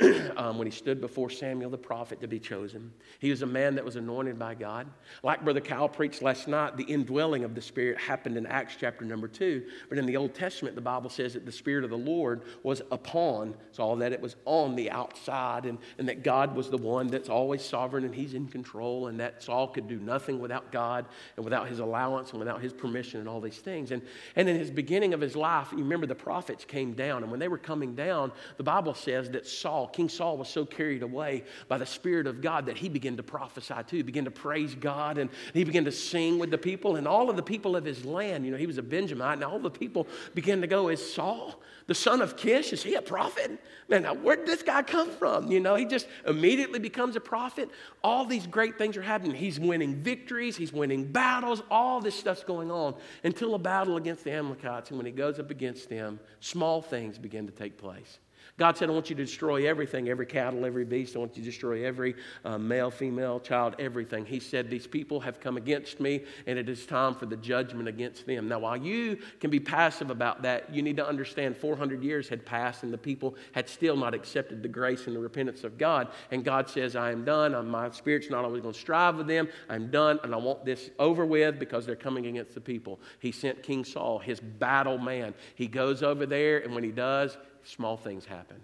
um, 0.36 0.58
when 0.58 0.66
he 0.66 0.70
stood 0.70 1.00
before 1.00 1.30
Samuel 1.30 1.70
the 1.70 1.78
prophet 1.78 2.20
to 2.20 2.28
be 2.28 2.38
chosen. 2.38 2.92
He 3.18 3.30
was 3.30 3.42
a 3.42 3.46
man 3.46 3.74
that 3.76 3.84
was 3.84 3.96
anointed 3.96 4.38
by 4.38 4.54
God. 4.54 4.88
Like 5.22 5.44
Brother 5.44 5.60
Kyle 5.60 5.88
preached 5.88 6.22
last 6.22 6.48
night, 6.48 6.76
the 6.76 6.84
indwelling 6.84 7.44
of 7.44 7.54
the 7.54 7.60
Spirit 7.60 7.98
happened 7.98 8.36
in 8.36 8.46
Acts 8.46 8.76
chapter 8.78 9.04
number 9.04 9.28
two. 9.28 9.64
But 9.88 9.98
in 9.98 10.06
the 10.06 10.16
Old 10.16 10.34
Testament, 10.34 10.74
the 10.74 10.80
Bible 10.80 11.10
says 11.10 11.34
that 11.34 11.46
the 11.46 11.52
Spirit 11.52 11.84
of 11.84 11.90
the 11.90 11.98
Lord 11.98 12.42
was 12.62 12.82
upon 12.90 13.54
Saul, 13.72 13.96
that 13.96 14.12
it 14.12 14.20
was 14.20 14.36
on 14.44 14.74
the 14.74 14.90
outside, 14.90 15.66
and, 15.66 15.78
and 15.98 16.08
that 16.08 16.22
God 16.22 16.54
was 16.54 16.70
the 16.70 16.78
one 16.78 17.08
that's 17.08 17.28
always 17.28 17.62
sovereign 17.64 18.04
and 18.04 18.14
he's 18.14 18.34
in 18.34 18.48
control, 18.48 19.08
and 19.08 19.20
that 19.20 19.42
Saul 19.42 19.68
could 19.68 19.88
do 19.88 19.98
nothing 19.98 20.40
without 20.40 20.72
God 20.72 21.06
and 21.36 21.44
without 21.44 21.68
his 21.68 21.78
allowance 21.78 22.30
and 22.30 22.38
without 22.38 22.60
his 22.60 22.72
permission 22.72 23.20
and 23.20 23.28
all 23.28 23.40
these 23.40 23.58
things. 23.58 23.90
And, 23.90 24.02
and 24.34 24.48
in 24.48 24.56
his 24.56 24.70
beginning 24.70 25.14
of 25.14 25.20
his 25.20 25.36
life, 25.36 25.68
you 25.72 25.78
remember 25.78 26.06
the 26.06 26.14
prophets 26.14 26.64
came 26.64 26.94
down, 26.94 27.22
and 27.22 27.30
when 27.30 27.40
they 27.40 27.48
were 27.48 27.58
coming 27.58 27.94
down, 27.94 28.32
the 28.56 28.64
Bible 28.64 28.94
says 28.94 29.30
that 29.30 29.46
Saul 29.46 29.75
Saul, 29.76 29.88
King 29.88 30.08
Saul 30.08 30.38
was 30.38 30.48
so 30.48 30.64
carried 30.64 31.02
away 31.02 31.44
by 31.68 31.76
the 31.76 31.84
Spirit 31.84 32.26
of 32.26 32.40
God 32.40 32.64
that 32.64 32.78
he 32.78 32.88
began 32.88 33.18
to 33.18 33.22
prophesy 33.22 33.74
too, 33.86 33.96
he 33.96 34.02
began 34.02 34.24
to 34.24 34.30
praise 34.30 34.74
God, 34.74 35.18
and 35.18 35.28
he 35.52 35.64
began 35.64 35.84
to 35.84 35.92
sing 35.92 36.38
with 36.38 36.50
the 36.50 36.56
people. 36.56 36.96
And 36.96 37.06
all 37.06 37.28
of 37.28 37.36
the 37.36 37.42
people 37.42 37.76
of 37.76 37.84
his 37.84 38.02
land, 38.02 38.46
you 38.46 38.50
know, 38.50 38.56
he 38.56 38.66
was 38.66 38.78
a 38.78 38.82
Benjamite, 38.82 39.34
and 39.34 39.44
all 39.44 39.58
the 39.58 39.70
people 39.70 40.06
began 40.34 40.62
to 40.62 40.66
go, 40.66 40.88
Is 40.88 41.12
Saul, 41.12 41.60
the 41.88 41.94
son 41.94 42.22
of 42.22 42.38
Kish, 42.38 42.72
is 42.72 42.82
he 42.82 42.94
a 42.94 43.02
prophet? 43.02 43.50
Man, 43.88 44.04
now 44.04 44.14
where 44.14 44.36
did 44.36 44.46
this 44.46 44.62
guy 44.62 44.82
come 44.82 45.10
from? 45.10 45.50
You 45.52 45.60
know, 45.60 45.74
he 45.74 45.84
just 45.84 46.08
immediately 46.26 46.78
becomes 46.78 47.14
a 47.14 47.20
prophet. 47.20 47.68
All 48.02 48.24
these 48.24 48.46
great 48.46 48.78
things 48.78 48.96
are 48.96 49.02
happening. 49.02 49.36
He's 49.36 49.60
winning 49.60 49.96
victories, 49.96 50.56
he's 50.56 50.72
winning 50.72 51.04
battles, 51.04 51.62
all 51.70 52.00
this 52.00 52.14
stuff's 52.14 52.44
going 52.44 52.70
on 52.70 52.94
until 53.24 53.54
a 53.54 53.58
battle 53.58 53.98
against 53.98 54.24
the 54.24 54.32
Amalekites. 54.32 54.88
And 54.88 54.96
when 54.96 55.04
he 55.04 55.12
goes 55.12 55.38
up 55.38 55.50
against 55.50 55.90
them, 55.90 56.18
small 56.40 56.80
things 56.80 57.18
begin 57.18 57.46
to 57.46 57.52
take 57.52 57.76
place. 57.76 58.20
God 58.58 58.78
said, 58.78 58.88
I 58.88 58.92
want 58.92 59.10
you 59.10 59.16
to 59.16 59.24
destroy 59.24 59.68
everything, 59.68 60.08
every 60.08 60.24
cattle, 60.24 60.64
every 60.64 60.86
beast. 60.86 61.14
I 61.14 61.18
want 61.18 61.36
you 61.36 61.42
to 61.42 61.50
destroy 61.50 61.84
every 61.84 62.14
uh, 62.42 62.56
male, 62.56 62.90
female, 62.90 63.38
child, 63.38 63.74
everything. 63.78 64.24
He 64.24 64.40
said, 64.40 64.70
These 64.70 64.86
people 64.86 65.20
have 65.20 65.40
come 65.40 65.58
against 65.58 66.00
me, 66.00 66.24
and 66.46 66.58
it 66.58 66.66
is 66.66 66.86
time 66.86 67.14
for 67.14 67.26
the 67.26 67.36
judgment 67.36 67.86
against 67.86 68.26
them. 68.26 68.48
Now, 68.48 68.60
while 68.60 68.76
you 68.78 69.18
can 69.40 69.50
be 69.50 69.60
passive 69.60 70.10
about 70.10 70.40
that, 70.42 70.74
you 70.74 70.80
need 70.80 70.96
to 70.96 71.06
understand 71.06 71.54
400 71.54 72.02
years 72.02 72.30
had 72.30 72.46
passed, 72.46 72.82
and 72.82 72.90
the 72.90 72.98
people 72.98 73.36
had 73.52 73.68
still 73.68 73.96
not 73.96 74.14
accepted 74.14 74.62
the 74.62 74.68
grace 74.68 75.06
and 75.06 75.14
the 75.14 75.20
repentance 75.20 75.62
of 75.62 75.76
God. 75.76 76.08
And 76.30 76.42
God 76.42 76.70
says, 76.70 76.96
I 76.96 77.12
am 77.12 77.26
done. 77.26 77.54
I'm, 77.54 77.68
my 77.68 77.90
spirit's 77.90 78.30
not 78.30 78.46
always 78.46 78.62
going 78.62 78.72
to 78.72 78.80
strive 78.80 79.16
with 79.16 79.26
them. 79.26 79.48
I'm 79.68 79.90
done, 79.90 80.18
and 80.24 80.34
I 80.34 80.38
want 80.38 80.64
this 80.64 80.88
over 80.98 81.26
with 81.26 81.58
because 81.58 81.84
they're 81.84 81.94
coming 81.94 82.26
against 82.26 82.54
the 82.54 82.62
people. 82.62 83.00
He 83.18 83.32
sent 83.32 83.62
King 83.62 83.84
Saul, 83.84 84.18
his 84.18 84.40
battle 84.40 84.96
man. 84.96 85.34
He 85.56 85.66
goes 85.66 86.02
over 86.02 86.24
there, 86.24 86.60
and 86.60 86.74
when 86.74 86.84
he 86.84 86.90
does, 86.90 87.36
small 87.66 87.96
things 87.96 88.24
happen. 88.24 88.60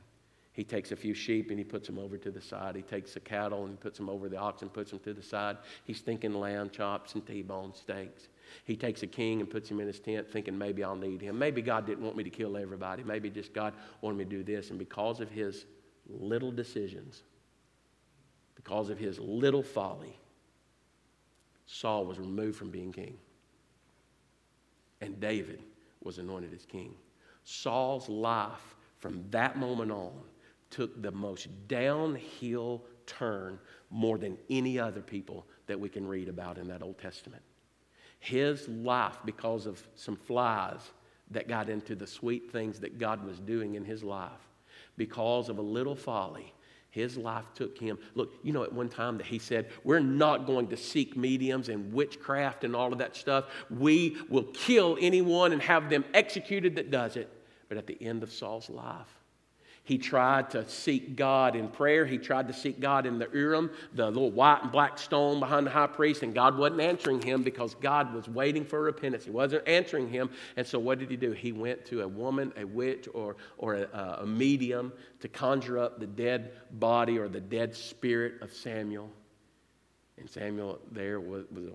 He 0.55 0.64
takes 0.64 0.92
a 0.92 0.96
few 0.96 1.14
sheep 1.14 1.48
and 1.48 1.59
he 1.59 1.64
puts 1.64 1.86
them 1.86 1.98
over 1.98 2.18
to 2.18 2.30
the 2.30 2.40
side. 2.40 2.76
He 2.76 2.82
takes 2.82 3.14
the 3.14 3.20
cattle 3.20 3.64
and 3.64 3.70
he 3.70 3.76
puts 3.76 3.96
them 3.96 4.11
over 4.11 4.28
the 4.28 4.36
oxen, 4.36 4.66
and 4.66 4.74
puts 4.74 4.90
them 4.90 5.00
to 5.00 5.14
the 5.14 5.22
side. 5.22 5.57
He's 5.84 6.00
thinking 6.00 6.34
lamb 6.34 6.68
chops 6.68 7.14
and 7.14 7.26
T-bone 7.26 7.74
steaks. 7.74 8.28
He 8.64 8.76
takes 8.76 9.03
a 9.03 9.07
king 9.07 9.40
and 9.40 9.48
puts 9.48 9.70
him 9.70 9.80
in 9.80 9.86
his 9.86 9.98
tent, 9.98 10.30
thinking 10.30 10.59
maybe 10.59 10.84
I'll 10.84 10.94
need 10.94 11.22
him. 11.22 11.38
Maybe 11.38 11.62
God 11.62 11.86
didn't 11.86 12.05
want 12.05 12.16
me 12.16 12.24
to 12.24 12.30
kill 12.30 12.59
everybody. 12.59 13.03
Maybe 13.03 13.30
just 13.30 13.55
God 13.55 13.72
wanted 14.03 14.18
me 14.18 14.24
to 14.24 14.30
do 14.30 14.42
this. 14.42 14.68
And 14.68 14.78
because 14.78 15.20
of 15.20 15.30
his 15.30 15.64
little 16.07 16.53
decisions, 16.53 17.22
because 18.55 18.90
of 18.90 18.98
his 18.98 19.18
little 19.18 19.62
folly, 19.62 20.18
Saul 21.64 22.05
was 22.05 22.18
removed 22.18 22.59
from 22.59 22.70
being 22.70 22.92
king. 22.92 23.16
And 25.00 25.18
David 25.18 25.62
was 26.03 26.18
anointed 26.18 26.53
as 26.53 26.66
king. 26.66 26.94
Saul's 27.44 28.09
life 28.11 28.76
from 29.03 29.24
that 29.30 29.59
moment 29.59 29.90
on, 29.90 30.12
took 30.70 31.03
the 31.03 31.11
most 31.11 31.48
downhill 31.66 32.84
turn 33.05 33.59
more 33.90 34.16
than 34.16 34.38
any 34.48 34.78
other 34.78 35.03
people 35.03 35.44
that 35.66 35.78
we 35.78 35.88
can 35.88 36.07
read 36.07 36.28
about 36.28 36.57
in 36.57 36.68
that 36.68 36.82
Old 36.82 36.98
Testament. 36.98 37.42
His 38.20 38.68
life, 38.68 39.18
because 39.24 39.66
of 39.66 39.82
some 39.96 40.14
flies 40.14 40.92
that 41.32 41.48
got 41.48 41.68
into 41.68 41.96
the 41.96 42.07
sweet 42.07 42.53
things 42.53 42.78
that 42.78 43.00
God 43.00 43.24
was 43.24 43.40
doing 43.40 43.74
in 43.74 43.84
his 43.84 44.05
life, 44.05 44.30
because 44.96 45.48
of 45.48 45.59
a 45.59 45.62
little 45.62 45.96
folly, 45.96 46.55
his 46.90 47.16
life 47.16 47.46
took 47.55 47.76
him. 47.76 47.98
Look, 48.14 48.32
you 48.44 48.53
know, 48.53 48.62
at 48.62 48.72
one 48.72 48.88
time 48.88 49.18
that 49.18 49.26
he 49.26 49.40
said, 49.40 49.68
We're 49.82 49.98
not 49.98 50.46
going 50.46 50.68
to 50.68 50.76
seek 50.76 51.16
mediums 51.16 51.70
and 51.70 51.92
witchcraft 51.92 52.62
and 52.62 52.76
all 52.76 52.92
of 52.92 52.98
that 52.98 53.16
stuff. 53.16 53.46
We 53.68 54.16
will 54.28 54.44
kill 54.44 54.96
anyone 55.00 55.53
and 55.53 55.61
have 55.61 55.90
them 55.90 56.05
executed 56.14 56.76
that 56.76 56.92
does 56.92 57.16
it. 57.16 57.28
But 57.72 57.78
at 57.78 57.86
the 57.86 57.96
end 58.06 58.22
of 58.22 58.30
Saul's 58.30 58.68
life, 58.68 59.08
he 59.82 59.96
tried 59.96 60.50
to 60.50 60.68
seek 60.68 61.16
God 61.16 61.56
in 61.56 61.68
prayer. 61.68 62.04
He 62.04 62.18
tried 62.18 62.48
to 62.48 62.52
seek 62.52 62.80
God 62.80 63.06
in 63.06 63.18
the 63.18 63.30
Urim, 63.32 63.70
the 63.94 64.08
little 64.08 64.30
white 64.30 64.58
and 64.60 64.70
black 64.70 64.98
stone 64.98 65.40
behind 65.40 65.66
the 65.66 65.70
high 65.70 65.86
priest, 65.86 66.22
and 66.22 66.34
God 66.34 66.58
wasn't 66.58 66.82
answering 66.82 67.22
him 67.22 67.42
because 67.42 67.74
God 67.76 68.12
was 68.12 68.28
waiting 68.28 68.62
for 68.62 68.82
repentance. 68.82 69.24
He 69.24 69.30
wasn't 69.30 69.66
answering 69.66 70.06
him. 70.10 70.28
And 70.58 70.66
so, 70.66 70.78
what 70.78 70.98
did 70.98 71.08
he 71.08 71.16
do? 71.16 71.32
He 71.32 71.50
went 71.50 71.86
to 71.86 72.02
a 72.02 72.08
woman, 72.08 72.52
a 72.58 72.64
witch, 72.66 73.08
or, 73.14 73.36
or 73.56 73.76
a, 73.76 74.18
a 74.20 74.26
medium 74.26 74.92
to 75.20 75.28
conjure 75.28 75.78
up 75.78 75.98
the 75.98 76.06
dead 76.06 76.52
body 76.72 77.18
or 77.18 77.26
the 77.26 77.40
dead 77.40 77.74
spirit 77.74 78.42
of 78.42 78.52
Samuel. 78.52 79.08
And 80.18 80.28
Samuel 80.28 80.78
there 80.90 81.20
was, 81.20 81.44
was 81.50 81.70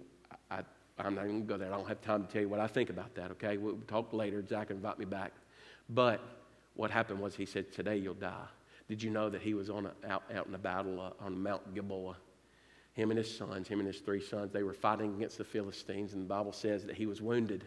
I, 0.52 0.60
I'm 1.00 1.16
not 1.16 1.26
going 1.26 1.42
to 1.42 1.48
go 1.48 1.58
there. 1.58 1.74
I 1.74 1.76
don't 1.76 1.88
have 1.88 2.02
time 2.02 2.24
to 2.24 2.32
tell 2.32 2.44
you 2.44 2.50
what 2.50 2.60
I 2.60 2.68
think 2.68 2.92
about 2.92 3.16
that, 3.16 3.32
okay? 3.32 3.58
We'll 3.58 3.80
talk 3.88 4.14
later. 4.14 4.46
Zach 4.48 4.70
invite 4.70 5.00
me 5.00 5.06
back. 5.06 5.34
But 5.90 6.22
what 6.76 6.92
happened 6.92 7.20
was 7.20 7.36
he 7.36 7.46
said, 7.46 7.72
Today 7.72 7.98
you'll 7.98 8.14
die. 8.14 8.48
Did 8.88 9.04
you 9.04 9.10
know 9.10 9.30
that 9.30 9.42
he 9.42 9.54
was 9.54 9.70
on 9.70 9.88
a, 9.88 10.10
out, 10.10 10.24
out 10.34 10.48
in 10.48 10.56
a 10.56 10.60
battle 10.60 11.00
uh, 11.00 11.24
on 11.24 11.42
Mount 11.42 11.74
Gilboa? 11.74 12.16
Him 12.94 13.12
and 13.12 13.18
his 13.18 13.36
sons, 13.36 13.68
him 13.68 13.80
and 13.80 13.88
his 13.88 14.00
three 14.00 14.22
sons, 14.22 14.52
they 14.52 14.64
were 14.64 14.74
fighting 14.74 15.16
against 15.16 15.38
the 15.38 15.44
Philistines, 15.44 16.14
and 16.14 16.24
the 16.24 16.28
Bible 16.28 16.54
says 16.54 16.86
that 16.86 16.96
he 16.96 17.06
was 17.06 17.22
wounded. 17.22 17.66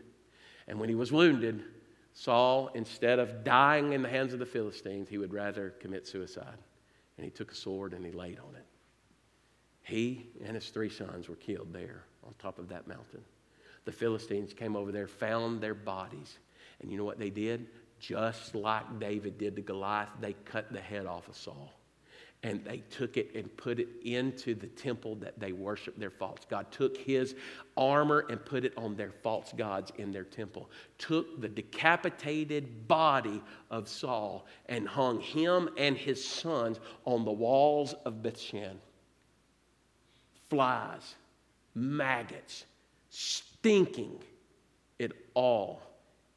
And 0.67 0.81
when 0.81 0.89
he 0.89 0.95
was 0.95 1.13
wounded, 1.13 1.63
Saul, 2.15 2.71
instead 2.75 3.19
of 3.19 3.45
dying 3.45 3.93
in 3.93 4.03
the 4.03 4.09
hands 4.09 4.33
of 4.33 4.39
the 4.39 4.47
Philistines, 4.47 5.09
he 5.09 5.19
would 5.19 5.33
rather 5.33 5.71
commit 5.79 6.07
suicide. 6.07 6.59
And 7.17 7.25
he 7.25 7.31
took 7.31 7.53
a 7.53 7.55
sword 7.55 7.93
and 7.93 8.05
he 8.05 8.13
laid 8.13 8.39
on 8.41 8.57
it. 8.57 8.67
He 9.83 10.27
and 10.45 10.55
his 10.55 10.69
three 10.71 10.89
sons 10.89 11.29
were 11.29 11.37
killed 11.37 11.73
there 11.73 12.05
on 12.25 12.35
top 12.39 12.59
of 12.59 12.69
that 12.69 12.87
mountain. 12.89 13.23
The 13.85 13.93
Philistines 13.93 14.53
came 14.53 14.77
over 14.77 14.93
there, 14.93 15.07
found 15.07 15.61
their 15.61 15.75
bodies, 15.75 16.39
and 16.81 16.91
you 16.91 16.99
know 16.99 17.05
what 17.05 17.19
they 17.19 17.31
did? 17.31 17.69
Just 18.01 18.55
like 18.55 18.99
David 18.99 19.39
did 19.39 19.55
to 19.57 19.63
Goliath, 19.63 20.09
they 20.21 20.33
cut 20.45 20.73
the 20.73 20.81
head 20.81 21.07
off 21.07 21.29
of 21.29 21.37
Saul. 21.37 21.73
And 22.43 22.65
they 22.65 22.79
took 22.89 23.19
it 23.19 23.31
and 23.35 23.55
put 23.59 23.79
it 23.79 23.89
into 24.03 24.55
the 24.55 24.69
temple 24.69 25.15
that 25.17 25.39
they 25.39 25.53
worshiped 25.53 26.01
their 26.01 26.11
false 26.11 26.39
God. 26.49 26.73
Took 26.73 26.97
his 26.97 27.35
armor 27.77 28.25
and 28.31 28.43
put 28.43 28.65
it 28.65 28.73
on 28.79 28.97
their 28.97 29.11
false 29.11 29.53
gods 29.55 29.93
in 29.99 30.11
their 30.11 30.25
temple. 30.25 30.71
Took 30.97 31.43
the 31.43 31.49
decapitated 31.49 32.89
body 32.89 33.43
of 33.71 33.91
Saul 33.91 34.47
and 34.67 34.89
hung 34.89 35.21
him 35.21 35.69
and 35.77 35.99
his 35.99 36.27
sons 36.27 36.81
on 37.05 37.27
the 37.27 37.31
walls 37.31 37.93
of 38.07 38.23
Bethshan. 38.23 38.77
Flies, 40.49 41.17
maggots, 41.75 42.65
stinking. 43.11 44.19
It 44.99 45.13
all 45.35 45.83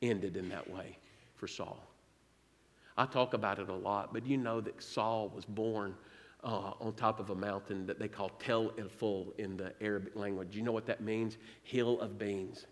ended 0.02 0.36
in 0.36 0.50
that 0.50 0.70
way 0.70 0.98
for 1.44 1.48
Saul. 1.50 1.78
I 2.96 3.06
talk 3.06 3.34
about 3.34 3.60
it 3.60 3.68
a 3.68 3.74
lot, 3.74 4.14
but 4.14 4.26
you 4.26 4.38
know 4.38 4.62
that 4.62 4.82
Saul 4.82 5.28
was 5.28 5.44
born 5.44 5.94
uh, 6.42 6.72
on 6.80 6.94
top 6.94 7.20
of 7.20 7.32
a 7.32 7.36
mountain 7.36 7.86
that 7.86 8.00
they 8.00 8.08
call 8.08 8.30
Tel 8.40 8.72
El 8.80 8.88
Ful 8.88 9.34
in 9.38 9.58
the 9.58 9.74
Arabic 9.82 10.16
language. 10.16 10.56
You 10.56 10.62
know 10.62 10.72
what 10.72 10.86
that 10.86 11.02
means? 11.02 11.38
Hill 11.64 12.00
of 12.00 12.18
beans. 12.18 12.66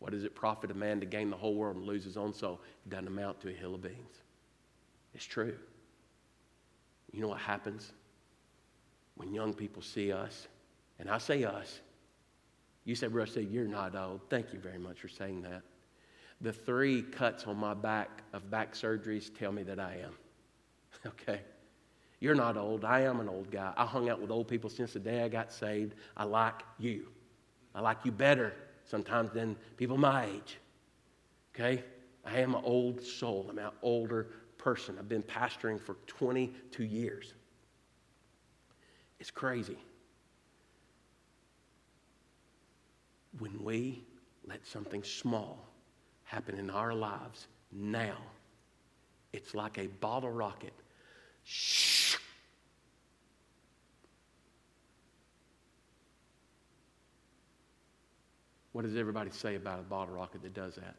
What 0.00 0.12
does 0.12 0.24
it 0.24 0.34
profit 0.34 0.70
a 0.70 0.74
man 0.74 1.00
to 1.00 1.06
gain 1.06 1.30
the 1.30 1.36
whole 1.36 1.54
world 1.54 1.76
and 1.76 1.86
lose 1.86 2.04
his 2.04 2.18
own 2.18 2.34
soul? 2.34 2.60
It 2.84 2.90
doesn't 2.90 3.08
amount 3.08 3.40
to 3.40 3.48
a 3.48 3.54
hill 3.54 3.74
of 3.74 3.80
beans. 3.80 4.20
It's 5.14 5.24
true. 5.24 5.56
You 7.10 7.22
know 7.22 7.28
what 7.28 7.40
happens 7.40 7.90
when 9.14 9.32
young 9.32 9.54
people 9.54 9.80
see 9.80 10.12
us? 10.12 10.46
And 10.98 11.08
I 11.08 11.16
say 11.16 11.44
us. 11.44 11.80
You 12.84 12.96
said, 12.96 13.14
Rusty, 13.14 13.46
you're 13.46 13.66
not 13.66 13.96
old. 13.96 14.20
Thank 14.28 14.52
you 14.52 14.58
very 14.58 14.78
much 14.78 15.00
for 15.00 15.08
saying 15.08 15.40
that. 15.40 15.62
The 16.40 16.52
three 16.52 17.02
cuts 17.02 17.44
on 17.44 17.56
my 17.56 17.74
back 17.74 18.22
of 18.32 18.50
back 18.50 18.74
surgeries 18.74 19.30
tell 19.36 19.52
me 19.52 19.62
that 19.64 19.78
I 19.78 19.98
am. 20.04 20.14
Okay? 21.06 21.40
You're 22.20 22.34
not 22.34 22.56
old. 22.56 22.86
I 22.86 23.00
am 23.00 23.20
an 23.20 23.28
old 23.28 23.50
guy. 23.50 23.74
I 23.76 23.84
hung 23.84 24.08
out 24.08 24.18
with 24.18 24.30
old 24.30 24.48
people 24.48 24.70
since 24.70 24.94
the 24.94 24.98
day 24.98 25.22
I 25.22 25.28
got 25.28 25.52
saved. 25.52 25.94
I 26.16 26.24
like 26.24 26.62
you. 26.78 27.08
I 27.74 27.82
like 27.82 27.98
you 28.04 28.12
better 28.12 28.54
sometimes 28.86 29.30
than 29.32 29.56
people 29.76 29.98
my 29.98 30.24
age. 30.24 30.58
Okay? 31.54 31.84
I 32.24 32.38
am 32.38 32.54
an 32.54 32.62
old 32.64 33.02
soul. 33.02 33.48
I'm 33.50 33.58
an 33.58 33.70
older 33.82 34.28
person. 34.56 34.96
I've 34.98 35.08
been 35.08 35.22
pastoring 35.22 35.78
for 35.78 35.96
22 36.06 36.84
years. 36.84 37.34
It's 39.20 39.30
crazy. 39.30 39.76
When 43.38 43.62
we 43.62 44.04
let 44.46 44.66
something 44.66 45.02
small 45.02 45.73
happen 46.24 46.58
in 46.58 46.70
our 46.70 46.94
lives 46.94 47.46
now, 47.72 48.16
it's 49.32 49.54
like 49.54 49.78
a 49.78 49.86
bottle 49.86 50.30
rocket. 50.30 50.72
Shh. 51.44 52.16
What 58.72 58.84
does 58.84 58.96
everybody 58.96 59.30
say 59.30 59.54
about 59.54 59.78
a 59.78 59.82
bottle 59.82 60.14
rocket 60.14 60.42
that 60.42 60.54
does 60.54 60.74
that? 60.76 60.96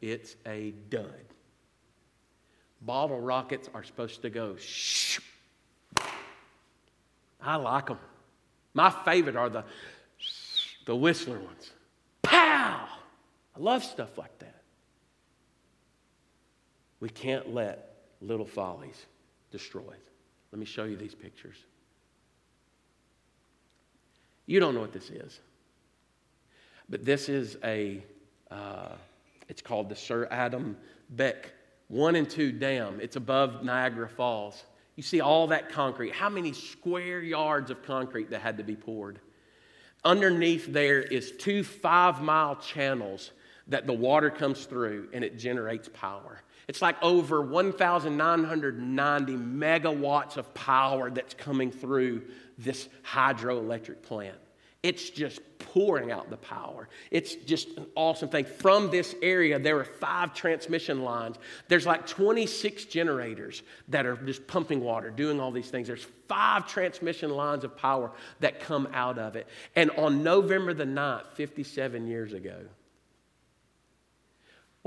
It's 0.00 0.36
a 0.46 0.72
dud. 0.90 1.24
Bottle 2.82 3.20
rockets 3.20 3.68
are 3.74 3.82
supposed 3.82 4.22
to 4.22 4.30
go 4.30 4.56
shh. 4.56 5.20
I 7.40 7.56
like 7.56 7.86
them. 7.86 7.98
My 8.74 8.90
favorite 9.04 9.36
are 9.36 9.48
the 9.48 9.64
the 10.86 10.96
whistler 10.96 11.38
ones. 11.38 11.70
Pow! 12.22 12.88
I 13.58 13.62
love 13.62 13.84
stuff 13.84 14.16
like 14.16 14.38
that. 14.38 14.54
We 17.00 17.08
can't 17.08 17.54
let 17.54 17.96
little 18.20 18.46
follies 18.46 19.06
destroy 19.50 19.90
it. 19.90 20.08
Let 20.52 20.58
me 20.58 20.66
show 20.66 20.84
you 20.84 20.96
these 20.96 21.14
pictures. 21.14 21.56
You 24.46 24.60
don't 24.60 24.74
know 24.74 24.80
what 24.80 24.92
this 24.92 25.10
is, 25.10 25.40
but 26.88 27.04
this 27.04 27.28
is 27.28 27.58
a, 27.64 28.02
uh, 28.50 28.92
it's 29.48 29.60
called 29.60 29.88
the 29.88 29.96
Sir 29.96 30.26
Adam 30.30 30.76
Beck 31.10 31.52
1 31.88 32.16
and 32.16 32.28
2 32.28 32.52
Dam. 32.52 32.98
It's 33.00 33.16
above 33.16 33.64
Niagara 33.64 34.08
Falls. 34.08 34.64
You 34.96 35.02
see 35.02 35.20
all 35.20 35.48
that 35.48 35.68
concrete. 35.68 36.14
How 36.14 36.28
many 36.28 36.52
square 36.52 37.20
yards 37.20 37.70
of 37.70 37.82
concrete 37.82 38.30
that 38.30 38.40
had 38.40 38.56
to 38.56 38.64
be 38.64 38.74
poured? 38.74 39.20
Underneath 40.04 40.72
there 40.72 41.00
is 41.00 41.32
two 41.32 41.62
five 41.62 42.22
mile 42.22 42.56
channels 42.56 43.32
that 43.68 43.86
the 43.86 43.92
water 43.92 44.30
comes 44.30 44.64
through 44.64 45.08
and 45.12 45.22
it 45.24 45.38
generates 45.38 45.88
power. 45.92 46.42
It's 46.68 46.82
like 46.82 47.02
over 47.02 47.40
1,990 47.40 49.32
megawatts 49.32 50.36
of 50.36 50.52
power 50.54 51.10
that's 51.10 51.34
coming 51.34 51.70
through 51.70 52.22
this 52.58 52.88
hydroelectric 53.04 54.02
plant. 54.02 54.36
It's 54.82 55.10
just 55.10 55.40
pouring 55.58 56.12
out 56.12 56.30
the 56.30 56.36
power. 56.36 56.88
It's 57.10 57.34
just 57.34 57.76
an 57.76 57.86
awesome 57.96 58.28
thing. 58.28 58.44
From 58.44 58.90
this 58.90 59.14
area, 59.22 59.58
there 59.58 59.78
are 59.78 59.84
five 59.84 60.34
transmission 60.34 61.02
lines. 61.02 61.36
There's 61.66 61.84
like 61.84 62.06
26 62.06 62.84
generators 62.84 63.62
that 63.88 64.06
are 64.06 64.16
just 64.16 64.46
pumping 64.46 64.80
water, 64.80 65.10
doing 65.10 65.40
all 65.40 65.50
these 65.50 65.68
things. 65.68 65.88
There's 65.88 66.06
five 66.28 66.68
transmission 66.68 67.30
lines 67.30 67.64
of 67.64 67.76
power 67.76 68.12
that 68.38 68.60
come 68.60 68.88
out 68.92 69.18
of 69.18 69.34
it. 69.34 69.48
And 69.74 69.90
on 69.92 70.22
November 70.22 70.74
the 70.74 70.84
9th, 70.84 71.26
57 71.34 72.06
years 72.06 72.32
ago, 72.32 72.60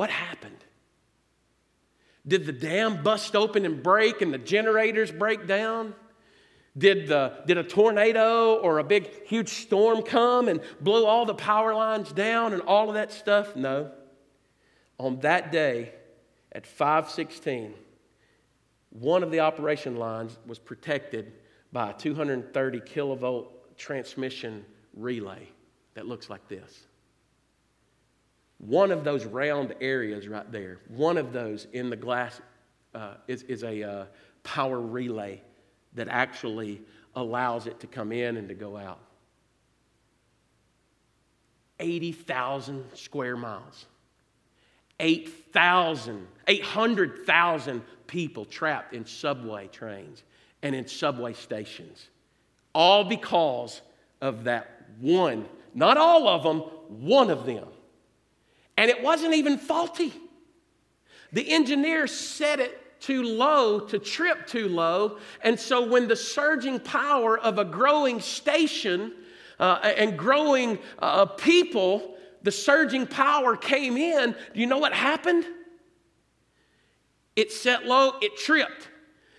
what 0.02 0.10
happened? 0.10 0.58
Did 2.28 2.48
the 2.48 2.52
dam 2.52 3.04
bust 3.04 3.36
open 3.36 3.68
and 3.68 3.84
break 3.84 4.24
and 4.24 4.34
the 4.34 4.40
generators 4.40 5.12
break 5.12 5.46
down? 5.46 5.94
Did, 6.76 7.08
the, 7.08 7.44
did 7.46 7.60
a 7.60 7.64
tornado 7.64 8.56
or 8.56 8.80
a 8.80 8.84
big, 8.84 9.28
huge 9.28 9.50
storm 9.50 10.02
come 10.02 10.48
and 10.48 10.60
blow 10.80 11.06
all 11.06 11.28
the 11.28 11.36
power 11.36 11.76
lines 11.76 12.12
down 12.12 12.54
and 12.54 12.64
all 12.64 12.88
of 12.88 12.96
that 12.96 13.12
stuff? 13.12 13.56
No. 13.56 13.92
On 14.98 15.20
that 15.20 15.52
day 15.52 15.94
at 16.52 16.66
516, 16.66 17.76
one 18.90 19.22
of 19.22 19.30
the 19.30 19.42
operation 19.42 19.98
lines 19.98 20.36
was 20.48 20.58
protected 20.58 21.32
by 21.72 21.92
a 21.92 21.94
230 21.94 22.80
kilovolt 22.80 23.50
transmission 23.78 24.66
relay 24.96 25.48
that 25.94 26.08
looks 26.08 26.28
like 26.28 26.48
this. 26.48 26.88
One 28.62 28.92
of 28.92 29.04
those 29.04 29.26
round 29.26 29.74
areas 29.82 30.28
right 30.28 30.50
there, 30.52 30.78
one 30.88 31.18
of 31.18 31.34
those 31.34 31.66
in 31.74 31.90
the 31.90 31.96
glass 31.96 32.40
uh, 32.94 33.16
is, 33.28 33.42
is 33.44 33.64
a 33.64 33.84
uh, 33.84 34.06
power 34.44 34.80
relay 34.80 35.42
that 35.96 36.08
actually 36.08 36.82
allows 37.16 37.66
it 37.66 37.80
to 37.80 37.88
come 37.88 38.12
in 38.12 38.38
and 38.38 38.48
to 38.50 38.54
go 38.54 38.78
out. 38.78 39.00
80,000 41.80 42.86
square 42.94 43.36
miles. 43.36 43.88
8,000, 45.00 46.28
800,000 46.48 47.82
people 48.06 48.46
trapped 48.46 48.94
in 48.94 49.08
subway 49.08 49.68
trains 49.70 50.22
and 50.62 50.76
in 50.76 50.88
subway 50.88 51.34
stations. 51.34 52.10
All 52.76 53.04
because 53.04 53.82
of 54.22 54.44
that 54.44 54.86
one, 55.00 55.48
not 55.74 55.98
all 55.98 56.28
of 56.28 56.44
them, 56.44 56.60
one 56.90 57.32
of 57.32 57.48
them. 57.48 57.66
And 58.78 58.90
it 58.90 59.02
wasn't 59.02 59.34
even 59.36 59.58
faulty. 59.58 60.14
The 61.34 61.50
engineer 61.52 62.08
set 62.08 62.60
it 62.60 63.00
too 63.02 63.24
low 63.24 63.80
to 63.80 64.00
trip 64.00 64.48
too 64.48 64.70
low. 64.70 65.18
And 65.42 65.60
so, 65.60 65.88
when 65.88 66.08
the 66.08 66.16
surging 66.16 66.80
power 66.80 67.38
of 67.38 67.58
a 67.58 67.66
growing 67.66 68.22
station 68.22 69.14
uh, 69.60 69.80
and 69.84 70.18
growing 70.18 70.80
uh, 71.00 71.26
people, 71.26 72.16
the 72.44 72.52
surging 72.52 73.08
power 73.08 73.56
came 73.56 73.98
in, 73.98 74.36
do 74.54 74.60
you 74.60 74.68
know 74.68 74.78
what 74.78 74.94
happened? 74.94 75.46
It 77.36 77.52
set 77.52 77.86
low, 77.86 78.14
it 78.22 78.38
tripped. 78.38 78.90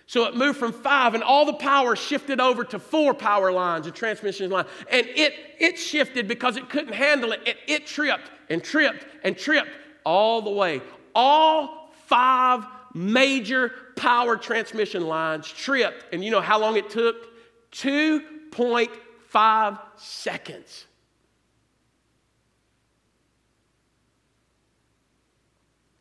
So 0.05 0.25
it 0.25 0.35
moved 0.35 0.59
from 0.59 0.73
five, 0.73 1.13
and 1.13 1.23
all 1.23 1.45
the 1.45 1.53
power 1.53 1.95
shifted 1.95 2.41
over 2.41 2.65
to 2.65 2.79
four 2.79 3.13
power 3.13 3.49
lines, 3.51 3.87
a 3.87 3.91
transmission 3.91 4.51
line. 4.51 4.65
And 4.91 5.07
it, 5.07 5.33
it 5.59 5.79
shifted 5.79 6.27
because 6.27 6.57
it 6.57 6.69
couldn't 6.69 6.93
handle 6.93 7.31
it. 7.31 7.39
it. 7.45 7.57
It 7.67 7.87
tripped 7.87 8.29
and 8.49 8.61
tripped 8.63 9.05
and 9.23 9.37
tripped 9.37 9.69
all 10.05 10.41
the 10.41 10.51
way. 10.51 10.81
All 11.15 11.93
five 12.07 12.65
major 12.93 13.71
power 13.95 14.35
transmission 14.35 15.07
lines 15.07 15.47
tripped. 15.47 16.13
And 16.13 16.21
you 16.23 16.31
know 16.31 16.41
how 16.41 16.59
long 16.59 16.75
it 16.77 16.89
took? 16.89 17.29
2.5 17.71 19.79
seconds. 19.95 20.85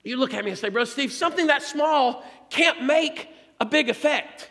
You 0.02 0.16
look 0.16 0.34
at 0.34 0.44
me 0.44 0.50
and 0.50 0.58
say, 0.58 0.68
Bro, 0.68 0.86
Steve, 0.86 1.12
something 1.12 1.46
that 1.46 1.62
small 1.62 2.24
can't 2.50 2.82
make 2.82 3.28
a 3.62 3.64
big 3.64 3.88
effect. 3.88 4.50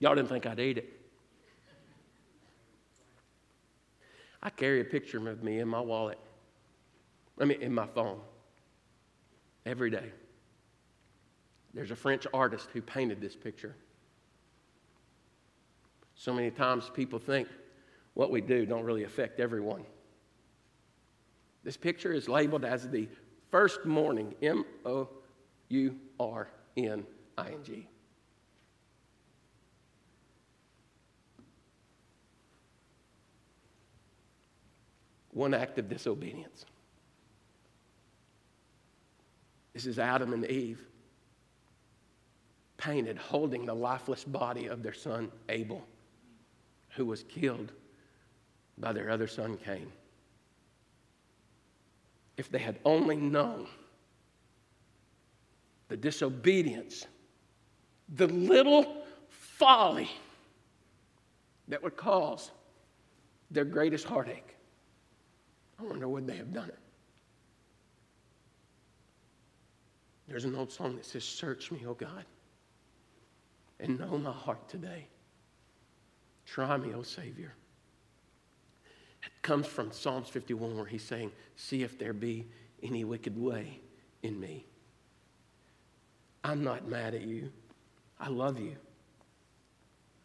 Y'all 0.00 0.16
didn't 0.16 0.30
think 0.30 0.46
I'd 0.46 0.58
eat 0.58 0.78
it. 0.78 0.92
I 4.42 4.50
carry 4.50 4.80
a 4.80 4.84
picture 4.84 5.30
of 5.30 5.44
me 5.44 5.60
in 5.60 5.68
my 5.68 5.80
wallet, 5.80 6.18
I 7.40 7.44
mean, 7.44 7.62
in 7.62 7.72
my 7.72 7.86
phone, 7.86 8.18
every 9.64 9.90
day. 9.90 10.10
There's 11.72 11.92
a 11.92 11.96
French 11.96 12.26
artist 12.34 12.68
who 12.72 12.82
painted 12.82 13.20
this 13.20 13.36
picture. 13.36 13.76
So 16.16 16.34
many 16.34 16.50
times 16.50 16.90
people 16.92 17.20
think 17.20 17.46
what 18.14 18.32
we 18.32 18.40
do 18.40 18.66
don't 18.66 18.82
really 18.82 19.04
affect 19.04 19.38
everyone. 19.38 19.84
This 21.64 21.76
picture 21.76 22.12
is 22.12 22.28
labeled 22.28 22.64
as 22.64 22.88
the 22.88 23.08
first 23.50 23.84
morning, 23.84 24.34
M 24.42 24.64
O 24.84 25.08
U 25.70 25.98
R 26.20 26.48
N 26.76 27.04
I 27.36 27.48
N 27.48 27.64
G. 27.64 27.88
one 35.34 35.52
act 35.52 35.78
of 35.78 35.88
disobedience. 35.88 36.64
This 39.74 39.84
is 39.84 39.98
Adam 39.98 40.32
and 40.32 40.46
Eve 40.46 40.86
painted 42.76 43.18
holding 43.18 43.66
the 43.66 43.74
lifeless 43.74 44.24
body 44.24 44.66
of 44.66 44.82
their 44.82 44.92
son 44.92 45.30
Abel, 45.48 45.84
who 46.90 47.04
was 47.04 47.24
killed 47.24 47.72
by 48.78 48.92
their 48.92 49.10
other 49.10 49.26
son 49.26 49.56
Cain. 49.56 49.90
If 52.36 52.50
they 52.50 52.58
had 52.58 52.78
only 52.84 53.16
known 53.16 53.68
the 55.88 55.96
disobedience, 55.96 57.06
the 58.16 58.26
little 58.26 59.04
folly 59.28 60.10
that 61.68 61.82
would 61.82 61.96
cause 61.96 62.50
their 63.50 63.64
greatest 63.64 64.04
heartache 64.04 64.54
I 65.78 65.82
wonder 65.82 66.08
would 66.08 66.26
they 66.26 66.36
have 66.36 66.52
done 66.52 66.68
it? 66.68 66.78
There's 70.28 70.44
an 70.44 70.54
old 70.54 70.72
song 70.72 70.96
that 70.96 71.04
says, 71.04 71.24
Search 71.24 71.70
me, 71.70 71.80
O 71.86 71.94
God, 71.94 72.24
and 73.80 73.98
know 73.98 74.16
my 74.18 74.32
heart 74.32 74.68
today. 74.68 75.06
Try 76.46 76.76
me, 76.76 76.94
O 76.94 77.02
Savior. 77.02 77.52
It 79.26 79.42
comes 79.42 79.66
from 79.66 79.92
Psalms 79.92 80.28
51, 80.28 80.76
where 80.76 80.84
he's 80.86 81.02
saying, 81.02 81.32
See 81.56 81.82
if 81.82 81.98
there 81.98 82.12
be 82.12 82.46
any 82.82 83.04
wicked 83.04 83.38
way 83.38 83.80
in 84.22 84.38
me. 84.38 84.66
I'm 86.42 86.62
not 86.62 86.86
mad 86.86 87.14
at 87.14 87.22
you. 87.22 87.50
I 88.20 88.28
love 88.28 88.60
you. 88.60 88.76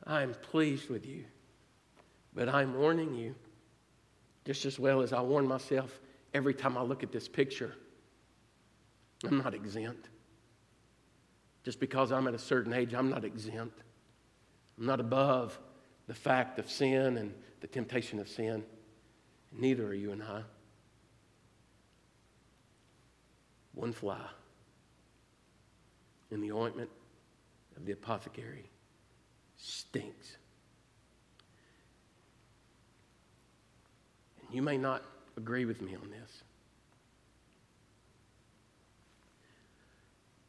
I 0.05 0.21
am 0.21 0.33
pleased 0.33 0.89
with 0.89 1.05
you. 1.05 1.23
But 2.33 2.49
I'm 2.49 2.77
warning 2.77 3.13
you, 3.15 3.35
just 4.45 4.65
as 4.65 4.79
well 4.79 5.01
as 5.01 5.13
I 5.13 5.21
warn 5.21 5.47
myself 5.47 5.99
every 6.33 6.53
time 6.53 6.77
I 6.77 6.81
look 6.81 7.03
at 7.03 7.11
this 7.11 7.27
picture. 7.27 7.73
I'm 9.23 9.37
not 9.37 9.53
exempt. 9.53 10.09
Just 11.63 11.79
because 11.79 12.11
I'm 12.11 12.27
at 12.27 12.33
a 12.33 12.39
certain 12.39 12.73
age, 12.73 12.93
I'm 12.93 13.09
not 13.09 13.25
exempt. 13.25 13.81
I'm 14.77 14.85
not 14.85 14.99
above 14.99 15.59
the 16.07 16.13
fact 16.13 16.59
of 16.59 16.69
sin 16.69 17.17
and 17.17 17.33
the 17.61 17.67
temptation 17.67 18.19
of 18.19 18.29
sin. 18.29 18.63
Neither 19.51 19.85
are 19.87 19.93
you 19.93 20.11
and 20.11 20.23
I. 20.23 20.43
One 23.73 23.93
fly 23.93 24.19
in 26.31 26.41
the 26.41 26.51
ointment 26.51 26.89
of 27.75 27.85
the 27.85 27.91
apothecary 27.91 28.69
stinks. 29.57 30.37
And 34.41 34.55
you 34.55 34.61
may 34.61 34.77
not 34.77 35.03
agree 35.37 35.65
with 35.65 35.81
me 35.81 35.95
on 35.95 36.09
this. 36.09 36.43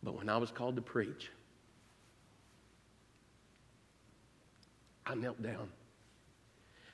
But 0.03 0.16
when 0.16 0.28
I 0.28 0.36
was 0.38 0.51
called 0.51 0.76
to 0.76 0.82
preach, 0.82 1.30
I 5.07 5.14
knelt 5.14 5.42
down 5.42 5.68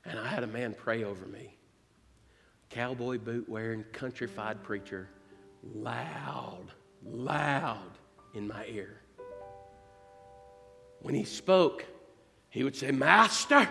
and 0.05 0.19
I 0.19 0.27
had 0.27 0.43
a 0.43 0.47
man 0.47 0.75
pray 0.75 1.05
over 1.05 1.27
me. 1.27 1.55
Cowboy 2.71 3.19
boot 3.19 3.49
wearing, 3.49 3.85
countrified 3.93 4.63
preacher, 4.63 5.09
loud, 5.75 6.67
loud 7.05 7.99
in 8.35 8.49
my 8.49 8.67
ear. 8.67 9.01
When 11.01 11.15
he 11.15 11.25
spoke, 11.25 11.85
he 12.49 12.65
would 12.65 12.75
say, 12.75 12.91
Master, 12.91 13.69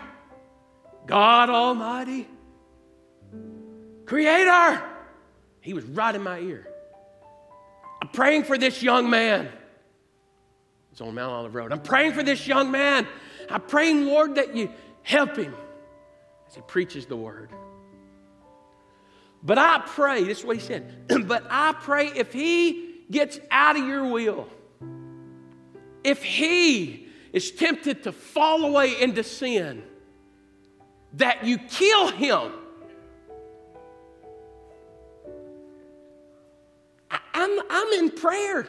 God 1.05 1.49
Almighty, 1.49 2.27
Creator. 4.05 4.83
He 5.61 5.73
was 5.73 5.83
right 5.85 6.13
in 6.13 6.21
my 6.21 6.39
ear. 6.39 6.67
I'm 8.01 8.09
praying 8.09 8.43
for 8.43 8.57
this 8.57 8.83
young 8.83 9.09
man. 9.09 9.49
It's 10.91 11.01
on 11.01 11.13
Mount 11.15 11.33
Olive 11.33 11.55
Road. 11.55 11.73
I'm 11.73 11.81
praying 11.81 12.13
for 12.13 12.23
this 12.23 12.47
young 12.47 12.71
man. 12.71 13.07
I'm 13.49 13.61
praying, 13.61 14.05
Lord, 14.05 14.35
that 14.35 14.55
you 14.55 14.71
help 15.01 15.35
him 15.35 15.53
as 16.47 16.55
he 16.55 16.61
preaches 16.61 17.05
the 17.05 17.17
word. 17.17 17.49
But 19.45 19.57
I 19.57 19.83
pray, 19.85 20.23
this 20.23 20.39
is 20.39 20.45
what 20.45 20.57
he 20.57 20.61
said, 20.61 21.07
but 21.27 21.45
I 21.49 21.73
pray 21.73 22.07
if 22.07 22.33
he 22.33 23.03
gets 23.11 23.39
out 23.51 23.77
of 23.77 23.85
your 23.85 24.05
will, 24.11 24.47
if 26.03 26.23
he 26.23 27.07
is 27.31 27.51
tempted 27.51 28.03
to 28.03 28.11
fall 28.11 28.65
away 28.65 28.99
into 28.99 29.23
sin, 29.23 29.83
that 31.13 31.45
you 31.45 31.57
kill 31.57 32.09
him 32.09 32.51
I'm, 37.35 37.59
I'm 37.69 37.99
in 37.99 38.11
prayer. 38.11 38.67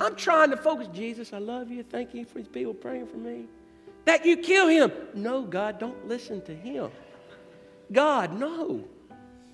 I'm 0.00 0.16
trying 0.16 0.50
to 0.50 0.56
focus. 0.56 0.88
Jesus, 0.92 1.34
I 1.34 1.38
love 1.38 1.70
you. 1.70 1.82
Thank 1.82 2.14
you 2.14 2.24
for 2.24 2.38
these 2.38 2.48
people 2.48 2.72
praying 2.72 3.06
for 3.06 3.18
me. 3.18 3.44
That 4.06 4.24
you 4.24 4.38
kill 4.38 4.68
him. 4.68 4.90
No, 5.14 5.42
God, 5.42 5.78
don't 5.78 6.08
listen 6.08 6.40
to 6.42 6.54
him. 6.54 6.90
God, 7.92 8.38
no. 8.38 8.84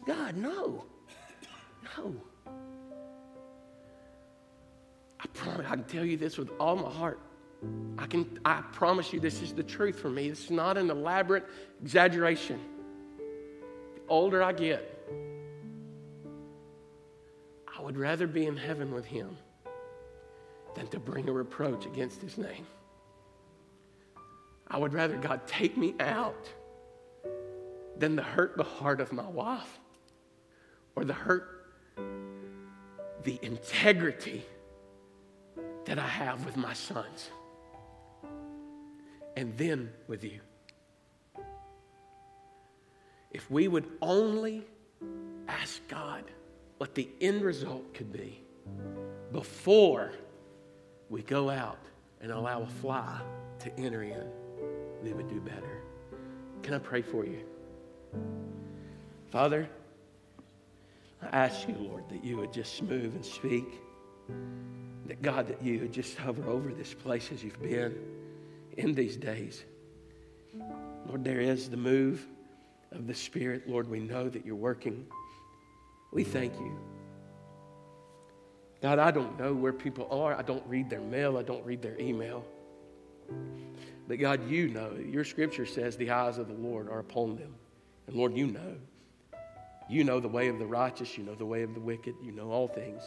God, 0.06 0.36
no. 0.36 0.84
No. 1.98 2.14
I 5.18 5.26
promise, 5.34 5.66
I 5.68 5.74
can 5.74 5.84
tell 5.84 6.04
you 6.04 6.16
this 6.16 6.38
with 6.38 6.50
all 6.60 6.76
my 6.76 6.90
heart. 6.90 7.18
I 7.98 8.06
can 8.06 8.38
I 8.44 8.62
promise 8.72 9.12
you 9.12 9.18
this 9.18 9.42
is 9.42 9.52
the 9.52 9.62
truth 9.62 9.98
for 9.98 10.10
me. 10.10 10.28
This 10.28 10.44
is 10.44 10.50
not 10.50 10.76
an 10.76 10.90
elaborate 10.90 11.46
exaggeration. 11.82 12.60
The 13.96 14.02
older 14.08 14.42
I 14.42 14.52
get, 14.52 15.08
I 17.76 17.82
would 17.82 17.96
rather 17.96 18.26
be 18.26 18.46
in 18.46 18.56
heaven 18.56 18.92
with 18.92 19.06
him 19.06 19.36
than 20.74 20.86
to 20.88 21.00
bring 21.00 21.28
a 21.28 21.32
reproach 21.32 21.86
against 21.86 22.20
his 22.20 22.36
name. 22.38 22.66
I 24.68 24.76
would 24.78 24.92
rather 24.92 25.16
God 25.16 25.46
take 25.46 25.76
me 25.76 25.94
out 25.98 26.48
than 27.98 28.16
to 28.16 28.22
hurt 28.22 28.56
the 28.56 28.64
heart 28.64 29.00
of 29.00 29.12
my 29.12 29.26
wife 29.26 29.78
or 30.96 31.04
the 31.04 31.12
hurt 31.12 31.56
the 33.26 33.38
integrity 33.42 34.44
that 35.84 35.98
I 35.98 36.06
have 36.06 36.44
with 36.46 36.56
my 36.56 36.72
sons 36.72 37.30
and 39.36 39.52
then 39.58 39.92
with 40.06 40.22
you. 40.22 40.40
If 43.32 43.50
we 43.50 43.66
would 43.66 43.86
only 44.00 44.64
ask 45.48 45.86
God 45.88 46.24
what 46.78 46.94
the 46.94 47.08
end 47.20 47.42
result 47.42 47.92
could 47.92 48.12
be 48.12 48.40
before 49.32 50.12
we 51.10 51.22
go 51.22 51.50
out 51.50 51.80
and 52.20 52.30
allow 52.30 52.62
a 52.62 52.66
fly 52.66 53.20
to 53.58 53.78
enter 53.78 54.04
in, 54.04 54.24
we 55.02 55.12
would 55.12 55.28
do 55.28 55.40
better. 55.40 55.82
Can 56.62 56.74
I 56.74 56.78
pray 56.78 57.02
for 57.02 57.26
you? 57.26 57.40
Father, 59.30 59.68
I 61.22 61.26
ask 61.26 61.66
you, 61.68 61.74
Lord, 61.78 62.08
that 62.10 62.24
you 62.24 62.36
would 62.36 62.52
just 62.52 62.82
move 62.82 63.14
and 63.14 63.24
speak. 63.24 63.80
That 65.06 65.22
God, 65.22 65.48
that 65.48 65.62
you 65.62 65.80
would 65.80 65.92
just 65.92 66.16
hover 66.16 66.48
over 66.48 66.72
this 66.72 66.92
place 66.92 67.30
as 67.32 67.42
you've 67.42 67.60
been 67.62 67.96
in 68.76 68.94
these 68.94 69.16
days. 69.16 69.64
Lord, 71.06 71.24
there 71.24 71.40
is 71.40 71.70
the 71.70 71.76
move 71.76 72.26
of 72.92 73.06
the 73.06 73.14
Spirit. 73.14 73.68
Lord, 73.68 73.88
we 73.88 74.00
know 74.00 74.28
that 74.28 74.44
you're 74.44 74.56
working. 74.56 75.06
We 76.12 76.24
thank 76.24 76.54
you. 76.54 76.78
God, 78.82 78.98
I 78.98 79.10
don't 79.10 79.38
know 79.38 79.54
where 79.54 79.72
people 79.72 80.08
are. 80.10 80.34
I 80.34 80.42
don't 80.42 80.64
read 80.66 80.90
their 80.90 81.00
mail. 81.00 81.38
I 81.38 81.42
don't 81.42 81.64
read 81.64 81.82
their 81.82 81.98
email. 82.00 82.44
But 84.08 84.18
God, 84.18 84.48
you 84.48 84.68
know. 84.68 84.92
Your 84.92 85.24
scripture 85.24 85.66
says 85.66 85.96
the 85.96 86.10
eyes 86.10 86.38
of 86.38 86.48
the 86.48 86.54
Lord 86.54 86.88
are 86.88 87.00
upon 87.00 87.36
them. 87.36 87.54
And 88.06 88.16
Lord, 88.16 88.36
you 88.36 88.46
know. 88.46 88.76
You 89.88 90.04
know 90.04 90.20
the 90.20 90.28
way 90.28 90.48
of 90.48 90.58
the 90.58 90.66
righteous. 90.66 91.16
You 91.16 91.24
know 91.24 91.34
the 91.34 91.46
way 91.46 91.62
of 91.62 91.74
the 91.74 91.80
wicked. 91.80 92.16
You 92.22 92.32
know 92.32 92.50
all 92.50 92.68
things. 92.68 93.02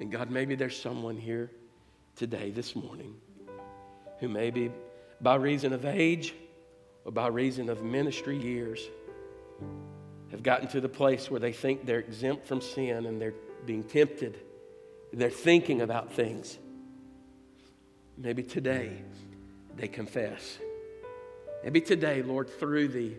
And 0.00 0.10
God, 0.10 0.30
maybe 0.30 0.54
there's 0.54 0.80
someone 0.80 1.16
here 1.16 1.50
today, 2.16 2.50
this 2.50 2.76
morning, 2.76 3.14
who 4.18 4.28
maybe 4.28 4.70
by 5.20 5.36
reason 5.36 5.72
of 5.72 5.84
age 5.84 6.34
or 7.04 7.12
by 7.12 7.28
reason 7.28 7.68
of 7.68 7.82
ministry 7.82 8.36
years, 8.36 8.80
have 10.30 10.42
gotten 10.42 10.68
to 10.68 10.80
the 10.80 10.88
place 10.88 11.30
where 11.30 11.40
they 11.40 11.52
think 11.52 11.86
they're 11.86 11.98
exempt 11.98 12.46
from 12.46 12.60
sin 12.60 13.06
and 13.06 13.20
they're 13.20 13.34
being 13.66 13.82
tempted. 13.82 14.38
They're 15.12 15.28
thinking 15.28 15.80
about 15.80 16.12
things. 16.12 16.58
Maybe 18.16 18.42
today 18.42 19.02
they 19.76 19.88
confess. 19.88 20.58
Maybe 21.64 21.80
today, 21.80 22.22
Lord, 22.22 22.48
through 22.48 22.88
the 22.88 23.14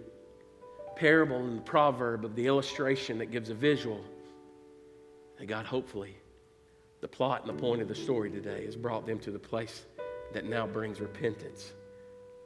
parable 1.01 1.37
and 1.37 1.57
the 1.57 1.63
proverb 1.63 2.23
of 2.23 2.35
the 2.35 2.45
illustration 2.45 3.17
that 3.17 3.31
gives 3.31 3.49
a 3.49 3.55
visual, 3.55 3.99
that 5.39 5.47
God, 5.47 5.65
hopefully, 5.65 6.15
the 7.01 7.07
plot 7.07 7.41
and 7.41 7.49
the 7.49 7.59
point 7.59 7.81
of 7.81 7.87
the 7.87 7.95
story 7.95 8.29
today 8.29 8.65
has 8.65 8.75
brought 8.75 9.07
them 9.07 9.17
to 9.21 9.31
the 9.31 9.39
place 9.39 9.85
that 10.31 10.45
now 10.45 10.67
brings 10.67 11.01
repentance. 11.01 11.73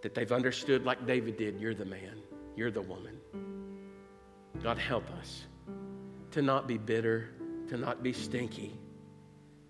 That 0.04 0.16
they've 0.16 0.32
understood, 0.32 0.86
like 0.86 1.06
David 1.06 1.36
did, 1.36 1.60
you're 1.60 1.76
the 1.76 1.84
man, 1.84 2.22
you're 2.56 2.72
the 2.72 2.82
woman. 2.82 3.20
God, 4.64 4.78
help 4.78 5.12
us 5.20 5.44
to 6.32 6.42
not 6.42 6.66
be 6.66 6.78
bitter, 6.78 7.32
to 7.68 7.76
not 7.76 8.04
be 8.04 8.14
stinky 8.14 8.80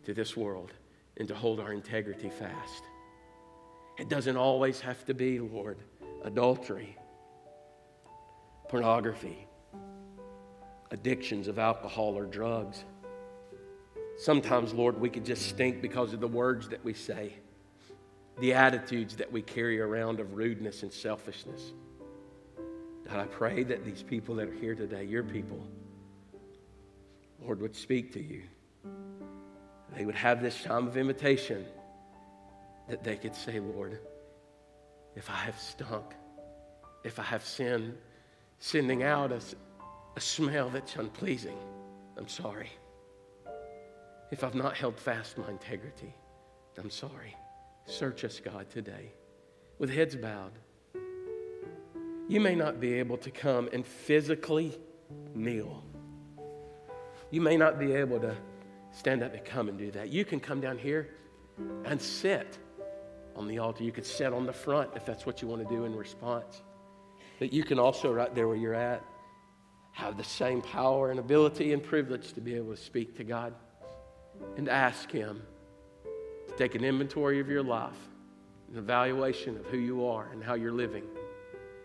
to 0.04 0.14
this 0.14 0.38
world, 0.38 0.72
and 1.18 1.28
to 1.28 1.34
hold 1.34 1.60
our 1.60 1.74
integrity 1.74 2.30
fast. 2.30 2.84
It 3.98 4.10
doesn't 4.10 4.38
always 4.38 4.80
have 4.82 5.04
to 5.06 5.16
be, 5.16 5.40
Lord, 5.40 5.80
adultery, 6.24 6.96
pornography, 8.68 9.48
addictions 10.92 11.48
of 11.48 11.60
alcohol 11.60 12.18
or 12.18 12.26
drugs. 12.26 12.84
Sometimes, 14.18 14.74
Lord, 14.74 15.00
we 15.00 15.10
could 15.10 15.26
just 15.26 15.48
stink 15.48 15.82
because 15.82 16.14
of 16.14 16.20
the 16.20 16.28
words 16.28 16.70
that 16.70 16.84
we 16.84 16.94
say, 16.94 17.34
the 18.40 18.54
attitudes 18.54 19.16
that 19.18 19.32
we 19.32 19.42
carry 19.42 19.80
around 19.80 20.20
of 20.20 20.36
rudeness 20.36 20.84
and 20.84 20.92
selfishness. 20.92 21.74
God, 23.08 23.20
I 23.20 23.26
pray 23.26 23.64
that 23.64 23.86
these 23.86 24.02
people 24.02 24.36
that 24.36 24.48
are 24.48 24.54
here 24.54 24.74
today, 24.74 25.04
your 25.04 25.24
people, 25.24 25.60
Lord 27.42 27.62
would 27.62 27.76
speak 27.76 28.14
to 28.14 28.24
you. 28.24 28.44
They 29.96 30.06
would 30.06 30.16
have 30.16 30.42
this 30.42 30.64
time 30.64 30.88
of 30.88 30.98
invitation 30.98 31.66
that 32.90 33.04
they 33.04 33.16
could 33.16 33.36
say, 33.36 33.60
Lord, 33.60 34.00
if 35.16 35.30
I 35.30 35.36
have 35.36 35.60
stunk, 35.60 36.06
if 37.04 37.20
I 37.20 37.24
have 37.24 37.46
sinned, 37.46 37.98
sending 38.60 39.04
out 39.04 39.32
a, 39.32 39.40
a 40.16 40.22
smell 40.22 40.70
that's 40.70 40.96
unpleasing, 40.96 41.58
I'm 42.18 42.28
sorry. 42.28 42.70
If 44.32 44.44
I've 44.44 44.56
not 44.56 44.76
held 44.76 44.98
fast 44.98 45.38
my 45.38 45.50
integrity, 45.50 46.14
I'm 46.78 46.90
sorry. 46.90 47.36
Search 47.86 48.24
us, 48.24 48.40
God, 48.40 48.70
today 48.70 49.14
with 49.80 49.90
heads 49.90 50.16
bowed. 50.16 50.52
You 52.28 52.40
may 52.40 52.56
not 52.56 52.80
be 52.80 52.94
able 52.94 53.18
to 53.18 53.30
come 53.30 53.70
and 53.72 53.86
physically 53.86 54.78
kneel. 55.34 55.84
You 57.30 57.42
may 57.42 57.58
not 57.58 57.78
be 57.78 57.94
able 57.94 58.20
to 58.22 58.36
stand 58.92 59.22
up 59.22 59.34
and 59.34 59.44
come 59.46 59.70
and 59.70 59.78
do 59.78 59.92
that. 59.92 60.10
You 60.10 60.26
can 60.26 60.40
come 60.40 60.62
down 60.62 60.78
here 60.78 61.10
and 61.84 62.02
sit 62.02 62.58
on 63.36 63.48
the 63.48 63.60
altar. 63.60 63.84
You 63.84 63.92
could 63.92 64.06
sit 64.06 64.34
on 64.34 64.46
the 64.46 64.54
front 64.54 64.92
if 64.96 65.06
that's 65.06 65.26
what 65.26 65.42
you 65.42 65.48
want 65.48 65.68
to 65.68 65.76
do 65.76 65.86
in 65.86 65.96
response. 65.96 66.64
But 67.40 67.52
you 67.52 67.64
can 67.64 67.80
also, 67.80 68.14
right 68.14 68.34
there 68.34 68.48
where 68.48 68.58
you're 68.58 68.74
at, 68.74 69.04
have 69.92 70.18
the 70.18 70.24
same 70.24 70.62
power 70.62 71.12
and 71.12 71.20
ability 71.20 71.74
and 71.74 71.82
privilege 71.82 72.34
to 72.34 72.42
be 72.42 72.56
able 72.56 72.76
to 72.76 72.82
speak 72.82 73.16
to 73.18 73.24
God 73.24 73.54
and 74.58 74.68
ask 74.68 75.10
Him 75.12 75.42
to 76.48 76.56
take 76.56 76.76
an 76.76 76.84
inventory 76.84 77.40
of 77.40 77.50
your 77.50 77.64
life, 77.64 77.98
an 78.72 78.78
evaluation 78.78 79.58
of 79.58 79.66
who 79.68 79.78
you 79.78 80.06
are 80.06 80.28
and 80.32 80.44
how 80.44 80.54
you're 80.54 80.74
living 80.74 81.06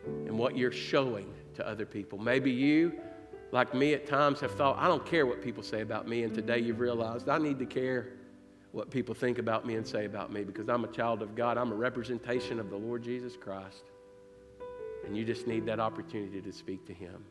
and 0.04 0.36
what 0.36 0.56
you're 0.56 0.72
showing 0.72 1.32
to 1.54 1.66
other 1.66 1.86
people. 1.86 2.18
Maybe 2.18 2.50
you, 2.50 2.92
like 3.52 3.74
me 3.74 3.94
at 3.94 4.06
times, 4.06 4.40
have 4.40 4.52
thought, 4.52 4.78
I 4.78 4.88
don't 4.88 5.04
care 5.04 5.26
what 5.26 5.42
people 5.42 5.62
say 5.62 5.82
about 5.82 6.08
me, 6.08 6.24
and 6.24 6.34
today 6.34 6.58
you've 6.58 6.80
realized 6.80 7.28
I 7.28 7.38
need 7.38 7.58
to 7.58 7.66
care 7.66 8.08
what 8.72 8.90
people 8.90 9.14
think 9.14 9.38
about 9.38 9.66
me 9.66 9.74
and 9.74 9.86
say 9.86 10.04
about 10.04 10.32
me 10.32 10.44
because 10.44 10.68
I'm 10.68 10.84
a 10.84 10.88
child 10.88 11.22
of 11.22 11.34
God. 11.34 11.58
I'm 11.58 11.72
a 11.72 11.76
representation 11.76 12.60
of 12.60 12.70
the 12.70 12.76
Lord 12.76 13.02
Jesus 13.02 13.36
Christ. 13.36 13.89
And 15.06 15.16
you 15.16 15.24
just 15.24 15.46
need 15.46 15.66
that 15.66 15.80
opportunity 15.80 16.40
to 16.40 16.52
speak 16.52 16.86
to 16.86 16.92
Him. 16.92 17.24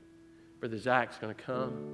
Brother 0.60 0.78
Zach's 0.78 1.18
going 1.18 1.34
to 1.34 1.42
come 1.42 1.88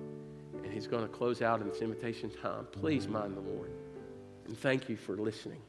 and 0.63 0.73
he's 0.73 0.87
going 0.87 1.03
to 1.03 1.09
close 1.09 1.41
out 1.41 1.61
in 1.61 1.69
this 1.69 1.81
invitation 1.81 2.31
time. 2.41 2.67
Please 2.71 3.07
mind 3.07 3.37
the 3.37 3.41
Lord. 3.41 3.71
And 4.47 4.57
thank 4.57 4.89
you 4.89 4.95
for 4.95 5.15
listening. 5.15 5.61